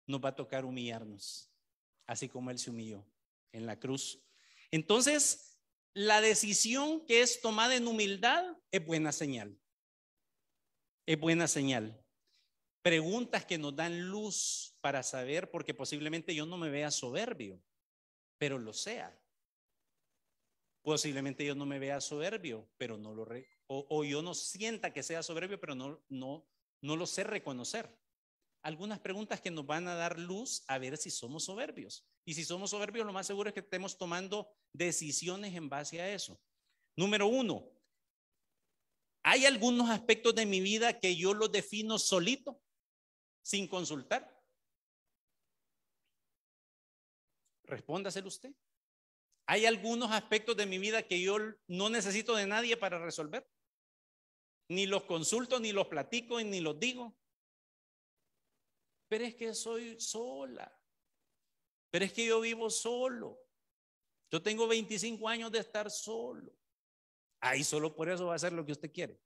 Nos 0.07 0.23
va 0.23 0.31
a 0.31 0.37
tocar 0.37 0.65
humillarnos, 0.65 1.51
así 2.07 2.29
como 2.29 2.51
Él 2.51 2.59
se 2.59 2.71
humilló 2.71 3.07
en 3.53 3.67
la 3.67 3.79
cruz. 3.79 4.23
Entonces, 4.71 5.59
la 5.95 6.21
decisión 6.21 7.07
que 7.07 7.23
es 7.23 7.41
tomada 7.41 7.77
en 7.77 7.87
humildad 7.87 8.45
es 8.71 8.85
buena 8.85 9.13
señal. 9.13 9.59
Es 11.07 11.19
buena 11.19 11.47
señal. 11.47 12.05
Preguntas 12.83 13.45
que 13.47 13.57
nos 13.57 13.75
dan 13.77 14.09
luz 14.11 14.77
para 14.81 15.03
saber, 15.03 15.51
porque 15.51 15.73
posiblemente 15.73 16.35
yo 16.35 16.45
no 16.45 16.59
me 16.59 16.69
vea 16.69 16.91
soberbio, 16.91 17.63
pero 18.37 18.59
lo 18.59 18.73
sea. 18.73 19.19
Posiblemente 20.83 21.47
yo 21.47 21.55
no 21.55 21.65
me 21.65 21.79
vea 21.79 22.01
soberbio, 22.01 22.69
pero 22.77 22.99
no 22.99 23.15
lo, 23.15 23.25
re, 23.25 23.49
o, 23.67 24.05
yo 24.05 24.23
no 24.23 24.35
sienta 24.35 24.93
que 24.93 25.03
sea 25.03 25.23
soberbio, 25.23 25.59
pero 25.59 25.75
no, 25.75 26.03
no, 26.09 26.47
no 26.83 26.97
lo 26.97 27.07
sé 27.07 27.25
reconocer. 27.25 27.99
Algunas 28.63 28.99
preguntas 29.01 29.41
que 29.41 29.51
nos 29.51 29.67
van 29.67 29.89
a 29.89 29.95
dar 29.95 30.19
luz 30.19 30.65
a 30.69 30.79
ver 30.79 30.97
si 30.97 31.11
somos 31.11 31.45
soberbios. 31.45 32.07
Y 32.25 32.35
si 32.35 32.45
somos 32.45 32.71
soberbios, 32.71 33.07
lo 33.07 33.13
más 33.13 33.27
seguro 33.27 33.49
es 33.49 33.55
que 33.55 33.61
estemos 33.61 33.99
tomando 33.99 34.51
decisiones 34.73 35.55
en 35.55 35.69
base 35.69 36.01
a 36.01 36.13
eso. 36.13 36.41
Número 36.97 37.27
uno, 37.27 37.69
¿hay 39.23 39.45
algunos 39.45 39.91
aspectos 39.91 40.35
de 40.35 40.47
mi 40.47 40.61
vida 40.61 40.99
que 40.99 41.17
yo 41.17 41.35
los 41.35 41.53
defino 41.53 41.99
solito, 41.99 42.63
sin 43.43 43.69
consultar? 43.69 44.31
Respóndaselo 47.65 48.29
usted. 48.29 48.55
¿Hay 49.47 49.67
algunos 49.67 50.11
aspectos 50.11 50.57
de 50.57 50.65
mi 50.65 50.79
vida 50.79 51.03
que 51.03 51.21
yo 51.21 51.37
no 51.67 51.91
necesito 51.91 52.35
de 52.35 52.47
nadie 52.47 52.77
para 52.77 52.99
resolver? 52.99 53.47
Ni 54.69 54.87
los 54.87 55.05
consulto, 55.05 55.61
ni 55.61 55.73
los 55.73 55.87
platico, 55.89 56.41
ni 56.41 56.61
los 56.61 56.79
digo. 56.79 57.15
Pero 59.09 59.25
es 59.25 59.35
que 59.35 59.55
soy 59.55 60.01
sola. 60.01 60.71
Pero 61.91 62.05
es 62.05 62.13
que 62.13 62.27
yo 62.27 62.41
vivo 62.41 62.71
solo. 62.71 63.39
Yo 64.31 64.43
tengo 64.43 64.67
25 64.67 65.29
años 65.29 65.53
de 65.53 65.61
estar 65.61 65.91
solo. 65.91 66.53
Ahí 67.41 67.63
solo 67.63 67.95
por 67.95 68.09
eso 68.09 68.27
va 68.27 68.33
a 68.33 68.37
hacer 68.37 68.53
lo 68.53 68.65
que 68.65 68.73
usted 68.73 68.91
quiere. 68.91 69.21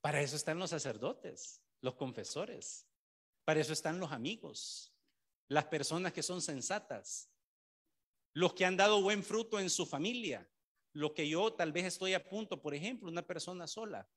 Para 0.00 0.22
eso 0.22 0.36
están 0.36 0.58
los 0.58 0.70
sacerdotes, 0.70 1.60
los 1.80 1.96
confesores. 1.96 2.86
Para 3.44 3.60
eso 3.60 3.72
están 3.72 3.98
los 4.00 4.12
amigos, 4.12 4.92
las 5.48 5.64
personas 5.66 6.12
que 6.12 6.22
son 6.22 6.40
sensatas, 6.40 7.30
los 8.32 8.54
que 8.54 8.64
han 8.64 8.76
dado 8.76 9.02
buen 9.02 9.22
fruto 9.22 9.58
en 9.58 9.68
su 9.68 9.84
familia. 9.84 10.48
Lo 10.96 11.12
que 11.12 11.28
yo 11.28 11.52
tal 11.52 11.72
vez 11.72 11.84
estoy 11.84 12.14
a 12.14 12.26
punto, 12.26 12.62
por 12.62 12.74
ejemplo, 12.74 13.10
una 13.10 13.20
persona 13.20 13.66
sola, 13.66 14.08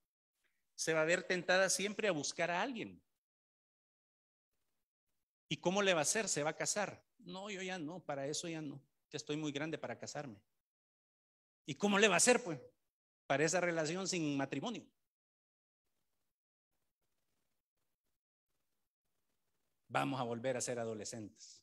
se 0.75 0.93
va 0.93 1.01
a 1.01 1.05
ver 1.05 1.23
tentada 1.23 1.67
siempre 1.69 2.07
a 2.07 2.13
buscar 2.13 2.49
a 2.49 2.61
alguien. 2.61 3.03
¿Y 5.49 5.57
cómo 5.57 5.81
le 5.81 5.93
va 5.93 5.99
a 5.99 6.03
hacer? 6.03 6.29
¿Se 6.29 6.41
va 6.41 6.51
a 6.51 6.55
casar? 6.55 7.03
No, 7.17 7.49
yo 7.49 7.61
ya 7.61 7.77
no, 7.77 7.99
para 7.99 8.27
eso 8.27 8.47
ya 8.47 8.61
no. 8.61 8.81
Ya 9.11 9.17
estoy 9.17 9.35
muy 9.35 9.51
grande 9.51 9.77
para 9.77 9.99
casarme. 9.99 10.39
¿Y 11.65 11.75
cómo 11.75 11.99
le 11.99 12.07
va 12.07 12.13
a 12.13 12.17
hacer, 12.17 12.41
pues? 12.41 12.61
Para 13.27 13.43
esa 13.43 13.59
relación 13.59 14.07
sin 14.07 14.37
matrimonio. 14.37 14.85
Vamos 19.89 20.17
a 20.17 20.23
volver 20.23 20.55
a 20.55 20.61
ser 20.61 20.79
adolescentes. 20.79 21.61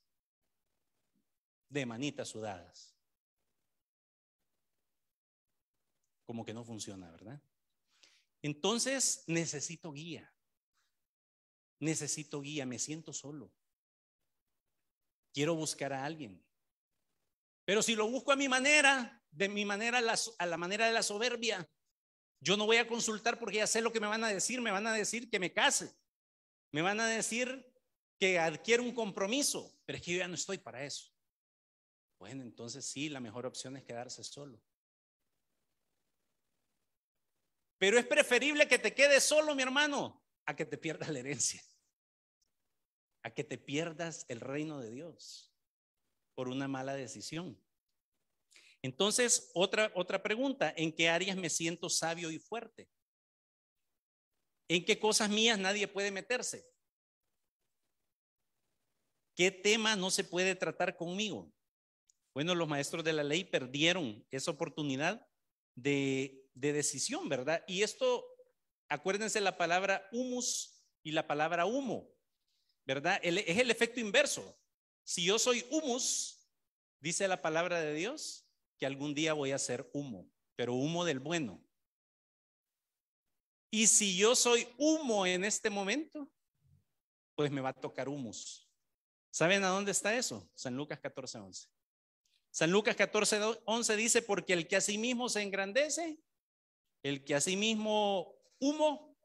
De 1.70 1.86
manitas 1.86 2.28
sudadas. 2.28 2.95
Como 6.26 6.44
que 6.44 6.52
no 6.52 6.64
funciona, 6.64 7.10
¿verdad? 7.10 7.40
Entonces 8.42 9.24
necesito 9.26 9.92
guía. 9.92 10.32
Necesito 11.78 12.40
guía, 12.40 12.66
me 12.66 12.78
siento 12.78 13.12
solo. 13.12 13.52
Quiero 15.32 15.54
buscar 15.54 15.92
a 15.92 16.04
alguien. 16.04 16.44
Pero 17.64 17.82
si 17.82 17.94
lo 17.94 18.08
busco 18.08 18.32
a 18.32 18.36
mi 18.36 18.48
manera, 18.48 19.24
de 19.30 19.48
mi 19.48 19.64
manera, 19.64 19.98
a 20.38 20.46
la 20.46 20.56
manera 20.56 20.86
de 20.86 20.92
la 20.92 21.02
soberbia, 21.02 21.68
yo 22.40 22.56
no 22.56 22.66
voy 22.66 22.76
a 22.76 22.86
consultar 22.86 23.38
porque 23.38 23.58
ya 23.58 23.66
sé 23.66 23.80
lo 23.80 23.92
que 23.92 24.00
me 24.00 24.06
van 24.06 24.24
a 24.24 24.28
decir. 24.28 24.60
Me 24.60 24.70
van 24.70 24.86
a 24.86 24.92
decir 24.92 25.30
que 25.30 25.38
me 25.38 25.52
case. 25.52 25.94
Me 26.72 26.82
van 26.82 27.00
a 27.00 27.06
decir 27.06 27.72
que 28.18 28.38
adquiera 28.38 28.82
un 28.82 28.94
compromiso. 28.94 29.78
Pero 29.84 29.98
es 29.98 30.04
que 30.04 30.12
yo 30.12 30.18
ya 30.18 30.28
no 30.28 30.34
estoy 30.34 30.58
para 30.58 30.84
eso. 30.84 31.12
Bueno, 32.18 32.42
entonces 32.42 32.84
sí, 32.84 33.08
la 33.08 33.20
mejor 33.20 33.46
opción 33.46 33.76
es 33.76 33.84
quedarse 33.84 34.24
solo. 34.24 34.60
Pero 37.78 37.98
es 37.98 38.06
preferible 38.06 38.68
que 38.68 38.78
te 38.78 38.94
quedes 38.94 39.24
solo, 39.24 39.54
mi 39.54 39.62
hermano, 39.62 40.24
a 40.46 40.56
que 40.56 40.64
te 40.64 40.78
pierdas 40.78 41.10
la 41.10 41.18
herencia 41.18 41.62
a 43.26 43.34
que 43.34 43.42
te 43.42 43.58
pierdas 43.58 44.24
el 44.28 44.38
reino 44.40 44.78
de 44.78 44.92
Dios 44.92 45.52
por 46.36 46.48
una 46.48 46.68
mala 46.68 46.94
decisión. 46.94 47.60
Entonces, 48.82 49.50
otra, 49.52 49.90
otra 49.96 50.22
pregunta, 50.22 50.72
¿en 50.76 50.94
qué 50.94 51.08
áreas 51.08 51.36
me 51.36 51.50
siento 51.50 51.90
sabio 51.90 52.30
y 52.30 52.38
fuerte? 52.38 52.88
¿En 54.68 54.84
qué 54.84 55.00
cosas 55.00 55.28
mías 55.28 55.58
nadie 55.58 55.88
puede 55.88 56.12
meterse? 56.12 56.68
¿Qué 59.34 59.50
tema 59.50 59.96
no 59.96 60.12
se 60.12 60.22
puede 60.22 60.54
tratar 60.54 60.96
conmigo? 60.96 61.52
Bueno, 62.32 62.54
los 62.54 62.68
maestros 62.68 63.02
de 63.02 63.12
la 63.12 63.24
ley 63.24 63.42
perdieron 63.42 64.24
esa 64.30 64.52
oportunidad 64.52 65.26
de, 65.74 66.45
de 66.56 66.72
decisión, 66.72 67.28
¿verdad? 67.28 67.62
Y 67.68 67.82
esto, 67.82 68.26
acuérdense 68.88 69.40
la 69.40 69.56
palabra 69.56 70.08
humus 70.10 70.84
y 71.04 71.12
la 71.12 71.28
palabra 71.28 71.66
humo. 71.66 72.16
¿verdad? 72.86 73.18
es 73.22 73.58
el 73.58 73.70
efecto 73.70 74.00
inverso. 74.00 74.56
Si 75.04 75.24
yo 75.24 75.38
soy 75.38 75.66
humus, 75.70 76.48
dice 77.00 77.28
la 77.28 77.42
palabra 77.42 77.80
de 77.80 77.92
Dios, 77.94 78.48
que 78.78 78.86
algún 78.86 79.14
día 79.14 79.32
voy 79.32 79.50
a 79.50 79.58
ser 79.58 79.90
humo, 79.92 80.30
pero 80.54 80.74
humo 80.74 81.04
del 81.04 81.18
bueno. 81.18 81.62
Y 83.70 83.88
si 83.88 84.16
yo 84.16 84.36
soy 84.36 84.68
humo 84.78 85.26
en 85.26 85.44
este 85.44 85.68
momento, 85.68 86.30
pues 87.34 87.50
me 87.50 87.60
va 87.60 87.70
a 87.70 87.80
tocar 87.80 88.08
humus. 88.08 88.70
¿Saben 89.30 89.64
a 89.64 89.68
dónde 89.68 89.90
está 89.90 90.16
eso? 90.16 90.48
San 90.54 90.76
Lucas 90.76 91.00
14, 91.00 91.38
11. 91.38 91.68
San 92.50 92.70
Lucas 92.70 92.96
14, 92.96 93.40
11 93.64 93.96
dice, 93.96 94.22
porque 94.22 94.54
el 94.54 94.66
que 94.66 94.76
a 94.76 94.80
sí 94.80 94.96
mismo 94.96 95.28
se 95.28 95.42
engrandece, 95.42 96.18
el 97.08 97.24
que 97.24 97.34
a 97.34 97.40
sí 97.40 97.56
mismo 97.56 98.34
humo, 98.58 99.16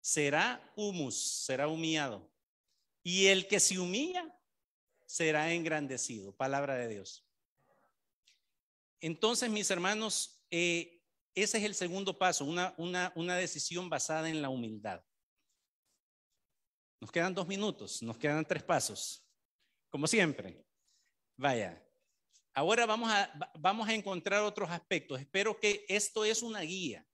será 0.00 0.72
humus, 0.76 1.44
será 1.44 1.68
humillado. 1.68 2.30
Y 3.02 3.26
el 3.26 3.48
que 3.48 3.60
se 3.60 3.78
humilla 3.78 4.38
será 5.06 5.52
engrandecido. 5.52 6.34
Palabra 6.34 6.74
de 6.76 6.88
Dios. 6.88 7.26
Entonces, 9.00 9.50
mis 9.50 9.70
hermanos, 9.70 10.44
eh, 10.50 11.02
ese 11.34 11.58
es 11.58 11.64
el 11.64 11.74
segundo 11.74 12.18
paso, 12.18 12.44
una, 12.44 12.74
una, 12.78 13.12
una 13.14 13.36
decisión 13.36 13.88
basada 13.88 14.28
en 14.28 14.42
la 14.42 14.48
humildad. 14.48 15.04
Nos 17.00 17.12
quedan 17.12 17.34
dos 17.34 17.46
minutos, 17.46 18.02
nos 18.02 18.16
quedan 18.16 18.44
tres 18.44 18.62
pasos, 18.62 19.24
como 19.90 20.06
siempre. 20.06 20.64
Vaya, 21.36 21.85
ahora 22.56 22.86
vamos 22.86 23.08
a, 23.12 23.52
vamos 23.60 23.88
a 23.88 23.94
encontrar 23.94 24.42
otros 24.42 24.68
aspectos. 24.70 25.20
Espero 25.20 25.60
que 25.60 25.84
esto 25.88 26.24
es 26.24 26.42
una 26.42 26.62
guía. 26.62 27.06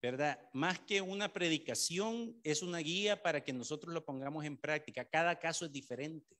¿verdad? 0.00 0.38
Más 0.52 0.78
que 0.78 1.00
una 1.00 1.32
predicación, 1.32 2.38
es 2.44 2.62
una 2.62 2.78
guía 2.78 3.20
para 3.20 3.42
que 3.42 3.52
nosotros 3.52 3.92
lo 3.92 4.04
pongamos 4.04 4.44
en 4.44 4.56
práctica. 4.56 5.04
Cada 5.04 5.38
caso 5.38 5.64
es 5.64 5.72
diferente. 5.72 6.36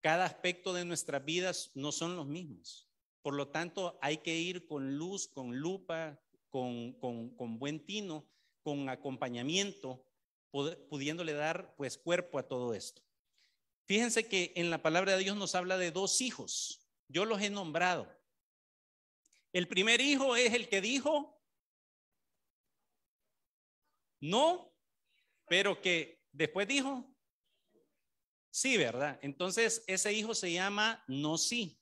Cada 0.00 0.24
aspecto 0.24 0.74
de 0.74 0.84
nuestras 0.84 1.24
vidas 1.24 1.70
no 1.74 1.92
son 1.92 2.16
los 2.16 2.26
mismos. 2.26 2.88
Por 3.22 3.34
lo 3.34 3.48
tanto, 3.48 3.96
hay 4.02 4.18
que 4.18 4.36
ir 4.36 4.66
con 4.66 4.96
luz, 4.96 5.28
con 5.28 5.56
lupa, 5.56 6.20
con, 6.50 6.94
con, 6.94 7.58
buen 7.58 7.86
tino, 7.86 8.28
con 8.64 8.88
acompañamiento, 8.88 10.04
pudiéndole 10.50 11.32
dar 11.34 11.76
pues 11.76 11.96
cuerpo 11.96 12.40
a 12.40 12.48
todo 12.48 12.74
esto. 12.74 13.02
Fíjense 13.86 14.26
que 14.26 14.52
en 14.56 14.70
la 14.70 14.82
palabra 14.82 15.12
de 15.12 15.22
Dios 15.22 15.36
nos 15.36 15.54
habla 15.54 15.78
de 15.78 15.92
dos 15.92 16.20
hijos. 16.20 16.81
Yo 17.08 17.24
los 17.24 17.40
he 17.40 17.50
nombrado. 17.50 18.10
El 19.52 19.68
primer 19.68 20.00
hijo 20.00 20.34
es 20.34 20.54
el 20.54 20.68
que 20.68 20.80
dijo, 20.80 21.40
no, 24.20 24.74
pero 25.46 25.80
que 25.80 26.22
después 26.32 26.66
dijo, 26.66 27.12
sí, 28.50 28.78
¿verdad? 28.78 29.18
Entonces 29.22 29.84
ese 29.86 30.12
hijo 30.12 30.34
se 30.34 30.52
llama 30.52 31.04
no 31.08 31.36
sí. 31.36 31.78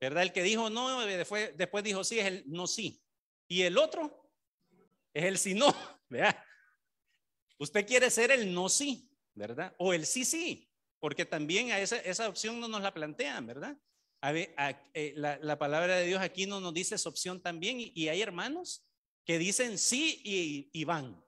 ¿Verdad? 0.00 0.24
El 0.24 0.32
que 0.32 0.42
dijo 0.42 0.68
no, 0.68 1.00
después, 1.06 1.56
después 1.56 1.84
dijo 1.84 2.04
sí, 2.04 2.18
es 2.18 2.26
el 2.26 2.44
no 2.46 2.66
sí. 2.66 3.02
Y 3.48 3.62
el 3.62 3.78
otro 3.78 4.30
es 5.14 5.24
el 5.24 5.38
sí 5.38 5.54
no, 5.54 5.74
¿verdad? 6.08 6.42
Usted 7.58 7.86
quiere 7.86 8.10
ser 8.10 8.30
el 8.30 8.52
no 8.52 8.68
sí, 8.68 9.10
¿verdad? 9.34 9.74
O 9.78 9.92
el 9.92 10.04
sí 10.04 10.24
sí, 10.24 10.70
porque 10.98 11.24
también 11.24 11.70
a 11.70 11.80
esa, 11.80 11.96
esa 11.98 12.28
opción 12.28 12.60
no 12.60 12.68
nos 12.68 12.82
la 12.82 12.92
plantean, 12.92 13.46
¿verdad? 13.46 13.78
A 14.22 14.32
ver, 14.32 14.54
eh, 14.94 15.12
la, 15.16 15.58
palabra 15.58 15.96
de 15.96 16.06
Dios 16.06 16.20
aquí 16.20 16.46
no 16.46 16.60
nos 16.60 16.74
dice 16.74 16.94
esa 16.94 17.08
opción 17.08 17.40
también 17.40 17.76
y, 17.78 18.08
hay 18.08 18.22
hermanos 18.22 18.84
que 19.24 19.38
dicen 19.38 19.78
sí 19.78 20.20
y, 20.24 20.70
y 20.72 20.84
van 20.84 21.22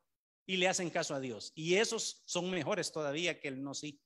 y 0.47 0.57
le 0.57 0.69
hacen 0.69 0.91
caso 0.91 1.15
a 1.15 1.21
Dios. 1.21 1.53
Y 1.55 1.75
esos 1.75 2.23
son 2.25 2.51
mejores 2.51 2.91
todavía 2.91 3.39
que 3.39 3.49
el 3.49 3.63
no 3.63 3.75
sí. 3.75 4.01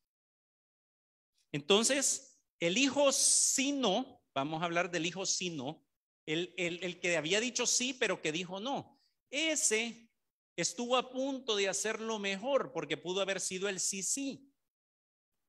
Entonces, 1.53 2.41
el 2.59 2.77
hijo 2.79 3.13
sí 3.13 3.73
no, 3.73 4.23
vamos 4.35 4.61
a 4.63 4.65
hablar 4.65 4.91
del 4.91 5.07
hijo 5.07 5.25
sí 5.25 5.51
no, 5.51 5.87
el, 6.27 6.55
el 6.57 7.01
que 7.01 7.17
había 7.17 7.41
dicho 7.41 7.67
sí, 7.67 7.95
pero 7.95 8.21
que 8.21 8.33
dijo 8.33 8.61
no. 8.61 9.01
Ese 9.31 10.11
estuvo 10.57 10.97
a 10.97 11.11
punto 11.11 11.57
de 11.57 11.69
hacerlo 11.69 12.19
mejor 12.19 12.73
porque 12.73 12.97
pudo 12.97 13.21
haber 13.21 13.41
sido 13.41 13.69
el 13.69 13.81
sí 13.81 14.03
sí, 14.03 14.53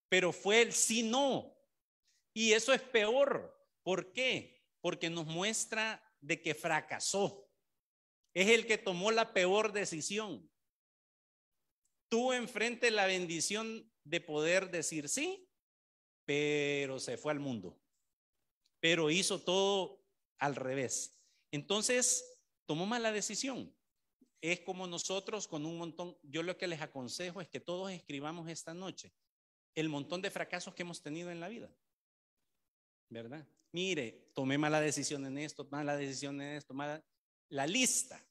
pero 0.09 0.31
fue 0.31 0.61
el 0.61 0.73
sí 0.73 1.03
no. 1.03 1.57
Y 2.33 2.53
eso 2.53 2.73
es 2.73 2.81
peor. 2.81 3.55
¿Por 3.83 4.11
qué? 4.11 4.65
Porque 4.81 5.09
nos 5.09 5.25
muestra 5.25 6.03
de 6.21 6.41
que 6.41 6.55
fracasó. 6.55 7.49
Es 8.33 8.49
el 8.49 8.65
que 8.65 8.77
tomó 8.77 9.11
la 9.11 9.33
peor 9.33 9.71
decisión 9.71 10.49
tuvo 12.13 12.35
enfrente 12.35 12.91
la 12.91 13.07
bendición 13.07 13.91
de 14.03 14.21
poder 14.21 14.69
decir 14.69 15.09
sí, 15.09 15.49
pero 16.25 16.99
se 16.99 17.17
fue 17.17 17.31
al 17.31 17.39
mundo. 17.39 17.81
Pero 18.79 19.09
hizo 19.09 19.41
todo 19.41 20.05
al 20.37 20.55
revés. 20.55 21.19
Entonces, 21.49 22.23
tomó 22.67 22.85
mala 22.85 23.11
decisión. 23.11 23.75
Es 24.41 24.59
como 24.59 24.85
nosotros 24.85 25.47
con 25.47 25.65
un 25.65 25.79
montón, 25.79 26.15
yo 26.21 26.43
lo 26.43 26.55
que 26.55 26.67
les 26.67 26.81
aconsejo 26.81 27.41
es 27.41 27.47
que 27.47 27.59
todos 27.59 27.89
escribamos 27.89 28.47
esta 28.47 28.75
noche 28.75 29.11
el 29.73 29.89
montón 29.89 30.21
de 30.21 30.29
fracasos 30.29 30.75
que 30.75 30.83
hemos 30.83 31.01
tenido 31.01 31.31
en 31.31 31.39
la 31.39 31.47
vida. 31.47 31.75
¿Verdad? 33.09 33.47
Mire, 33.71 34.29
tomé 34.33 34.57
mala 34.57 34.79
decisión 34.79 35.25
en 35.25 35.37
esto, 35.37 35.67
mala 35.71 35.95
decisión 35.95 36.39
en 36.41 36.57
esto, 36.57 36.73
mala... 36.73 37.03
La 37.49 37.67
lista. 37.67 38.23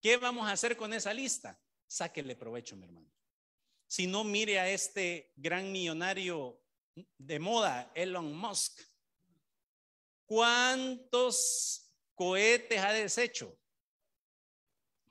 ¿Qué 0.00 0.16
vamos 0.16 0.48
a 0.48 0.52
hacer 0.52 0.76
con 0.76 0.92
esa 0.92 1.12
lista? 1.12 1.60
Sáquele 1.86 2.36
provecho, 2.36 2.76
mi 2.76 2.84
hermano. 2.84 3.10
Si 3.88 4.06
no, 4.06 4.22
mire 4.22 4.60
a 4.60 4.70
este 4.70 5.32
gran 5.36 5.72
millonario 5.72 6.62
de 7.18 7.38
moda, 7.38 7.90
Elon 7.94 8.34
Musk. 8.36 8.80
¿Cuántos 10.26 11.92
cohetes 12.14 12.80
ha 12.80 12.92
deshecho? 12.92 13.58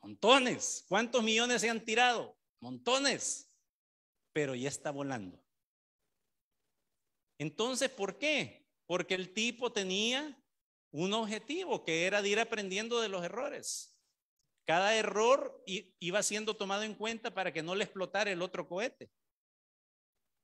Montones. 0.01 0.85
¿Cuántos 0.87 1.23
millones 1.23 1.61
se 1.61 1.69
han 1.69 1.83
tirado? 1.83 2.37
Montones. 2.61 3.51
Pero 4.31 4.55
ya 4.55 4.69
está 4.69 4.91
volando. 4.91 5.43
Entonces, 7.37 7.89
¿por 7.89 8.17
qué? 8.17 8.58
Porque 8.89 9.13
el 9.13 9.35
tipo 9.35 9.71
tenía 9.71 10.35
un 10.89 11.13
objetivo 11.13 11.85
que 11.85 12.07
era 12.07 12.23
de 12.23 12.29
ir 12.29 12.39
aprendiendo 12.39 12.99
de 12.99 13.07
los 13.07 13.23
errores. 13.23 14.01
Cada 14.65 14.95
error 14.95 15.63
iba 15.67 16.23
siendo 16.23 16.55
tomado 16.57 16.81
en 16.81 16.95
cuenta 16.95 17.31
para 17.31 17.53
que 17.53 17.61
no 17.61 17.75
le 17.75 17.83
explotara 17.83 18.31
el 18.31 18.41
otro 18.41 18.67
cohete. 18.67 19.11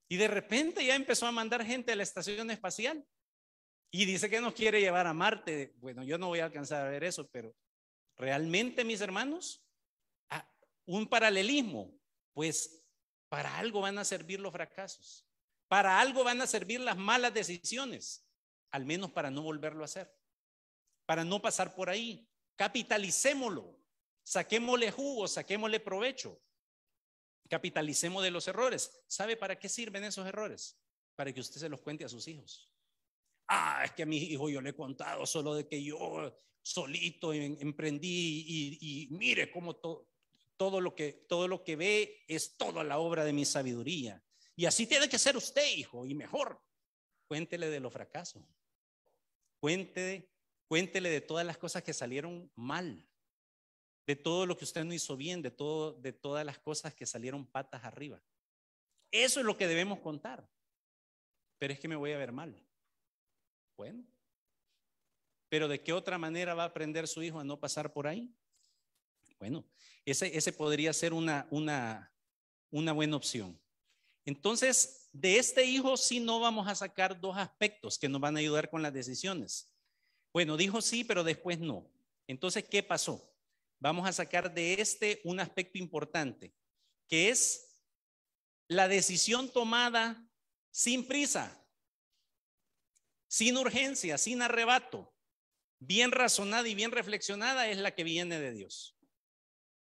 Y 0.08 0.18
de 0.18 0.28
repente 0.28 0.86
ya 0.86 0.94
empezó 0.94 1.26
a 1.26 1.32
mandar 1.32 1.66
gente 1.66 1.92
a 1.92 1.96
la 1.96 2.04
estación 2.04 2.52
espacial. 2.52 3.04
Y 3.90 4.06
dice 4.06 4.30
que 4.30 4.40
nos 4.40 4.54
quiere 4.54 4.80
llevar 4.80 5.08
a 5.08 5.14
Marte. 5.16 5.74
Bueno, 5.78 6.04
yo 6.04 6.20
no 6.20 6.28
voy 6.28 6.42
a 6.42 6.46
alcanzar 6.46 6.86
a 6.86 6.90
ver 6.92 7.04
eso, 7.04 7.28
pero 7.32 7.56
realmente, 8.16 8.84
mis 8.84 9.02
hermanos, 9.02 9.66
un 10.86 11.08
paralelismo, 11.08 12.00
pues 12.34 12.86
para 13.28 13.58
algo 13.58 13.82
van 13.82 13.98
a 13.98 14.06
servir 14.06 14.40
los 14.40 14.52
fracasos. 14.52 15.26
Para 15.68 16.00
algo 16.00 16.24
van 16.24 16.42
a 16.42 16.46
servir 16.46 16.80
las 16.80 16.96
malas 16.96 17.34
decisiones, 17.34 18.25
al 18.72 18.86
menos 18.86 19.12
para 19.12 19.32
no 19.32 19.42
volverlo 19.42 19.84
a 19.84 19.86
hacer, 19.86 20.14
para 21.06 21.24
no 21.24 21.42
pasar 21.42 21.76
por 21.76 21.90
ahí. 21.90 22.30
Capitalicémoslo, 22.56 23.78
saquémosle 24.24 24.92
jugo, 24.92 25.28
saquémosle 25.28 25.80
provecho 25.80 26.42
capitalicemos 27.50 28.24
de 28.24 28.32
los 28.32 28.48
errores. 28.48 29.04
¿Sabe 29.08 29.38
para 29.38 29.58
qué 29.58 29.70
sirven 29.70 30.04
esos 30.04 30.28
errores? 30.28 30.78
Para 31.16 31.34
que 31.34 31.40
usted 31.40 31.60
se 31.60 31.70
los 31.70 31.82
cuente 31.82 32.06
a 32.06 32.10
sus 32.10 32.28
hijos. 32.28 32.70
Ah, 33.48 33.84
es 33.86 33.92
que 33.92 34.04
a 34.04 34.06
mi 34.06 34.18
hijo 34.18 34.50
yo 34.50 34.62
le 34.62 34.72
he 34.72 34.76
contado 34.76 35.26
solo 35.26 35.54
de 35.54 35.68
que 35.68 35.84
yo 35.84 36.36
solito 36.62 37.32
emprendí 37.32 38.46
y, 38.82 39.08
mire 39.12 39.52
cómo 39.52 39.76
todo, 39.76 40.82
lo 40.82 40.96
que, 40.96 41.26
todo 41.30 41.48
lo 41.48 41.64
que 41.64 41.76
ve 41.76 42.24
es 42.28 42.58
toda 42.58 42.84
la 42.84 42.98
obra 42.98 43.24
de 43.24 43.34
mi 43.34 43.46
sabiduría. 43.46 44.24
Y 44.56 44.66
así 44.66 44.88
tiene 44.88 45.08
que 45.08 45.20
ser 45.20 45.38
usted, 45.38 45.66
hijo, 45.76 46.06
y 46.06 46.16
mejor. 46.16 46.60
Cuéntele 47.28 47.70
de 47.70 47.80
los 47.80 47.92
fracasos. 47.92 48.44
Cuéntele, 49.60 50.30
cuéntele 50.68 51.10
de 51.10 51.22
todas 51.22 51.46
las 51.46 51.58
cosas 51.58 51.84
que 51.84 51.94
salieron 51.94 52.52
mal 52.56 53.06
de 54.06 54.16
todo 54.16 54.46
lo 54.46 54.56
que 54.56 54.66
usted 54.66 54.84
no 54.84 54.94
hizo 54.94 55.18
bien, 55.18 55.42
de, 55.42 55.52
todas 55.52 56.46
las 56.46 56.60
cosas 56.60 56.94
que 56.94 57.06
salieron 57.06 57.46
patas 57.46 57.84
arriba. 57.84 58.22
Eso 59.12 59.40
es 59.40 59.46
lo 59.46 59.58
que 59.58 59.68
debemos 59.68 60.00
contar. 60.00 60.48
Pero 61.58 61.74
es 61.74 61.80
que 61.80 61.88
me 61.88 61.96
voy 61.96 62.12
a 62.12 62.18
ver 62.18 62.32
mal. 62.32 62.56
Bueno. 63.76 64.06
Pero 65.50 65.68
¿de 65.68 65.82
qué 65.82 65.94
otra 65.94 66.18
manera 66.18 66.54
va 66.54 66.64
a 66.64 66.68
aprender 66.68 67.08
su 67.08 67.24
hijo 67.24 67.40
a 67.40 67.44
no 67.44 67.60
pasar 67.60 67.94
por 67.94 68.08
ahí? 68.08 68.32
Bueno, 69.40 69.66
ese, 70.06 70.54
podría 70.54 70.94
ser 70.94 71.14
una, 71.14 71.48
una 71.50 72.94
buena 72.94 73.16
opción. 73.16 73.60
Entonces, 74.26 75.10
de 75.14 75.38
este 75.38 75.64
hijo 75.66 75.96
sí 75.98 76.20
no 76.20 76.40
vamos 76.40 76.68
a 76.68 76.76
sacar 76.76 77.20
dos 77.20 77.38
aspectos 77.38 77.98
que 77.98 78.10
nos 78.10 78.20
van 78.20 78.36
a 78.36 78.40
ayudar 78.40 78.70
con 78.70 78.82
las 78.82 78.94
decisiones. 78.94 79.72
Bueno, 80.34 80.58
dijo 80.58 80.82
sí, 80.82 81.04
pero 81.04 81.24
después 81.24 81.60
no. 81.60 81.90
Entonces, 82.28 82.64
¿qué 82.64 82.84
pasó? 82.84 83.36
vamos 83.80 84.08
a 84.08 84.14
sacar 84.14 84.54
de 84.54 84.74
este 84.82 85.22
un 85.24 85.40
aspecto 85.40 85.78
importante, 85.78 86.54
que 87.08 87.30
es 87.30 87.84
la 88.68 88.88
decisión 88.88 89.52
tomada 89.52 90.28
sin 90.72 91.08
prisa, 91.08 91.64
sin 93.28 93.58
urgencia, 93.58 94.18
sin 94.18 94.42
arrebato, 94.42 95.14
bien 95.80 96.12
razonada 96.12 96.68
y 96.68 96.76
bien 96.76 96.92
reflexionada 96.92 97.70
es 97.70 97.78
la 97.78 97.94
que 97.94 98.04
viene 98.04 98.40
de 98.40 98.54
Dios. 98.54 98.98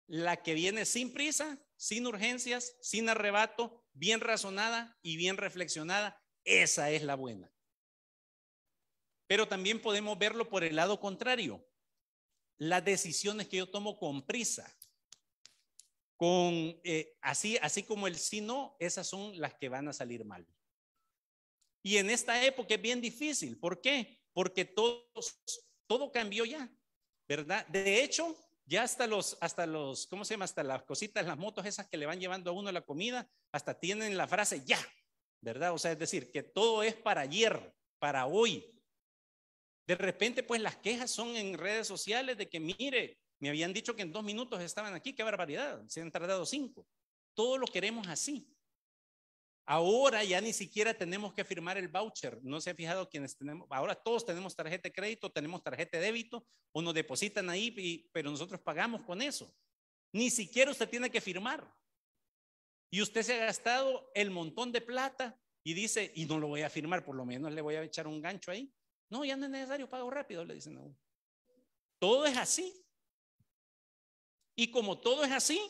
La 0.08 0.42
que 0.42 0.54
viene 0.54 0.86
sin 0.86 1.14
prisa, 1.14 1.60
sin 1.76 2.06
urgencias, 2.08 2.76
sin 2.82 3.10
arrebato, 3.10 3.84
bien 4.00 4.22
razonada 4.22 4.98
y 5.02 5.18
bien 5.18 5.38
reflexionada, 5.38 6.20
esa 6.46 6.90
es 6.90 7.04
la 7.04 7.16
buena. 7.16 7.54
Pero 9.28 9.48
también 9.48 9.82
podemos 9.82 10.18
verlo 10.18 10.50
por 10.50 10.64
el 10.64 10.76
lado 10.76 11.00
contrario 11.00 11.64
las 12.58 12.84
decisiones 12.84 13.48
que 13.48 13.58
yo 13.58 13.70
tomo 13.70 13.98
con 13.98 14.26
prisa. 14.26 14.76
Con 16.16 16.80
eh, 16.84 17.18
así, 17.22 17.58
así 17.62 17.84
como 17.84 18.08
el 18.08 18.18
sí 18.18 18.42
no, 18.42 18.76
esas 18.80 19.08
son 19.08 19.40
las 19.40 19.54
que 19.54 19.70
van 19.70 19.88
a 19.88 19.94
salir 19.94 20.26
mal. 20.26 20.46
Y 21.82 21.98
en 21.98 22.10
esta 22.10 22.44
época 22.44 22.76
es 22.76 22.82
bien 22.82 23.00
difícil. 23.00 23.58
¿Por 23.58 23.80
qué? 23.80 24.22
Porque 24.34 24.66
todo, 24.66 25.10
todo 25.88 26.12
cambió 26.12 26.44
ya, 26.44 26.70
¿verdad? 27.28 27.66
De 27.68 28.04
hecho, 28.04 28.36
ya 28.70 28.84
hasta 28.84 29.08
los, 29.08 29.36
hasta 29.42 29.66
los, 29.66 30.06
¿cómo 30.06 30.24
se 30.24 30.36
llama? 30.36 30.46
Hasta 30.46 30.64
las 30.64 30.84
cositas, 30.84 31.26
las 31.26 31.38
motos 31.38 31.66
esas 31.66 31.88
que 31.90 31.98
le 31.98 32.06
van 32.06 32.20
llevando 32.20 32.52
a 32.52 32.54
uno 32.54 32.72
la 32.72 32.86
comida, 32.86 33.28
hasta 33.52 33.80
tienen 33.80 34.16
la 34.16 34.28
frase 34.28 34.64
ya, 34.64 34.80
¿verdad? 35.42 35.74
O 35.74 35.80
sea, 35.80 35.92
es 35.92 36.00
decir, 36.00 36.32
que 36.32 36.44
todo 36.44 36.84
es 36.84 36.94
para 36.94 37.22
ayer, 37.22 37.74
para 37.98 38.28
hoy, 38.28 38.72
de 39.88 39.96
repente, 39.96 40.44
pues 40.44 40.62
las 40.62 40.78
quejas 40.78 41.10
son 41.10 41.36
en 41.36 41.58
redes 41.58 41.88
sociales 41.88 42.38
de 42.38 42.48
que, 42.48 42.60
mire, 42.60 43.18
me 43.40 43.50
habían 43.50 43.74
dicho 43.74 43.96
que 43.96 44.04
en 44.04 44.12
dos 44.12 44.24
minutos 44.24 44.62
estaban 44.62 44.94
aquí, 44.94 45.14
qué 45.14 45.24
barbaridad, 45.24 45.84
se 45.88 46.02
han 46.02 46.12
tardado 46.12 46.46
cinco. 46.46 46.86
Todo 47.34 47.58
lo 47.58 47.66
queremos 47.66 48.08
así. 48.08 48.56
Ahora 49.72 50.24
ya 50.24 50.42
ni 50.42 50.52
siquiera 50.52 50.96
tenemos 50.96 51.32
que 51.32 51.44
firmar 51.44 51.78
el 51.78 51.90
voucher. 51.90 52.40
No 52.42 52.60
se 52.60 52.72
ha 52.72 52.74
fijado 52.74 53.08
quienes 53.08 53.38
tenemos. 53.38 53.68
Ahora 53.70 53.94
todos 53.94 54.26
tenemos 54.26 54.56
tarjeta 54.56 54.90
de 54.90 54.94
crédito, 54.94 55.32
tenemos 55.32 55.62
tarjeta 55.62 56.00
de 56.00 56.06
débito, 56.06 56.44
o 56.72 56.82
nos 56.82 56.96
depositan 56.96 57.52
ahí, 57.52 58.10
pero 58.12 58.32
nosotros 58.32 58.60
pagamos 58.62 59.04
con 59.04 59.22
eso. 59.22 59.54
Ni 60.12 60.32
siquiera 60.32 60.72
usted 60.72 60.90
tiene 60.90 61.12
que 61.12 61.22
firmar. 61.22 61.72
Y 62.90 63.04
usted 63.04 63.22
se 63.22 63.36
ha 63.36 63.46
gastado 63.46 64.10
el 64.16 64.32
montón 64.32 64.72
de 64.72 64.82
plata 64.82 65.40
y 65.64 65.76
dice, 65.76 66.12
y 66.16 66.26
no 66.26 66.40
lo 66.40 66.48
voy 66.48 66.64
a 66.64 66.70
firmar, 66.72 67.06
por 67.06 67.14
lo 67.14 67.24
menos 67.24 67.54
le 67.54 67.62
voy 67.62 67.76
a 67.76 67.84
echar 67.84 68.08
un 68.08 68.24
gancho 68.24 68.50
ahí. 68.50 68.74
No, 69.12 69.24
ya 69.24 69.38
no 69.38 69.46
es 69.46 69.52
necesario 69.52 69.88
pago 69.88 70.10
rápido, 70.10 70.44
le 70.46 70.56
dicen 70.56 70.78
a 70.78 70.82
uno. 70.82 70.98
Todo 72.00 72.26
es 72.26 72.38
así. 72.38 72.74
Y 74.56 74.72
como 74.72 75.00
todo 75.00 75.24
es 75.24 75.32
así, 75.32 75.62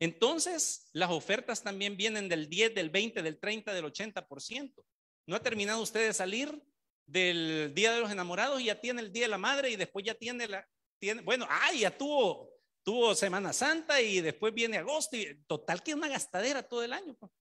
entonces 0.00 0.88
las 0.92 1.10
ofertas 1.10 1.62
también 1.62 1.96
vienen 1.96 2.28
del 2.28 2.48
10, 2.48 2.74
del 2.74 2.90
20, 2.90 3.22
del 3.22 3.38
30, 3.38 3.72
del 3.72 3.84
80%. 3.84 4.72
¿No 5.26 5.36
ha 5.36 5.42
terminado 5.42 5.82
usted 5.82 6.06
de 6.06 6.14
salir 6.14 6.62
del 7.06 7.72
Día 7.74 7.92
de 7.92 8.00
los 8.00 8.10
Enamorados 8.10 8.60
y 8.60 8.66
ya 8.66 8.80
tiene 8.80 9.00
el 9.00 9.12
Día 9.12 9.24
de 9.24 9.30
la 9.30 9.38
Madre 9.38 9.70
y 9.70 9.76
después 9.76 10.04
ya 10.04 10.14
tiene 10.14 10.46
la, 10.46 10.68
tiene, 10.98 11.22
bueno, 11.22 11.46
ah, 11.48 11.72
ya 11.72 11.96
tuvo, 11.96 12.50
tuvo 12.82 13.14
Semana 13.14 13.52
Santa 13.52 14.00
y 14.00 14.20
después 14.20 14.52
viene 14.54 14.78
agosto 14.78 15.16
y 15.16 15.42
total 15.46 15.82
que 15.82 15.92
es 15.92 15.96
una 15.96 16.08
gastadera 16.08 16.62
todo 16.62 16.82
el 16.82 16.92
año. 16.92 17.14
Pues. 17.14 17.32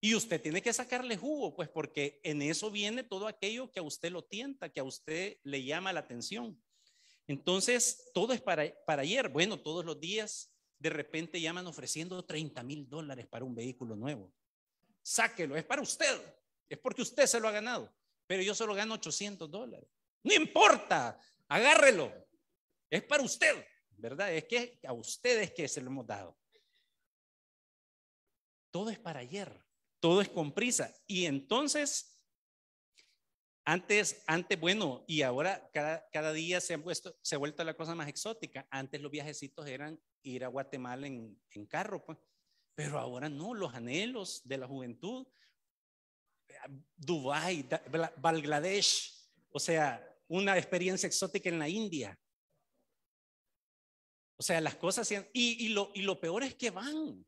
Y 0.00 0.14
usted 0.14 0.40
tiene 0.40 0.62
que 0.62 0.72
sacarle 0.72 1.16
jugo, 1.16 1.54
pues 1.54 1.68
porque 1.68 2.20
en 2.22 2.42
eso 2.42 2.70
viene 2.70 3.02
todo 3.02 3.26
aquello 3.26 3.72
que 3.72 3.80
a 3.80 3.82
usted 3.82 4.12
lo 4.12 4.22
tienta, 4.22 4.68
que 4.68 4.80
a 4.80 4.84
usted 4.84 5.38
le 5.42 5.64
llama 5.64 5.92
la 5.92 6.00
atención. 6.00 6.62
Entonces, 7.26 8.10
todo 8.14 8.32
es 8.32 8.40
para, 8.40 8.72
para 8.84 9.02
ayer. 9.02 9.28
Bueno, 9.28 9.60
todos 9.60 9.84
los 9.84 9.98
días 10.00 10.52
de 10.78 10.90
repente 10.90 11.40
llaman 11.40 11.66
ofreciendo 11.66 12.24
30 12.24 12.62
mil 12.62 12.88
dólares 12.88 13.26
para 13.26 13.44
un 13.44 13.54
vehículo 13.54 13.96
nuevo. 13.96 14.32
Sáquelo, 15.02 15.56
es 15.56 15.64
para 15.64 15.82
usted. 15.82 16.20
Es 16.68 16.78
porque 16.78 17.02
usted 17.02 17.26
se 17.26 17.40
lo 17.40 17.48
ha 17.48 17.52
ganado. 17.52 17.92
Pero 18.26 18.42
yo 18.42 18.54
solo 18.54 18.74
gano 18.74 18.94
800 18.94 19.50
dólares. 19.50 19.88
No 20.22 20.34
importa, 20.34 21.18
agárrelo. 21.48 22.12
Es 22.90 23.02
para 23.02 23.22
usted, 23.22 23.64
¿verdad? 23.90 24.32
Es 24.32 24.44
que 24.44 24.80
a 24.84 24.92
ustedes 24.92 25.52
que 25.52 25.68
se 25.68 25.80
lo 25.80 25.88
hemos 25.88 26.06
dado. 26.06 26.36
Todo 28.70 28.90
es 28.90 28.98
para 28.98 29.20
ayer 29.20 29.66
todo 30.06 30.20
es 30.20 30.28
con 30.28 30.52
prisa. 30.52 30.94
Y 31.06 31.26
entonces, 31.26 32.15
antes, 33.68 34.22
antes, 34.28 34.60
bueno, 34.60 35.04
y 35.08 35.22
ahora 35.22 35.68
cada, 35.72 36.32
día 36.32 36.60
se 36.60 36.74
ha, 36.74 36.78
puesto, 36.78 37.18
se 37.20 37.34
ha 37.34 37.38
vuelto 37.38 37.64
la 37.64 37.74
cosa 37.74 37.96
más 37.96 38.06
exótica. 38.06 38.64
Antes 38.70 39.00
los 39.00 39.10
viajecitos 39.10 39.66
eran 39.66 40.00
ir 40.22 40.44
a 40.44 40.48
Guatemala 40.48 41.08
en, 41.08 41.66
carro, 41.68 42.04
pues. 42.04 42.16
Pero 42.76 42.96
ahora 42.96 43.28
no, 43.28 43.54
los 43.54 43.74
anhelos 43.74 44.42
de 44.44 44.58
la 44.58 44.68
juventud. 44.68 45.26
Dubai, 46.96 47.68
Bangladesh, 48.18 49.28
o 49.50 49.58
sea, 49.58 50.16
una 50.28 50.56
experiencia 50.56 51.08
exótica 51.08 51.48
en 51.48 51.58
la 51.58 51.68
India. 51.68 52.16
O 54.36 54.44
sea, 54.44 54.60
las 54.60 54.76
cosas, 54.76 55.10
y, 55.10 55.16
y, 55.32 55.74
y 55.94 56.02
lo 56.02 56.20
peor 56.20 56.44
es 56.44 56.54
que 56.54 56.70
van 56.70 57.26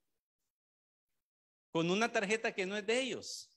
con 1.72 1.90
una 1.90 2.12
tarjeta 2.12 2.54
que 2.54 2.64
no 2.64 2.76
es 2.76 2.86
de 2.86 3.00
ellos 3.00 3.50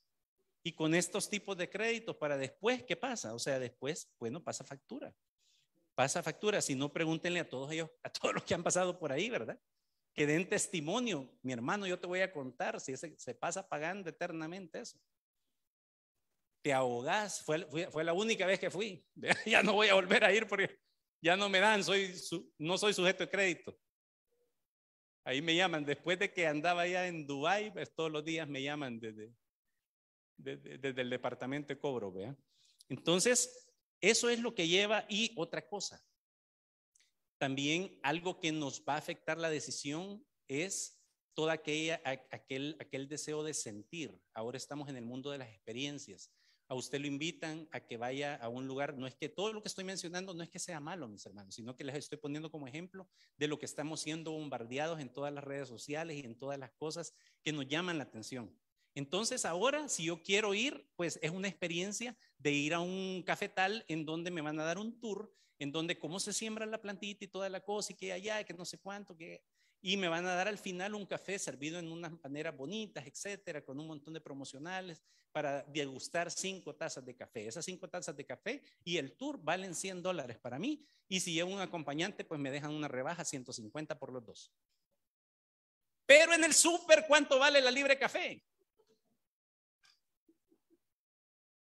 y 0.64 0.74
con 0.74 0.93
estos 0.93 1.30
tipos 1.30 1.57
de 1.57 1.70
créditos 1.70 2.16
para 2.18 2.38
después, 2.38 2.84
¿qué 2.84 2.95
pasa? 2.95 3.34
O 3.34 3.39
sea, 3.39 3.59
después, 3.59 4.12
bueno, 4.20 4.43
pasa 4.43 4.64
factura. 4.64 5.14
Pasa 5.95 6.24
factura, 6.24 6.62
si 6.62 6.76
no 6.76 6.93
pregúntenle 6.93 7.39
a 7.39 7.49
todos 7.49 7.72
ellos, 7.72 7.89
a 8.03 8.09
todos 8.09 8.34
los 8.36 8.43
que 8.43 8.53
han 8.53 8.64
pasado 8.64 8.97
por 8.97 9.12
ahí, 9.12 9.30
¿verdad? 9.30 9.59
Que 10.14 10.26
den 10.26 10.47
testimonio. 10.47 11.32
Mi 11.41 11.53
hermano, 11.53 11.88
yo 11.88 11.99
te 11.99 12.07
voy 12.07 12.22
a 12.22 12.32
contar 12.32 12.80
si 12.80 12.95
se 12.95 13.36
pasa 13.36 13.68
pagando 13.68 14.09
eternamente 14.09 14.80
eso. 14.80 14.99
Te 16.64 16.74
ahogás, 16.74 17.43
fue, 17.43 17.66
fue, 17.66 17.89
fue, 17.89 18.03
la 18.03 18.14
única 18.14 18.45
vez 18.45 18.59
que 18.59 18.70
fui. 18.70 19.03
Ya 19.45 19.64
no 19.64 19.74
voy 19.74 19.88
a 19.88 19.95
volver 19.95 20.24
a 20.24 20.32
ir 20.32 20.47
porque 20.47 20.80
Ya 21.24 21.36
no 21.36 21.49
me 21.49 21.59
dan, 21.59 21.84
soy 21.84 22.14
no 22.59 22.78
soy 22.78 22.93
sujeto 22.93 23.26
de 23.26 23.30
crédito. 23.30 23.78
Ahí 25.24 25.41
me 25.41 25.55
llaman, 25.55 25.86
después 25.86 26.18
de 26.18 26.32
que 26.32 26.47
andaba 26.47 26.88
ya 26.88 27.07
en 27.07 27.28
Dubái, 27.28 27.72
pues 27.72 27.93
todos 27.93 28.12
los 28.12 28.24
días 28.24 28.47
me 28.47 28.64
llaman 28.64 28.99
desde, 28.99 29.32
desde, 30.44 31.02
el 31.02 31.10
departamento 31.10 31.70
de 31.70 31.80
cobro, 31.80 32.12
¿vea? 32.12 32.36
Entonces, 32.89 33.70
eso 34.00 34.30
es 34.30 34.39
lo 34.39 34.54
que 34.54 34.68
lleva 34.68 35.06
y 35.10 35.32
otra 35.36 35.68
cosa. 35.68 36.04
También 37.38 38.00
algo 38.04 38.39
que 38.39 38.52
nos 38.52 38.84
va 38.84 38.96
a 38.96 38.98
afectar 38.98 39.38
la 39.38 39.50
decisión 39.50 40.26
es 40.48 41.02
toda 41.34 41.54
aquella, 41.54 42.02
aquel, 42.32 42.76
aquel 42.80 43.08
deseo 43.08 43.44
de 43.44 43.54
sentir. 43.54 44.20
Ahora 44.34 44.58
estamos 44.58 44.89
en 44.89 44.98
el 44.98 45.06
mundo 45.06 45.32
de 45.32 45.38
las 45.38 45.50
experiencias. 45.50 46.32
A 46.68 46.76
usted 46.76 47.02
lo 47.02 47.08
invitan 47.08 47.68
a 47.72 47.82
que 47.82 47.98
vaya 47.98 48.36
a 48.36 48.48
un 48.48 48.66
lugar. 48.66 48.98
No 48.98 49.06
es 49.06 49.16
que 49.16 49.28
todo 49.28 49.52
lo 49.52 49.62
que 49.62 49.68
estoy 49.68 49.84
mencionando 49.84 50.34
no 50.34 50.42
es 50.42 50.50
que 50.50 50.60
sea 50.60 50.80
malo, 50.80 51.08
mis 51.08 51.26
hermanos, 51.26 51.56
sino 51.56 51.76
que 51.76 51.84
les 51.84 51.96
estoy 51.96 52.18
poniendo 52.18 52.50
como 52.50 52.68
ejemplo 52.68 53.10
de 53.38 53.48
lo 53.48 53.60
que 53.60 53.66
estamos 53.66 54.00
siendo 54.00 54.32
bombardeados 54.32 55.00
en 55.00 55.12
todas 55.12 55.34
las 55.34 55.44
redes 55.44 55.68
sociales 55.68 56.18
y 56.18 56.22
en 56.22 56.38
todas 56.38 56.58
las 56.58 56.72
cosas 56.72 57.14
que 57.44 57.52
nos 57.52 57.68
llaman 57.68 57.98
la 57.98 58.06
atención. 58.06 58.58
Entonces 58.94 59.46
ahora, 59.46 59.88
si 59.88 60.06
yo 60.06 60.22
quiero 60.22 60.54
ir, 60.54 60.88
pues 60.96 61.20
es 61.22 61.32
una 61.32 61.48
experiencia 61.48 62.18
de 62.38 62.52
ir 62.52 62.74
a 62.74 62.80
un 62.80 63.24
cafetal 63.26 63.86
en 63.88 64.06
donde 64.06 64.32
me 64.32 64.42
van 64.42 64.60
a 64.60 64.64
dar 64.64 64.78
un 64.78 65.00
tour, 65.00 65.34
en 65.60 65.72
donde 65.72 65.98
cómo 65.98 66.20
se 66.20 66.34
siembra 66.34 66.66
la 66.66 66.82
plantita 66.82 67.24
y 67.24 67.28
toda 67.28 67.50
la 67.50 67.62
cosa 67.62 67.94
y 67.94 67.96
que 67.96 68.12
allá, 68.12 68.44
que 68.44 68.54
no 68.54 68.66
sé 68.66 68.78
cuánto, 68.80 69.16
que 69.16 69.44
y 69.84 69.98
me 69.98 70.08
van 70.08 70.28
a 70.28 70.36
dar 70.36 70.48
al 70.48 70.60
final 70.60 70.94
un 70.94 71.08
café 71.08 71.39
servido 71.39 71.80
en 71.80 71.92
unas 71.92 72.12
maneras 72.22 72.56
bonitas, 72.56 73.06
etcétera, 73.08 73.64
con 73.66 73.80
un 73.80 73.88
montón 73.88 74.14
de 74.14 74.22
promocionales 74.22 75.02
para 75.32 75.64
degustar 75.64 76.30
cinco 76.30 76.76
tazas 76.76 77.04
de 77.04 77.16
café. 77.16 77.48
Esas 77.48 77.66
cinco 77.66 77.89
tazas 77.89 78.16
de 78.16 78.26
café 78.26 78.62
y 78.84 78.98
el 78.98 79.14
tour 79.14 79.39
valen 79.42 79.74
100 79.74 80.04
dólares 80.04 80.38
para 80.38 80.60
mí. 80.60 80.86
Y 81.08 81.20
si 81.20 81.34
llevo 81.34 81.52
un 81.52 81.62
acompañante, 81.62 82.24
pues 82.24 82.39
me 82.39 82.52
dejan 82.52 82.72
una 82.72 82.88
rebaja 82.88 83.26
150 83.26 83.98
por 83.98 84.14
los 84.14 84.24
dos. 84.24 84.54
Pero 86.06 86.34
en 86.34 86.44
el 86.44 86.54
súper, 86.54 87.06
¿cuánto 87.08 87.39
vale 87.39 87.60
la 87.60 87.72
libre 87.72 87.98
café? 87.98 88.44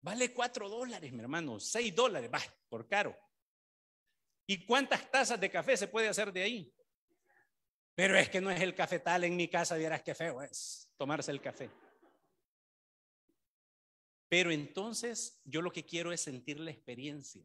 Vale 0.03 0.32
4 0.32 0.68
dólares, 0.68 1.12
mi 1.12 1.20
hermano, 1.20 1.61
6 1.61 1.94
dólares, 1.94 2.30
va, 2.32 2.40
por 2.68 2.86
caro. 2.88 3.16
¿Y 4.46 4.64
cuántas 4.64 5.11
tazas 5.11 5.38
de 5.38 5.51
café 5.51 5.76
se 5.76 5.88
puede 5.88 6.09
hacer 6.09 6.32
de 6.32 6.42
ahí? 6.42 6.74
Pero 7.94 8.16
es 8.16 8.30
que 8.30 8.40
no 8.40 8.51
es 8.51 8.61
el 8.61 8.74
cafetal 8.74 9.24
en 9.24 9.36
mi 9.36 9.48
casa, 9.48 9.76
vieras 9.76 10.03
qué 10.03 10.14
feo 10.14 10.42
es 10.42 10.92
tomarse 10.96 11.30
el 11.30 11.40
café. 11.40 11.70
Pero 14.28 14.51
entonces 14.51 15.40
yo 15.44 15.61
lo 15.61 15.72
que 15.72 15.84
quiero 15.84 16.12
es 16.12 16.20
sentir 16.20 16.61
la 16.61 16.70
experiencia. 16.70 17.44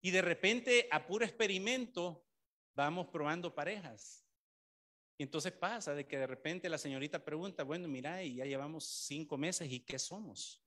Y 0.00 0.10
de 0.10 0.22
repente, 0.22 0.88
a 0.90 1.06
puro 1.06 1.24
experimento, 1.24 2.26
vamos 2.74 3.08
probando 3.08 3.54
parejas. 3.54 4.26
Y 5.18 5.24
entonces 5.24 5.52
pasa 5.52 5.94
de 5.94 6.06
que 6.06 6.16
de 6.16 6.26
repente 6.26 6.68
la 6.68 6.78
señorita 6.78 7.22
pregunta, 7.22 7.62
bueno, 7.62 7.86
mira, 7.88 8.22
y 8.22 8.36
ya 8.36 8.46
llevamos 8.46 8.84
cinco 8.86 9.36
meses, 9.36 9.70
¿y 9.70 9.80
qué 9.80 9.98
somos? 9.98 10.62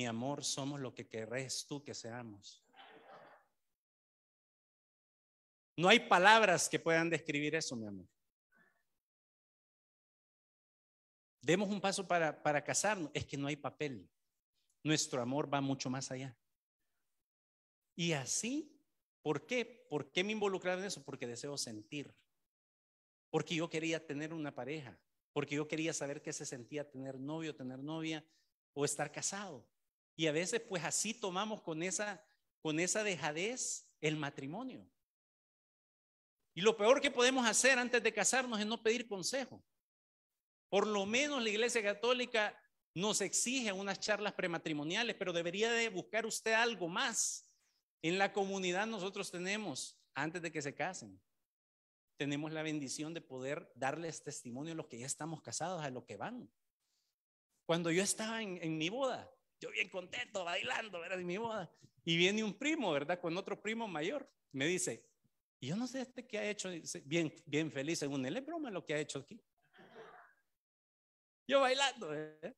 Mi 0.00 0.06
amor, 0.06 0.42
somos 0.42 0.80
lo 0.80 0.94
que 0.94 1.06
querés 1.06 1.66
tú 1.66 1.84
que 1.84 1.92
seamos. 1.92 2.64
No 5.76 5.90
hay 5.90 6.00
palabras 6.00 6.70
que 6.70 6.78
puedan 6.78 7.10
describir 7.10 7.54
eso, 7.54 7.76
mi 7.76 7.86
amor. 7.86 8.08
Demos 11.42 11.68
un 11.68 11.82
paso 11.82 12.08
para, 12.08 12.42
para 12.42 12.64
casarnos. 12.64 13.10
Es 13.12 13.26
que 13.26 13.36
no 13.36 13.46
hay 13.46 13.56
papel. 13.56 14.08
Nuestro 14.82 15.20
amor 15.20 15.52
va 15.52 15.60
mucho 15.60 15.90
más 15.90 16.10
allá. 16.10 16.34
Y 17.94 18.12
así, 18.12 18.74
¿por 19.20 19.44
qué? 19.44 19.86
¿Por 19.90 20.10
qué 20.10 20.24
me 20.24 20.32
involucraron 20.32 20.80
en 20.80 20.86
eso? 20.86 21.04
Porque 21.04 21.26
deseo 21.26 21.58
sentir. 21.58 22.16
Porque 23.28 23.54
yo 23.54 23.68
quería 23.68 24.06
tener 24.06 24.32
una 24.32 24.54
pareja. 24.54 24.98
Porque 25.34 25.56
yo 25.56 25.68
quería 25.68 25.92
saber 25.92 26.22
qué 26.22 26.32
se 26.32 26.46
sentía 26.46 26.90
tener 26.90 27.20
novio, 27.20 27.54
tener 27.54 27.80
novia 27.80 28.24
o 28.72 28.86
estar 28.86 29.12
casado. 29.12 29.68
Y 30.20 30.26
a 30.26 30.32
veces, 30.32 30.60
pues 30.60 30.84
así 30.84 31.14
tomamos 31.14 31.62
con 31.62 31.82
esa, 31.82 32.22
con 32.60 32.78
esa 32.78 33.02
dejadez 33.02 33.90
el 34.02 34.18
matrimonio. 34.18 34.86
Y 36.52 36.60
lo 36.60 36.76
peor 36.76 37.00
que 37.00 37.10
podemos 37.10 37.46
hacer 37.46 37.78
antes 37.78 38.02
de 38.02 38.12
casarnos 38.12 38.60
es 38.60 38.66
no 38.66 38.82
pedir 38.82 39.08
consejo. 39.08 39.64
Por 40.68 40.86
lo 40.86 41.06
menos 41.06 41.42
la 41.42 41.48
Iglesia 41.48 41.82
Católica 41.82 42.54
nos 42.92 43.22
exige 43.22 43.72
unas 43.72 43.98
charlas 43.98 44.34
prematrimoniales, 44.34 45.16
pero 45.16 45.32
debería 45.32 45.72
de 45.72 45.88
buscar 45.88 46.26
usted 46.26 46.52
algo 46.52 46.86
más. 46.86 47.50
En 48.02 48.18
la 48.18 48.34
comunidad 48.34 48.86
nosotros 48.86 49.30
tenemos, 49.30 49.98
antes 50.14 50.42
de 50.42 50.52
que 50.52 50.60
se 50.60 50.74
casen, 50.74 51.18
tenemos 52.18 52.52
la 52.52 52.62
bendición 52.62 53.14
de 53.14 53.22
poder 53.22 53.72
darles 53.74 54.22
testimonio 54.22 54.74
a 54.74 54.76
los 54.76 54.86
que 54.86 54.98
ya 54.98 55.06
estamos 55.06 55.40
casados, 55.40 55.82
a 55.82 55.88
lo 55.88 56.04
que 56.04 56.18
van. 56.18 56.52
Cuando 57.64 57.90
yo 57.90 58.02
estaba 58.02 58.42
en, 58.42 58.76
mi 58.76 58.90
boda, 58.90 59.32
yo 59.60 59.70
bien 59.70 59.88
contento, 59.88 60.44
bailando, 60.44 61.00
¿verdad? 61.00 61.20
En 61.20 61.26
mi 61.26 61.36
boda. 61.36 61.70
Y 62.04 62.16
viene 62.16 62.42
un 62.42 62.54
primo, 62.54 62.92
¿verdad? 62.92 63.20
Con 63.20 63.36
otro 63.36 63.60
primo 63.60 63.86
mayor. 63.86 64.28
Me 64.52 64.66
dice, 64.66 65.06
y 65.60 65.68
yo 65.68 65.76
no 65.76 65.86
sé 65.86 66.00
este 66.00 66.26
qué 66.26 66.38
ha 66.38 66.50
hecho, 66.50 66.70
bien, 67.04 67.32
bien 67.46 67.70
feliz 67.70 67.98
según 67.98 68.24
él, 68.24 68.36
es 68.36 68.46
broma 68.46 68.70
lo 68.70 68.84
que 68.84 68.94
ha 68.94 68.98
hecho 68.98 69.20
aquí. 69.20 69.40
Yo 71.46 71.60
bailando, 71.60 72.14
¿eh? 72.14 72.56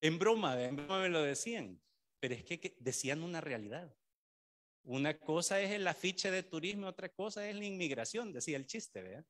en 0.00 0.18
broma, 0.18 0.60
en 0.62 0.76
broma 0.76 1.02
me 1.02 1.08
lo 1.08 1.22
decían, 1.22 1.80
pero 2.20 2.34
es 2.34 2.44
que, 2.44 2.76
decían 2.80 3.22
una 3.22 3.40
realidad. 3.40 3.94
Una 4.84 5.18
cosa 5.18 5.60
es 5.60 5.70
el 5.70 5.86
afiche 5.86 6.30
de 6.30 6.42
turismo, 6.42 6.86
otra 6.86 7.08
cosa 7.08 7.48
es 7.48 7.54
la 7.54 7.64
inmigración, 7.64 8.32
decía 8.32 8.56
el 8.56 8.66
chiste, 8.66 9.02
¿verdad? 9.02 9.26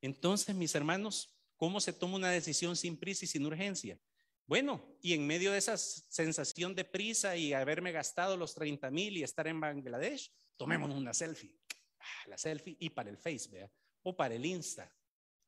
Entonces, 0.00 0.54
mis 0.54 0.74
hermanos, 0.74 1.35
¿cómo 1.56 1.80
se 1.80 1.92
toma 1.92 2.16
una 2.16 2.30
decisión 2.30 2.76
sin 2.76 2.96
prisa 2.96 3.24
y 3.24 3.28
sin 3.28 3.46
urgencia? 3.46 3.98
Bueno, 4.46 4.96
y 5.02 5.14
en 5.14 5.26
medio 5.26 5.50
de 5.50 5.58
esa 5.58 5.76
sensación 5.76 6.74
de 6.74 6.84
prisa 6.84 7.36
y 7.36 7.52
haberme 7.52 7.90
gastado 7.90 8.36
los 8.36 8.54
30 8.54 8.90
mil 8.90 9.16
y 9.16 9.22
estar 9.22 9.48
en 9.48 9.60
Bangladesh, 9.60 10.32
tomémonos 10.56 10.96
una 10.96 11.12
selfie. 11.12 11.52
Ah, 11.98 12.28
la 12.28 12.38
selfie 12.38 12.76
y 12.78 12.90
para 12.90 13.10
el 13.10 13.18
Face, 13.18 13.48
¿vea? 13.50 13.70
O 14.02 14.14
para 14.14 14.34
el 14.34 14.46
Insta. 14.46 14.94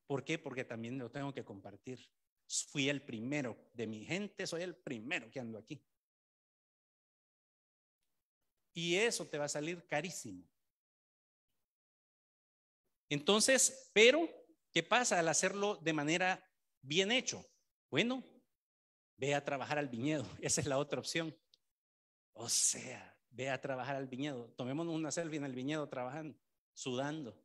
¿Por 0.06 0.24
qué? 0.24 0.38
Porque 0.38 0.64
también 0.64 0.98
lo 0.98 1.11
tengo 1.11 1.32
que 1.32 1.44
compartir. 1.44 2.00
Fui 2.70 2.88
el 2.88 3.02
primero 3.02 3.70
de 3.74 3.86
mi 3.86 4.04
gente, 4.04 4.46
soy 4.46 4.62
el 4.62 4.74
primero 4.74 5.30
que 5.30 5.38
ando 5.38 5.59
aquí. 5.59 5.80
Y 8.74 8.96
eso 8.96 9.26
te 9.26 9.38
va 9.38 9.44
a 9.44 9.48
salir 9.48 9.86
carísimo. 9.86 10.48
Entonces, 13.09 13.90
pero, 13.92 14.28
¿qué 14.79 14.85
pasa 14.85 15.18
al 15.18 15.26
hacerlo 15.26 15.74
de 15.83 15.93
manera 15.93 16.41
bien 16.83 17.11
hecho? 17.11 17.45
Bueno, 17.91 18.22
ve 19.16 19.35
a 19.35 19.45
trabajar 19.45 19.76
al 19.76 19.89
viñedo. 19.89 20.24
Esa 20.41 20.61
es 20.61 20.68
la 20.68 20.79
otra 20.79 21.01
opción. 21.01 21.37
O 22.33 22.49
sea, 22.49 23.18
ve 23.31 23.51
a 23.51 23.61
trabajar 23.61 23.97
al 23.97 24.07
viñedo. 24.07 24.53
Tomémonos 24.53 24.95
una 24.95 25.11
selfie 25.11 25.39
en 25.39 25.47
el 25.47 25.57
viñedo 25.57 25.89
trabajando, 25.89 26.39
sudando, 26.74 27.37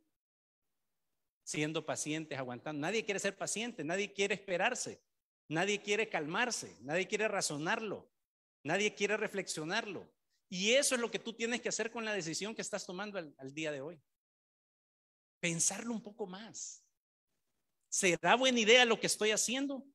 siendo 1.43 1.83
pacientes, 1.83 2.37
aguantando. 2.37 2.79
Nadie 2.79 3.03
quiere 3.03 3.19
ser 3.19 3.35
paciente, 3.35 3.83
nadie 3.83 4.13
quiere 4.13 4.35
esperarse, 4.35 5.01
nadie 5.47 5.81
quiere 5.81 6.09
calmarse, 6.09 6.77
nadie 6.81 7.07
quiere 7.07 7.27
razonarlo, 7.27 8.13
nadie 8.61 8.93
quiere 8.93 9.17
reflexionarlo. 9.17 10.07
Y 10.49 10.73
eso 10.73 10.93
es 10.93 11.01
lo 11.01 11.09
que 11.09 11.17
tú 11.17 11.33
tienes 11.33 11.61
que 11.61 11.69
hacer 11.69 11.89
con 11.89 12.05
la 12.05 12.13
decisión 12.13 12.53
que 12.53 12.61
estás 12.61 12.85
tomando 12.85 13.17
al, 13.17 13.33
al 13.39 13.55
día 13.55 13.71
de 13.71 13.81
hoy. 13.81 13.99
Pensarlo 15.39 15.93
un 15.93 16.03
poco 16.03 16.27
más. 16.27 16.82
¿Será 17.93 18.35
buena 18.35 18.59
idea 18.59 18.85
lo 18.85 18.99
que 18.99 19.05
estoy 19.05 19.29
haciendo? 19.29 19.85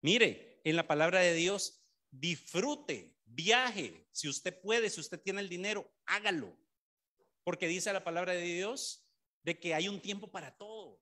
Mire, 0.00 0.58
en 0.64 0.74
la 0.74 0.86
palabra 0.86 1.20
de 1.20 1.34
Dios, 1.34 1.84
disfrute, 2.10 3.14
viaje. 3.26 4.08
Si 4.10 4.26
usted 4.26 4.58
puede, 4.58 4.88
si 4.88 4.98
usted 4.98 5.20
tiene 5.20 5.42
el 5.42 5.50
dinero, 5.50 5.92
hágalo. 6.06 6.58
Porque 7.44 7.68
dice 7.68 7.92
la 7.92 8.04
palabra 8.04 8.32
de 8.32 8.40
Dios 8.40 9.06
de 9.42 9.60
que 9.60 9.74
hay 9.74 9.86
un 9.86 10.00
tiempo 10.00 10.30
para 10.30 10.56
todo. 10.56 10.98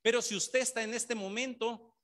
Pero 0.00 0.22
si 0.22 0.34
usted 0.34 0.60
está 0.60 0.82
en 0.82 0.94
este 0.94 1.14
momento 1.14 1.94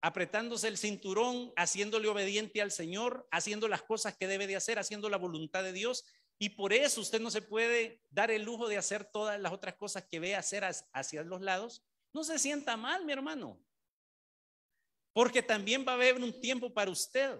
apretándose 0.00 0.66
el 0.66 0.76
cinturón, 0.76 1.52
haciéndole 1.54 2.08
obediente 2.08 2.60
al 2.60 2.72
Señor, 2.72 3.28
haciendo 3.30 3.68
las 3.68 3.82
cosas 3.82 4.16
que 4.16 4.26
debe 4.26 4.48
de 4.48 4.56
hacer, 4.56 4.80
haciendo 4.80 5.08
la 5.08 5.18
voluntad 5.18 5.62
de 5.62 5.72
Dios, 5.72 6.04
y 6.36 6.48
por 6.48 6.72
eso 6.72 7.00
usted 7.00 7.20
no 7.20 7.30
se 7.30 7.42
puede 7.42 8.02
dar 8.10 8.32
el 8.32 8.42
lujo 8.42 8.66
de 8.66 8.76
hacer 8.76 9.04
todas 9.04 9.40
las 9.40 9.52
otras 9.52 9.76
cosas 9.76 10.04
que 10.04 10.18
ve 10.18 10.34
hacer 10.34 10.64
hacia 10.64 11.22
los 11.22 11.42
lados, 11.42 11.84
no 12.16 12.24
se 12.24 12.38
sienta 12.38 12.78
mal, 12.78 13.04
mi 13.04 13.12
hermano. 13.12 13.60
Porque 15.12 15.42
también 15.42 15.84
va 15.86 15.92
a 15.92 15.96
haber 15.96 16.14
un 16.16 16.40
tiempo 16.40 16.72
para 16.72 16.90
usted. 16.90 17.38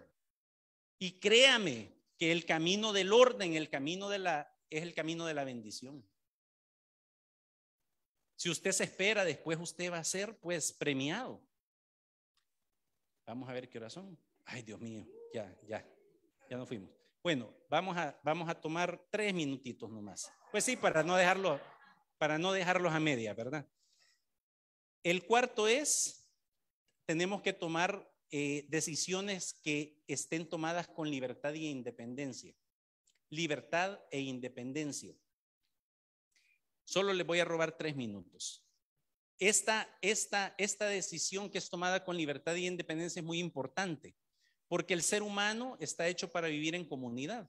Y 0.99 1.19
créame 1.19 1.97
que 2.19 2.31
el 2.31 2.45
camino 2.45 2.93
del 2.93 3.13
orden, 3.13 3.55
el 3.55 3.71
camino 3.71 4.11
de 4.11 4.19
la, 4.19 4.55
es 4.69 4.83
el 4.83 4.93
camino 4.93 5.25
de 5.25 5.33
la 5.33 5.45
bendición. 5.45 6.07
Si 8.37 8.51
usted 8.51 8.73
se 8.73 8.85
espera, 8.85 9.25
después 9.25 9.59
usted 9.59 9.91
va 9.91 9.99
a 9.99 10.05
ser 10.05 10.39
pues 10.41 10.75
premiado. 10.75 11.43
Vamos 13.27 13.49
a 13.49 13.55
ver 13.55 13.71
qué 13.71 13.89
son. 13.89 14.19
Ay, 14.45 14.63
Dios 14.63 14.79
mío, 14.79 15.07
ya, 15.33 15.59
ya, 15.67 15.85
ya 16.51 16.57
nos 16.59 16.69
fuimos. 16.69 16.91
Bueno, 17.23 17.53
vamos 17.71 17.97
a, 17.97 18.21
vamos 18.23 18.47
a 18.49 18.55
tomar 18.55 19.03
tres 19.11 19.33
minutitos 19.33 19.91
nomás. 19.91 20.31
Pues 20.53 20.65
sí, 20.65 20.77
para 20.77 21.03
no 21.03 21.17
dejarlo, 21.17 21.59
para 22.19 22.37
no 22.39 22.53
dejarlos 22.53 22.93
a 22.93 23.01
media, 23.01 23.33
¿verdad? 23.33 23.67
El 25.07 25.25
cuarto 25.25 25.69
es, 25.69 26.29
tenemos 27.05 27.41
que 27.41 27.53
tomar 27.53 28.13
eh, 28.33 28.67
decisiones 28.69 29.55
que 29.63 30.03
estén 30.09 30.49
tomadas 30.49 30.89
con 30.89 31.09
libertad 31.09 31.55
e 31.55 31.59
independencia. 31.59 32.57
Libertad 33.31 34.01
e 34.11 34.19
independencia. 34.19 35.15
Solo 36.83 37.15
les 37.15 37.25
voy 37.25 37.39
a 37.39 37.45
robar 37.45 37.79
tres 37.79 37.95
minutos. 37.95 38.67
Esta, 39.39 39.97
esta, 40.03 40.57
esta 40.59 40.87
decisión 40.87 41.51
que 41.51 41.59
es 41.59 41.71
tomada 41.71 42.05
con 42.05 42.17
libertad 42.17 42.57
e 42.57 42.63
independencia 42.63 43.21
es 43.21 43.27
muy 43.27 43.39
importante, 43.39 44.17
porque 44.67 44.93
el 44.93 45.03
ser 45.03 45.23
humano 45.23 45.77
está 45.79 46.09
hecho 46.09 46.33
para 46.33 46.49
vivir 46.49 46.75
en 46.75 46.85
comunidad. 46.85 47.49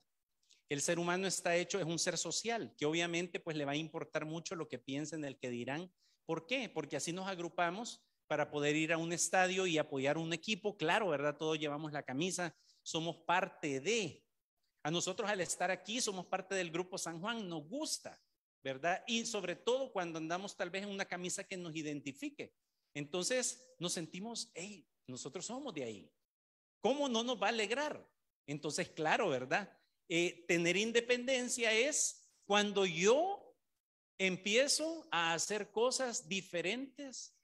El 0.69 0.79
ser 0.79 0.99
humano 0.99 1.25
está 1.25 1.55
hecho, 1.55 1.79
es 1.79 1.87
un 1.87 1.97
ser 1.97 2.19
social, 2.19 2.75
que 2.77 2.85
obviamente 2.85 3.39
pues 3.39 3.57
le 3.57 3.65
va 3.65 3.71
a 3.71 3.77
importar 3.77 4.25
mucho 4.25 4.55
lo 4.55 4.67
que 4.67 4.77
piensen, 4.77 5.25
el 5.25 5.39
que 5.39 5.49
dirán. 5.49 5.91
¿Por 6.27 6.45
qué? 6.45 6.69
Porque 6.69 6.97
así 6.97 7.11
nos 7.11 7.27
agrupamos 7.27 8.03
para 8.27 8.51
poder 8.51 8.75
ir 8.75 8.93
a 8.93 8.99
un 8.99 9.11
estadio 9.11 9.65
y 9.65 9.79
apoyar 9.79 10.19
un 10.19 10.31
equipo. 10.33 10.77
Claro, 10.77 11.09
¿verdad? 11.09 11.35
Todos 11.37 11.57
llevamos 11.57 11.91
la 11.91 12.03
camisa, 12.03 12.55
somos 12.83 13.17
parte 13.25 13.79
de. 13.79 14.23
A 14.83 14.91
nosotros 14.91 15.27
al 15.27 15.41
estar 15.41 15.71
aquí 15.71 15.99
somos 15.99 16.27
parte 16.27 16.53
del 16.53 16.69
grupo 16.69 16.99
San 16.99 17.19
Juan, 17.19 17.49
nos 17.49 17.67
gusta. 17.67 18.21
¿verdad? 18.67 19.01
Y 19.07 19.25
sobre 19.25 19.55
todo 19.55 19.93
cuando 19.93 20.17
andamos 20.17 20.57
tal 20.57 20.69
vez 20.69 20.83
en 20.83 20.89
una 20.89 21.05
camisa 21.05 21.43
que 21.43 21.55
nos 21.55 21.73
identifique. 21.73 22.53
Entonces 22.93 23.73
nos 23.79 23.93
sentimos, 23.93 24.51
hey, 24.53 24.85
nosotros 25.07 25.45
somos 25.45 25.73
de 25.73 25.85
ahí. 25.85 26.11
¿Cómo 26.81 27.07
no 27.07 27.23
nos 27.23 27.41
va 27.41 27.47
a 27.47 27.51
alegrar? 27.51 28.05
Entonces, 28.45 28.89
claro, 28.89 29.29
¿verdad? 29.29 29.71
Eh, 30.09 30.43
tener 30.47 30.75
independencia 30.75 31.71
es 31.71 32.29
cuando 32.45 32.85
yo 32.85 33.36
empiezo 34.17 35.07
a 35.11 35.33
hacer 35.33 35.71
cosas 35.71 36.27
diferentes 36.27 37.35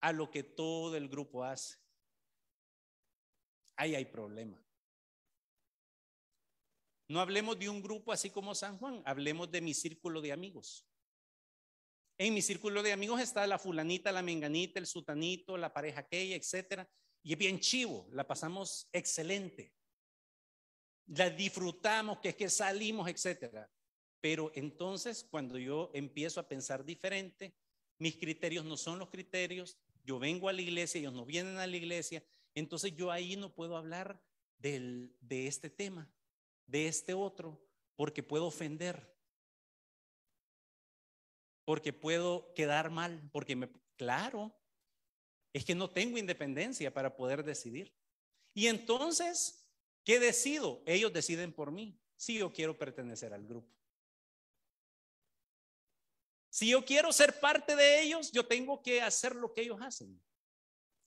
a 0.00 0.12
lo 0.12 0.30
que 0.30 0.42
todo 0.42 0.96
el 0.96 1.08
grupo 1.08 1.44
hace. 1.44 1.76
Ahí 3.76 3.94
hay 3.94 4.04
problema. 4.04 4.62
No 7.08 7.20
hablemos 7.20 7.58
de 7.58 7.68
un 7.68 7.82
grupo 7.82 8.12
así 8.12 8.30
como 8.30 8.54
San 8.54 8.78
Juan, 8.78 9.02
hablemos 9.04 9.50
de 9.50 9.60
mi 9.60 9.74
círculo 9.74 10.20
de 10.20 10.32
amigos. 10.32 10.86
En 12.16 12.32
mi 12.32 12.42
círculo 12.42 12.82
de 12.82 12.92
amigos 12.92 13.20
está 13.20 13.46
la 13.46 13.58
fulanita, 13.58 14.12
la 14.12 14.22
menganita, 14.22 14.78
el 14.78 14.86
sutanito, 14.86 15.56
la 15.56 15.72
pareja 15.72 16.00
aquella, 16.00 16.36
etcétera. 16.36 16.88
Y 17.22 17.32
es 17.32 17.38
bien 17.38 17.58
chivo, 17.58 18.08
la 18.12 18.26
pasamos 18.26 18.88
excelente. 18.92 19.74
La 21.06 21.28
disfrutamos, 21.28 22.20
que 22.20 22.30
es 22.30 22.36
que 22.36 22.48
salimos, 22.48 23.08
etcétera. 23.08 23.68
Pero 24.24 24.50
entonces, 24.54 25.22
cuando 25.22 25.58
yo 25.58 25.90
empiezo 25.92 26.40
a 26.40 26.48
pensar 26.48 26.82
diferente, 26.82 27.52
mis 27.98 28.16
criterios 28.16 28.64
no 28.64 28.78
son 28.78 28.98
los 28.98 29.10
criterios, 29.10 29.76
yo 30.02 30.18
vengo 30.18 30.48
a 30.48 30.54
la 30.54 30.62
iglesia, 30.62 30.98
ellos 30.98 31.12
no 31.12 31.26
vienen 31.26 31.58
a 31.58 31.66
la 31.66 31.76
iglesia, 31.76 32.24
entonces 32.54 32.96
yo 32.96 33.10
ahí 33.10 33.36
no 33.36 33.54
puedo 33.54 33.76
hablar 33.76 34.18
de 34.56 35.12
este 35.46 35.68
tema 35.68 36.10
de 36.66 36.88
este 36.88 37.12
otro 37.12 37.62
porque 37.96 38.22
puedo 38.22 38.46
ofender, 38.46 39.14
porque 41.66 41.92
puedo 41.92 42.50
quedar 42.54 42.88
mal, 42.88 43.28
porque 43.30 43.56
me, 43.56 43.68
claro, 43.94 44.58
es 45.52 45.66
que 45.66 45.74
no 45.74 45.90
tengo 45.90 46.16
independencia 46.16 46.94
para 46.94 47.14
poder 47.14 47.44
decidir. 47.44 47.94
Y 48.54 48.68
entonces, 48.68 49.68
¿qué 50.02 50.18
decido? 50.18 50.82
Ellos 50.86 51.12
deciden 51.12 51.52
por 51.52 51.70
mí, 51.70 52.00
si 52.16 52.38
yo 52.38 52.50
quiero 52.54 52.78
pertenecer 52.78 53.34
al 53.34 53.46
grupo. 53.46 53.83
Si 56.54 56.68
yo 56.68 56.84
quiero 56.84 57.12
ser 57.12 57.40
parte 57.40 57.74
de 57.74 58.02
ellos, 58.02 58.30
yo 58.30 58.46
tengo 58.46 58.80
que 58.80 59.02
hacer 59.02 59.34
lo 59.34 59.52
que 59.52 59.62
ellos 59.62 59.80
hacen. 59.82 60.22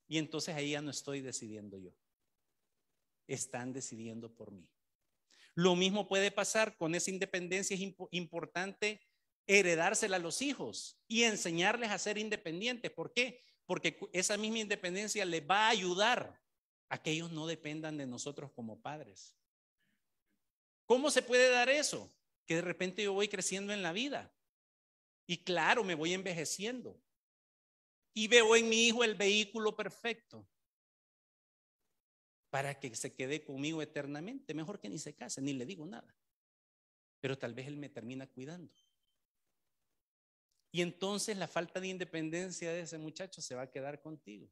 Y 0.06 0.18
entonces 0.18 0.54
ahí 0.54 0.72
ya 0.72 0.82
no 0.82 0.92
estoy 0.92 1.22
decidiendo 1.22 1.78
yo. 1.78 1.92
Están 3.28 3.72
decidiendo 3.72 4.30
por 4.36 4.52
mí. 4.52 4.70
Lo 5.56 5.74
mismo 5.78 6.06
puede 6.06 6.32
pasar 6.32 6.76
con 6.76 6.96
esa 6.96 7.12
independencia. 7.12 7.76
Es 7.76 7.94
importante 8.12 9.08
heredársela 9.46 10.18
a 10.18 10.20
los 10.20 10.42
hijos 10.42 11.00
y 11.08 11.24
enseñarles 11.24 11.92
a 11.92 11.98
ser 11.98 12.18
independientes. 12.18 12.92
¿Por 12.92 13.14
qué? 13.14 13.42
Porque 13.66 13.98
esa 14.12 14.36
misma 14.36 14.60
independencia 14.60 15.24
les 15.24 15.50
va 15.50 15.68
a 15.68 15.70
ayudar 15.70 16.42
a 16.90 17.02
que 17.02 17.12
ellos 17.12 17.32
no 17.32 17.48
dependan 17.48 17.96
de 17.96 18.06
nosotros 18.06 18.52
como 18.52 18.82
padres. 18.82 19.38
¿Cómo 20.86 21.10
se 21.10 21.22
puede 21.22 21.50
dar 21.50 21.70
eso? 21.70 22.14
Que 22.46 22.56
de 22.56 22.64
repente 22.64 23.02
yo 23.02 23.14
voy 23.14 23.30
creciendo 23.30 23.72
en 23.72 23.82
la 23.82 23.94
vida. 23.94 24.34
Y 25.28 25.44
claro, 25.44 25.84
me 25.84 25.94
voy 25.94 26.14
envejeciendo. 26.14 27.00
Y 28.14 28.28
veo 28.28 28.56
en 28.56 28.70
mi 28.70 28.88
hijo 28.88 29.04
el 29.04 29.14
vehículo 29.14 29.76
perfecto 29.76 30.48
para 32.50 32.80
que 32.80 32.96
se 32.96 33.14
quede 33.14 33.44
conmigo 33.44 33.82
eternamente. 33.82 34.54
Mejor 34.54 34.80
que 34.80 34.90
ni 34.90 34.98
se 34.98 35.14
case, 35.14 35.42
ni 35.42 35.54
le 35.54 35.66
digo 35.66 35.86
nada. 35.86 36.16
Pero 37.20 37.38
tal 37.38 37.54
vez 37.54 37.68
él 37.68 37.78
me 37.78 37.90
termina 37.90 38.26
cuidando. 38.26 38.74
Y 40.72 40.82
entonces 40.82 41.38
la 41.38 41.48
falta 41.48 41.80
de 41.80 41.90
independencia 41.90 42.72
de 42.72 42.82
ese 42.82 42.98
muchacho 42.98 43.42
se 43.42 43.56
va 43.56 43.64
a 43.64 43.72
quedar 43.72 44.02
contigo. 44.02 44.50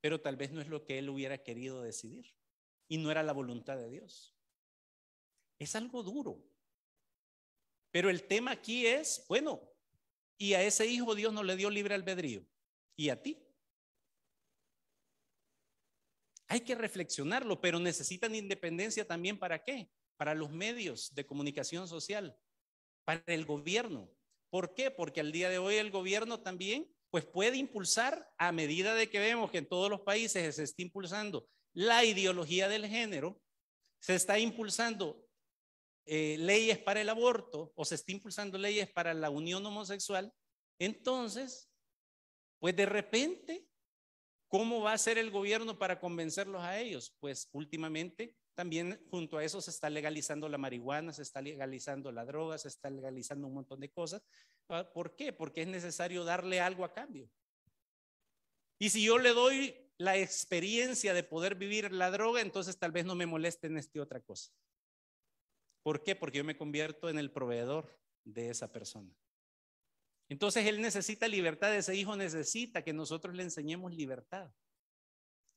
Pero 0.00 0.20
tal 0.20 0.36
vez 0.36 0.50
no 0.50 0.60
es 0.60 0.68
lo 0.68 0.84
que 0.84 0.98
él 0.98 1.08
hubiera 1.08 1.38
querido 1.38 1.80
decidir. 1.80 2.34
Y 2.88 2.98
no 2.98 3.10
era 3.10 3.22
la 3.22 3.32
voluntad 3.32 3.76
de 3.76 3.88
Dios. 3.88 4.34
Es 5.58 5.76
algo 5.76 6.02
duro. 6.02 6.51
Pero 7.92 8.10
el 8.10 8.24
tema 8.26 8.52
aquí 8.52 8.86
es, 8.86 9.24
bueno, 9.28 9.60
y 10.38 10.54
a 10.54 10.62
ese 10.62 10.86
hijo 10.86 11.14
Dios 11.14 11.32
no 11.32 11.44
le 11.44 11.54
dio 11.54 11.70
libre 11.70 11.94
albedrío. 11.94 12.44
¿Y 12.96 13.10
a 13.10 13.22
ti? 13.22 13.38
Hay 16.48 16.60
que 16.60 16.74
reflexionarlo, 16.74 17.60
pero 17.60 17.78
necesitan 17.78 18.34
independencia 18.34 19.06
también 19.06 19.38
para 19.38 19.62
qué? 19.62 19.90
Para 20.16 20.34
los 20.34 20.50
medios 20.50 21.14
de 21.14 21.24
comunicación 21.24 21.86
social, 21.86 22.36
para 23.04 23.22
el 23.26 23.44
gobierno. 23.44 24.10
¿Por 24.50 24.74
qué? 24.74 24.90
Porque 24.90 25.20
al 25.20 25.32
día 25.32 25.48
de 25.48 25.58
hoy 25.58 25.76
el 25.76 25.90
gobierno 25.90 26.40
también 26.40 26.92
pues 27.10 27.26
puede 27.26 27.58
impulsar 27.58 28.30
a 28.38 28.52
medida 28.52 28.94
de 28.94 29.10
que 29.10 29.18
vemos 29.18 29.50
que 29.50 29.58
en 29.58 29.68
todos 29.68 29.90
los 29.90 30.00
países 30.00 30.56
se 30.56 30.62
está 30.62 30.82
impulsando 30.82 31.46
la 31.74 32.04
ideología 32.04 32.68
del 32.68 32.86
género, 32.86 33.40
se 34.00 34.14
está 34.14 34.38
impulsando 34.38 35.26
eh, 36.06 36.36
leyes 36.38 36.78
para 36.78 37.00
el 37.00 37.08
aborto 37.08 37.72
o 37.74 37.84
se 37.84 37.94
está 37.94 38.12
impulsando 38.12 38.58
leyes 38.58 38.90
para 38.90 39.14
la 39.14 39.30
unión 39.30 39.64
homosexual, 39.64 40.32
entonces, 40.78 41.70
pues 42.58 42.74
de 42.76 42.86
repente 42.86 43.68
¿Cómo 44.52 44.82
va 44.82 44.92
a 44.92 44.98
ser 44.98 45.16
el 45.16 45.30
gobierno 45.30 45.78
para 45.78 45.98
convencerlos 45.98 46.60
a 46.60 46.78
ellos? 46.78 47.16
Pues 47.20 47.48
últimamente 47.52 48.36
también 48.54 49.02
junto 49.10 49.38
a 49.38 49.44
eso 49.44 49.62
se 49.62 49.70
está 49.70 49.88
legalizando 49.88 50.46
la 50.46 50.58
marihuana, 50.58 51.14
se 51.14 51.22
está 51.22 51.40
legalizando 51.40 52.12
la 52.12 52.26
droga, 52.26 52.58
se 52.58 52.68
está 52.68 52.90
legalizando 52.90 53.46
un 53.46 53.54
montón 53.54 53.80
de 53.80 53.90
cosas. 53.90 54.22
Ah, 54.68 54.86
¿Por 54.92 55.16
qué? 55.16 55.32
Porque 55.32 55.62
es 55.62 55.68
necesario 55.68 56.22
darle 56.24 56.60
algo 56.60 56.84
a 56.84 56.92
cambio. 56.92 57.30
Y 58.78 58.90
si 58.90 59.02
yo 59.02 59.16
le 59.16 59.30
doy 59.30 59.74
la 59.96 60.18
experiencia 60.18 61.14
de 61.14 61.22
poder 61.22 61.54
vivir 61.54 61.90
la 61.90 62.10
droga, 62.10 62.42
entonces 62.42 62.78
tal 62.78 62.92
vez 62.92 63.06
no 63.06 63.14
me 63.14 63.24
moleste 63.24 63.68
en 63.68 63.78
esta 63.78 64.02
otra 64.02 64.20
cosa. 64.20 64.52
¿Por 65.82 66.02
qué? 66.02 66.14
Porque 66.14 66.38
yo 66.38 66.44
me 66.44 66.56
convierto 66.56 67.08
en 67.08 67.18
el 67.18 67.30
proveedor 67.30 67.98
de 68.24 68.50
esa 68.50 68.72
persona. 68.72 69.12
Entonces 70.28 70.66
él 70.66 70.80
necesita 70.80 71.28
libertad, 71.28 71.74
ese 71.76 71.94
hijo 71.94 72.16
necesita 72.16 72.82
que 72.82 72.92
nosotros 72.92 73.34
le 73.34 73.42
enseñemos 73.42 73.92
libertad, 73.92 74.50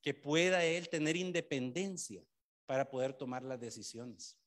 que 0.01 0.13
pueda 0.13 0.65
él 0.65 0.89
tener 0.89 1.15
independencia 1.15 2.23
para 2.65 2.89
poder 2.89 3.13
tomar 3.13 3.43
las 3.43 3.59
decisiones. 3.59 4.38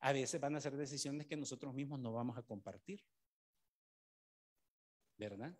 A 0.00 0.12
veces 0.12 0.40
van 0.40 0.56
a 0.56 0.60
ser 0.60 0.76
decisiones 0.76 1.26
que 1.26 1.36
nosotros 1.36 1.74
mismos 1.74 2.00
no 2.00 2.12
vamos 2.12 2.36
a 2.36 2.42
compartir. 2.42 3.04
¿Verdad? 5.18 5.54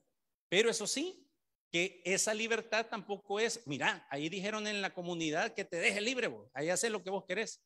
Pero 0.49 0.71
eso 0.71 0.87
sí, 0.87 1.31
que 1.71 2.03
esa 2.05 2.35
libertad 2.35 2.87
tampoco 2.89 3.39
es, 3.39 3.65
mira, 3.67 4.07
ahí 4.11 4.29
dijeron 4.29 4.67
en 4.67 4.83
la 4.83 4.93
comunidad 4.93 5.55
que 5.55 5.65
te 5.65 5.77
deje 5.77 6.01
libre 6.01 6.35
ahí 6.55 6.71
haces 6.71 6.91
lo 6.91 7.03
que 7.03 7.11
vos 7.11 7.25
querés. 7.27 7.63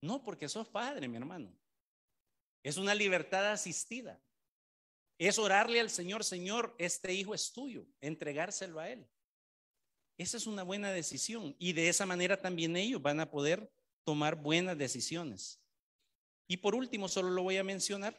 No, 0.00 0.22
porque 0.22 0.48
sos 0.48 0.68
padre, 0.68 1.08
mi 1.08 1.16
hermano. 1.16 1.52
Es 2.62 2.76
una 2.76 2.94
libertad 2.94 3.52
asistida. 3.52 4.20
Es 5.18 5.38
orarle 5.38 5.80
al 5.80 5.90
Señor, 5.90 6.24
Señor, 6.24 6.74
este 6.78 7.14
hijo 7.14 7.34
es 7.34 7.52
tuyo, 7.52 7.86
entregárselo 8.00 8.80
a 8.80 8.90
Él. 8.90 9.06
Esa 10.18 10.36
es 10.36 10.46
una 10.46 10.62
buena 10.62 10.92
decisión 10.92 11.54
y 11.58 11.72
de 11.72 11.88
esa 11.88 12.06
manera 12.06 12.40
también 12.40 12.76
ellos 12.76 13.00
van 13.00 13.20
a 13.20 13.30
poder 13.30 13.70
tomar 14.04 14.36
buenas 14.36 14.76
decisiones. 14.76 15.60
Y 16.48 16.58
por 16.58 16.74
último, 16.74 17.08
solo 17.08 17.30
lo 17.30 17.42
voy 17.42 17.56
a 17.56 17.64
mencionar, 17.64 18.16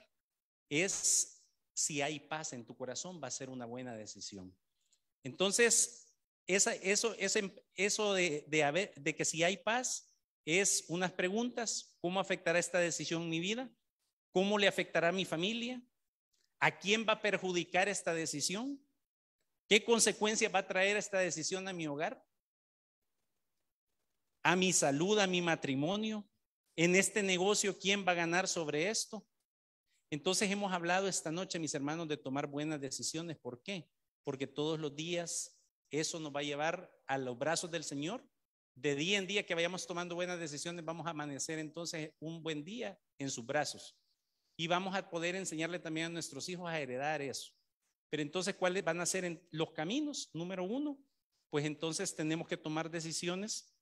es 0.69 1.43
si 1.73 2.01
hay 2.01 2.19
paz 2.19 2.53
en 2.53 2.65
tu 2.65 2.75
corazón, 2.75 3.21
va 3.21 3.27
a 3.27 3.31
ser 3.31 3.49
una 3.49 3.65
buena 3.65 3.95
decisión. 3.95 4.55
Entonces, 5.23 6.07
eso, 6.45 8.13
de, 8.13 8.45
de, 8.47 8.91
de 8.95 9.15
que 9.15 9.25
si 9.25 9.43
hay 9.43 9.57
paz 9.57 10.16
es 10.47 10.85
unas 10.87 11.11
preguntas. 11.11 11.97
¿Cómo 11.99 12.21
afectará 12.21 12.57
esta 12.57 12.79
decisión 12.79 13.29
mi 13.29 13.41
vida? 13.41 13.69
¿Cómo 14.31 14.57
le 14.57 14.69
afectará 14.69 15.09
a 15.09 15.11
mi 15.11 15.25
familia? 15.25 15.83
¿A 16.61 16.79
quién 16.79 17.05
va 17.07 17.13
a 17.13 17.21
perjudicar 17.21 17.89
esta 17.89 18.13
decisión? 18.13 18.81
¿Qué 19.67 19.83
consecuencias 19.83 20.53
va 20.53 20.59
a 20.59 20.67
traer 20.67 20.95
esta 20.95 21.19
decisión 21.19 21.67
a 21.67 21.73
mi 21.73 21.85
hogar? 21.85 22.25
¿A 24.41 24.55
mi 24.55 24.71
salud, 24.71 25.19
a 25.19 25.27
mi 25.27 25.41
matrimonio? 25.41 26.25
¿En 26.77 26.95
este 26.95 27.23
negocio 27.23 27.77
quién 27.77 28.07
va 28.07 28.13
a 28.13 28.15
ganar 28.15 28.47
sobre 28.47 28.89
esto? 28.89 29.27
Entonces 30.09 30.49
hemos 30.49 30.71
hablado 30.71 31.09
esta 31.09 31.29
noche, 31.29 31.59
mis 31.59 31.73
hermanos, 31.73 32.07
de 32.07 32.15
tomar 32.15 32.47
buenas 32.47 32.79
decisiones. 32.79 33.37
¿Por 33.37 33.61
qué? 33.61 33.89
Porque 34.23 34.47
todos 34.47 34.79
los 34.79 34.95
días 34.95 35.59
eso 35.89 36.21
nos 36.21 36.33
va 36.33 36.39
a 36.39 36.43
llevar 36.43 36.89
a 37.05 37.17
los 37.17 37.37
brazos 37.37 37.69
del 37.69 37.83
Señor 37.83 38.25
de 38.77 38.95
día 38.95 39.17
en 39.17 39.25
día 39.25 39.43
que 39.43 39.55
vayamos 39.55 39.87
tomando 39.87 40.13
buenas 40.13 40.39
decisiones, 40.39 40.85
vamos 40.85 41.07
a 41.07 41.09
amanecer 41.09 41.57
entonces 41.57 42.11
un 42.19 42.43
buen 42.43 42.63
día 42.63 42.99
en 43.17 43.31
sus 43.31 43.43
brazos. 43.43 43.97
Y 44.55 44.67
vamos 44.67 44.95
a 44.95 45.09
poder 45.09 45.35
enseñarle 45.35 45.79
también 45.79 46.07
a 46.07 46.09
nuestros 46.09 46.47
hijos 46.47 46.69
a 46.69 46.79
heredar 46.79 47.21
eso. 47.21 47.53
Pero 48.09 48.21
entonces, 48.21 48.55
¿cuáles 48.55 48.83
van 48.83 49.01
a 49.01 49.05
ser 49.05 49.41
los 49.49 49.71
caminos? 49.71 50.29
Número 50.31 50.63
uno, 50.63 50.97
pues 51.49 51.65
entonces 51.65 52.15
tenemos 52.15 52.47
que 52.47 52.55
tomar 52.55 52.91
decisiones 52.91 53.73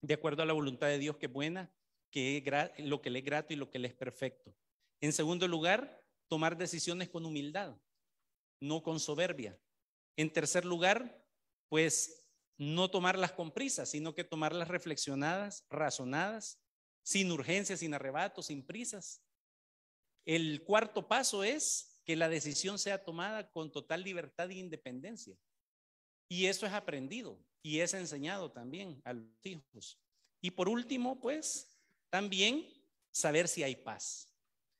de 0.00 0.14
acuerdo 0.14 0.42
a 0.42 0.46
la 0.46 0.52
voluntad 0.52 0.88
de 0.88 0.98
Dios 0.98 1.16
que 1.16 1.26
es 1.26 1.32
buena, 1.32 1.72
que 2.10 2.36
es 2.36 2.84
lo 2.84 3.00
que 3.00 3.10
le 3.10 3.20
es 3.20 3.24
grato 3.24 3.52
y 3.52 3.56
lo 3.56 3.70
que 3.70 3.78
le 3.78 3.88
es 3.88 3.94
perfecto. 3.94 4.52
En 5.00 5.12
segundo 5.12 5.46
lugar, 5.46 6.04
tomar 6.26 6.56
decisiones 6.56 7.08
con 7.08 7.24
humildad, 7.24 7.76
no 8.60 8.82
con 8.82 8.98
soberbia. 8.98 9.56
En 10.16 10.32
tercer 10.32 10.64
lugar, 10.64 11.24
pues 11.68 12.21
no 12.62 12.90
tomarlas 12.90 13.32
con 13.32 13.50
prisa, 13.50 13.86
sino 13.86 14.14
que 14.14 14.22
tomarlas 14.22 14.68
reflexionadas, 14.68 15.66
razonadas, 15.68 16.60
sin 17.02 17.32
urgencias, 17.32 17.80
sin 17.80 17.92
arrebatos, 17.92 18.46
sin 18.46 18.64
prisas. 18.64 19.20
El 20.24 20.62
cuarto 20.62 21.08
paso 21.08 21.42
es 21.42 22.00
que 22.04 22.14
la 22.14 22.28
decisión 22.28 22.78
sea 22.78 23.04
tomada 23.04 23.50
con 23.50 23.72
total 23.72 24.04
libertad 24.04 24.48
e 24.50 24.54
independencia. 24.54 25.36
Y 26.28 26.46
eso 26.46 26.64
es 26.64 26.72
aprendido 26.72 27.36
y 27.62 27.80
es 27.80 27.94
enseñado 27.94 28.52
también 28.52 29.02
a 29.04 29.12
los 29.12 29.26
hijos. 29.44 29.98
Y 30.40 30.52
por 30.52 30.68
último, 30.68 31.20
pues, 31.20 31.80
también 32.10 32.64
saber 33.10 33.48
si 33.48 33.64
hay 33.64 33.74
paz. 33.74 34.32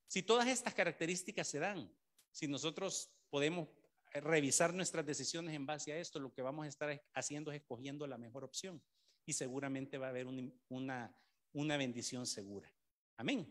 Si 0.07 0.23
todas 0.23 0.47
estas 0.47 0.75
características 0.75 1.49
se 1.49 1.59
dan, 1.59 1.93
si 2.31 2.47
nosotros 2.47 3.11
podemos 3.29 3.69
revisar 4.15 4.75
nuestras 4.75 5.07
decisiones 5.07 5.55
en 5.55 5.67
base 5.67 5.93
a 5.93 5.99
esto, 5.99 6.19
lo 6.21 6.33
que 6.33 6.43
vamos 6.43 6.67
a 6.67 6.69
estar 6.69 7.03
haciendo 7.15 7.51
es 7.51 7.61
escogiendo 7.61 8.07
la 8.07 8.19
mejor 8.19 8.45
opción 8.45 8.83
y 9.25 9.33
seguramente 9.33 9.99
va 9.99 10.07
a 10.07 10.11
haber 10.11 10.27
una, 10.69 11.17
una 11.53 11.77
bendición 11.77 12.27
segura. 12.27 12.73
Amén. 13.17 13.47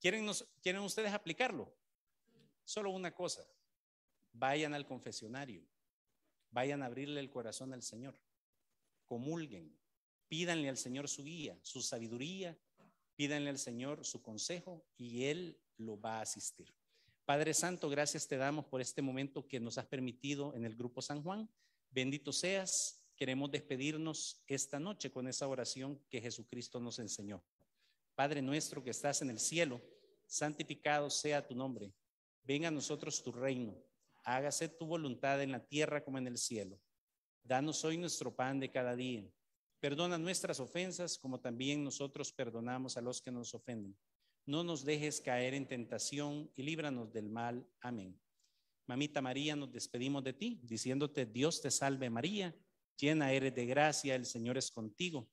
¿Quieren, 0.00 0.28
¿Quieren 0.62 0.82
ustedes 0.82 1.12
aplicarlo? 1.12 1.72
Solo 2.64 2.90
una 2.90 3.14
cosa, 3.14 3.46
vayan 4.32 4.74
al 4.74 4.86
confesionario, 4.86 5.66
vayan 6.50 6.82
a 6.82 6.86
abrirle 6.86 7.20
el 7.20 7.30
corazón 7.30 7.72
al 7.72 7.82
Señor, 7.82 8.20
comulguen, 9.06 9.76
pídanle 10.28 10.68
al 10.68 10.76
Señor 10.76 11.08
su 11.08 11.24
guía, 11.24 11.58
su 11.62 11.80
sabiduría, 11.80 12.58
pídanle 13.16 13.50
al 13.50 13.58
Señor 13.58 14.04
su 14.04 14.22
consejo 14.22 14.84
y 14.96 15.24
Él 15.24 15.58
lo 15.76 16.00
va 16.00 16.18
a 16.18 16.22
asistir. 16.22 16.77
Padre 17.28 17.52
Santo, 17.52 17.90
gracias 17.90 18.26
te 18.26 18.38
damos 18.38 18.64
por 18.64 18.80
este 18.80 19.02
momento 19.02 19.46
que 19.46 19.60
nos 19.60 19.76
has 19.76 19.84
permitido 19.84 20.54
en 20.54 20.64
el 20.64 20.74
Grupo 20.74 21.02
San 21.02 21.22
Juan. 21.22 21.46
Bendito 21.90 22.32
seas. 22.32 23.02
Queremos 23.14 23.50
despedirnos 23.50 24.42
esta 24.46 24.80
noche 24.80 25.10
con 25.10 25.28
esa 25.28 25.46
oración 25.46 26.02
que 26.08 26.22
Jesucristo 26.22 26.80
nos 26.80 26.98
enseñó. 26.98 27.44
Padre 28.14 28.40
nuestro 28.40 28.82
que 28.82 28.88
estás 28.88 29.20
en 29.20 29.28
el 29.28 29.40
cielo, 29.40 29.78
santificado 30.26 31.10
sea 31.10 31.46
tu 31.46 31.54
nombre. 31.54 31.92
Venga 32.44 32.68
a 32.68 32.70
nosotros 32.70 33.22
tu 33.22 33.30
reino. 33.30 33.76
Hágase 34.24 34.70
tu 34.70 34.86
voluntad 34.86 35.42
en 35.42 35.52
la 35.52 35.62
tierra 35.62 36.02
como 36.02 36.16
en 36.16 36.28
el 36.28 36.38
cielo. 36.38 36.80
Danos 37.44 37.84
hoy 37.84 37.98
nuestro 37.98 38.34
pan 38.34 38.58
de 38.58 38.70
cada 38.70 38.96
día. 38.96 39.30
Perdona 39.80 40.16
nuestras 40.16 40.60
ofensas 40.60 41.18
como 41.18 41.38
también 41.38 41.84
nosotros 41.84 42.32
perdonamos 42.32 42.96
a 42.96 43.02
los 43.02 43.20
que 43.20 43.30
nos 43.30 43.52
ofenden 43.52 43.94
no 44.48 44.64
nos 44.64 44.82
dejes 44.82 45.20
caer 45.20 45.52
en 45.52 45.68
tentación 45.68 46.50
y 46.56 46.62
líbranos 46.62 47.12
del 47.12 47.28
mal. 47.28 47.68
Amén. 47.82 48.18
Mamita 48.86 49.20
María, 49.20 49.54
nos 49.54 49.70
despedimos 49.70 50.24
de 50.24 50.32
ti, 50.32 50.58
diciéndote, 50.62 51.26
Dios 51.26 51.60
te 51.60 51.70
salve 51.70 52.08
María, 52.08 52.56
llena 52.96 53.30
eres 53.30 53.54
de 53.54 53.66
gracia, 53.66 54.14
el 54.14 54.24
Señor 54.24 54.56
es 54.56 54.70
contigo. 54.70 55.30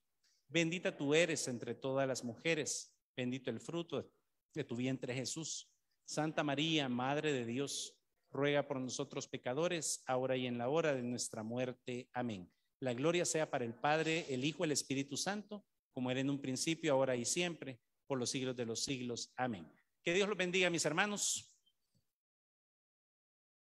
Bendita 0.48 0.94
tú 0.94 1.14
eres 1.14 1.48
entre 1.48 1.74
todas 1.74 2.06
las 2.06 2.24
mujeres, 2.24 2.94
bendito 3.16 3.48
el 3.48 3.58
fruto 3.58 4.12
de 4.52 4.64
tu 4.64 4.76
vientre 4.76 5.14
Jesús. 5.14 5.72
Santa 6.04 6.44
María, 6.44 6.90
Madre 6.90 7.32
de 7.32 7.46
Dios, 7.46 7.98
ruega 8.30 8.68
por 8.68 8.78
nosotros 8.78 9.26
pecadores, 9.26 10.04
ahora 10.06 10.36
y 10.36 10.46
en 10.46 10.58
la 10.58 10.68
hora 10.68 10.94
de 10.94 11.02
nuestra 11.02 11.42
muerte. 11.42 12.10
Amén. 12.12 12.52
La 12.80 12.92
gloria 12.92 13.24
sea 13.24 13.48
para 13.48 13.64
el 13.64 13.72
Padre, 13.72 14.26
el 14.28 14.44
Hijo, 14.44 14.64
el 14.64 14.72
Espíritu 14.72 15.16
Santo, 15.16 15.64
como 15.94 16.10
era 16.10 16.20
en 16.20 16.28
un 16.28 16.38
principio, 16.38 16.92
ahora 16.92 17.16
y 17.16 17.24
siempre 17.24 17.80
por 18.06 18.18
los 18.18 18.30
siglos 18.30 18.56
de 18.56 18.66
los 18.66 18.82
siglos. 18.82 19.32
Amén. 19.36 19.66
Que 20.02 20.14
Dios 20.14 20.28
los 20.28 20.38
bendiga, 20.38 20.70
mis 20.70 20.84
hermanos. 20.84 21.55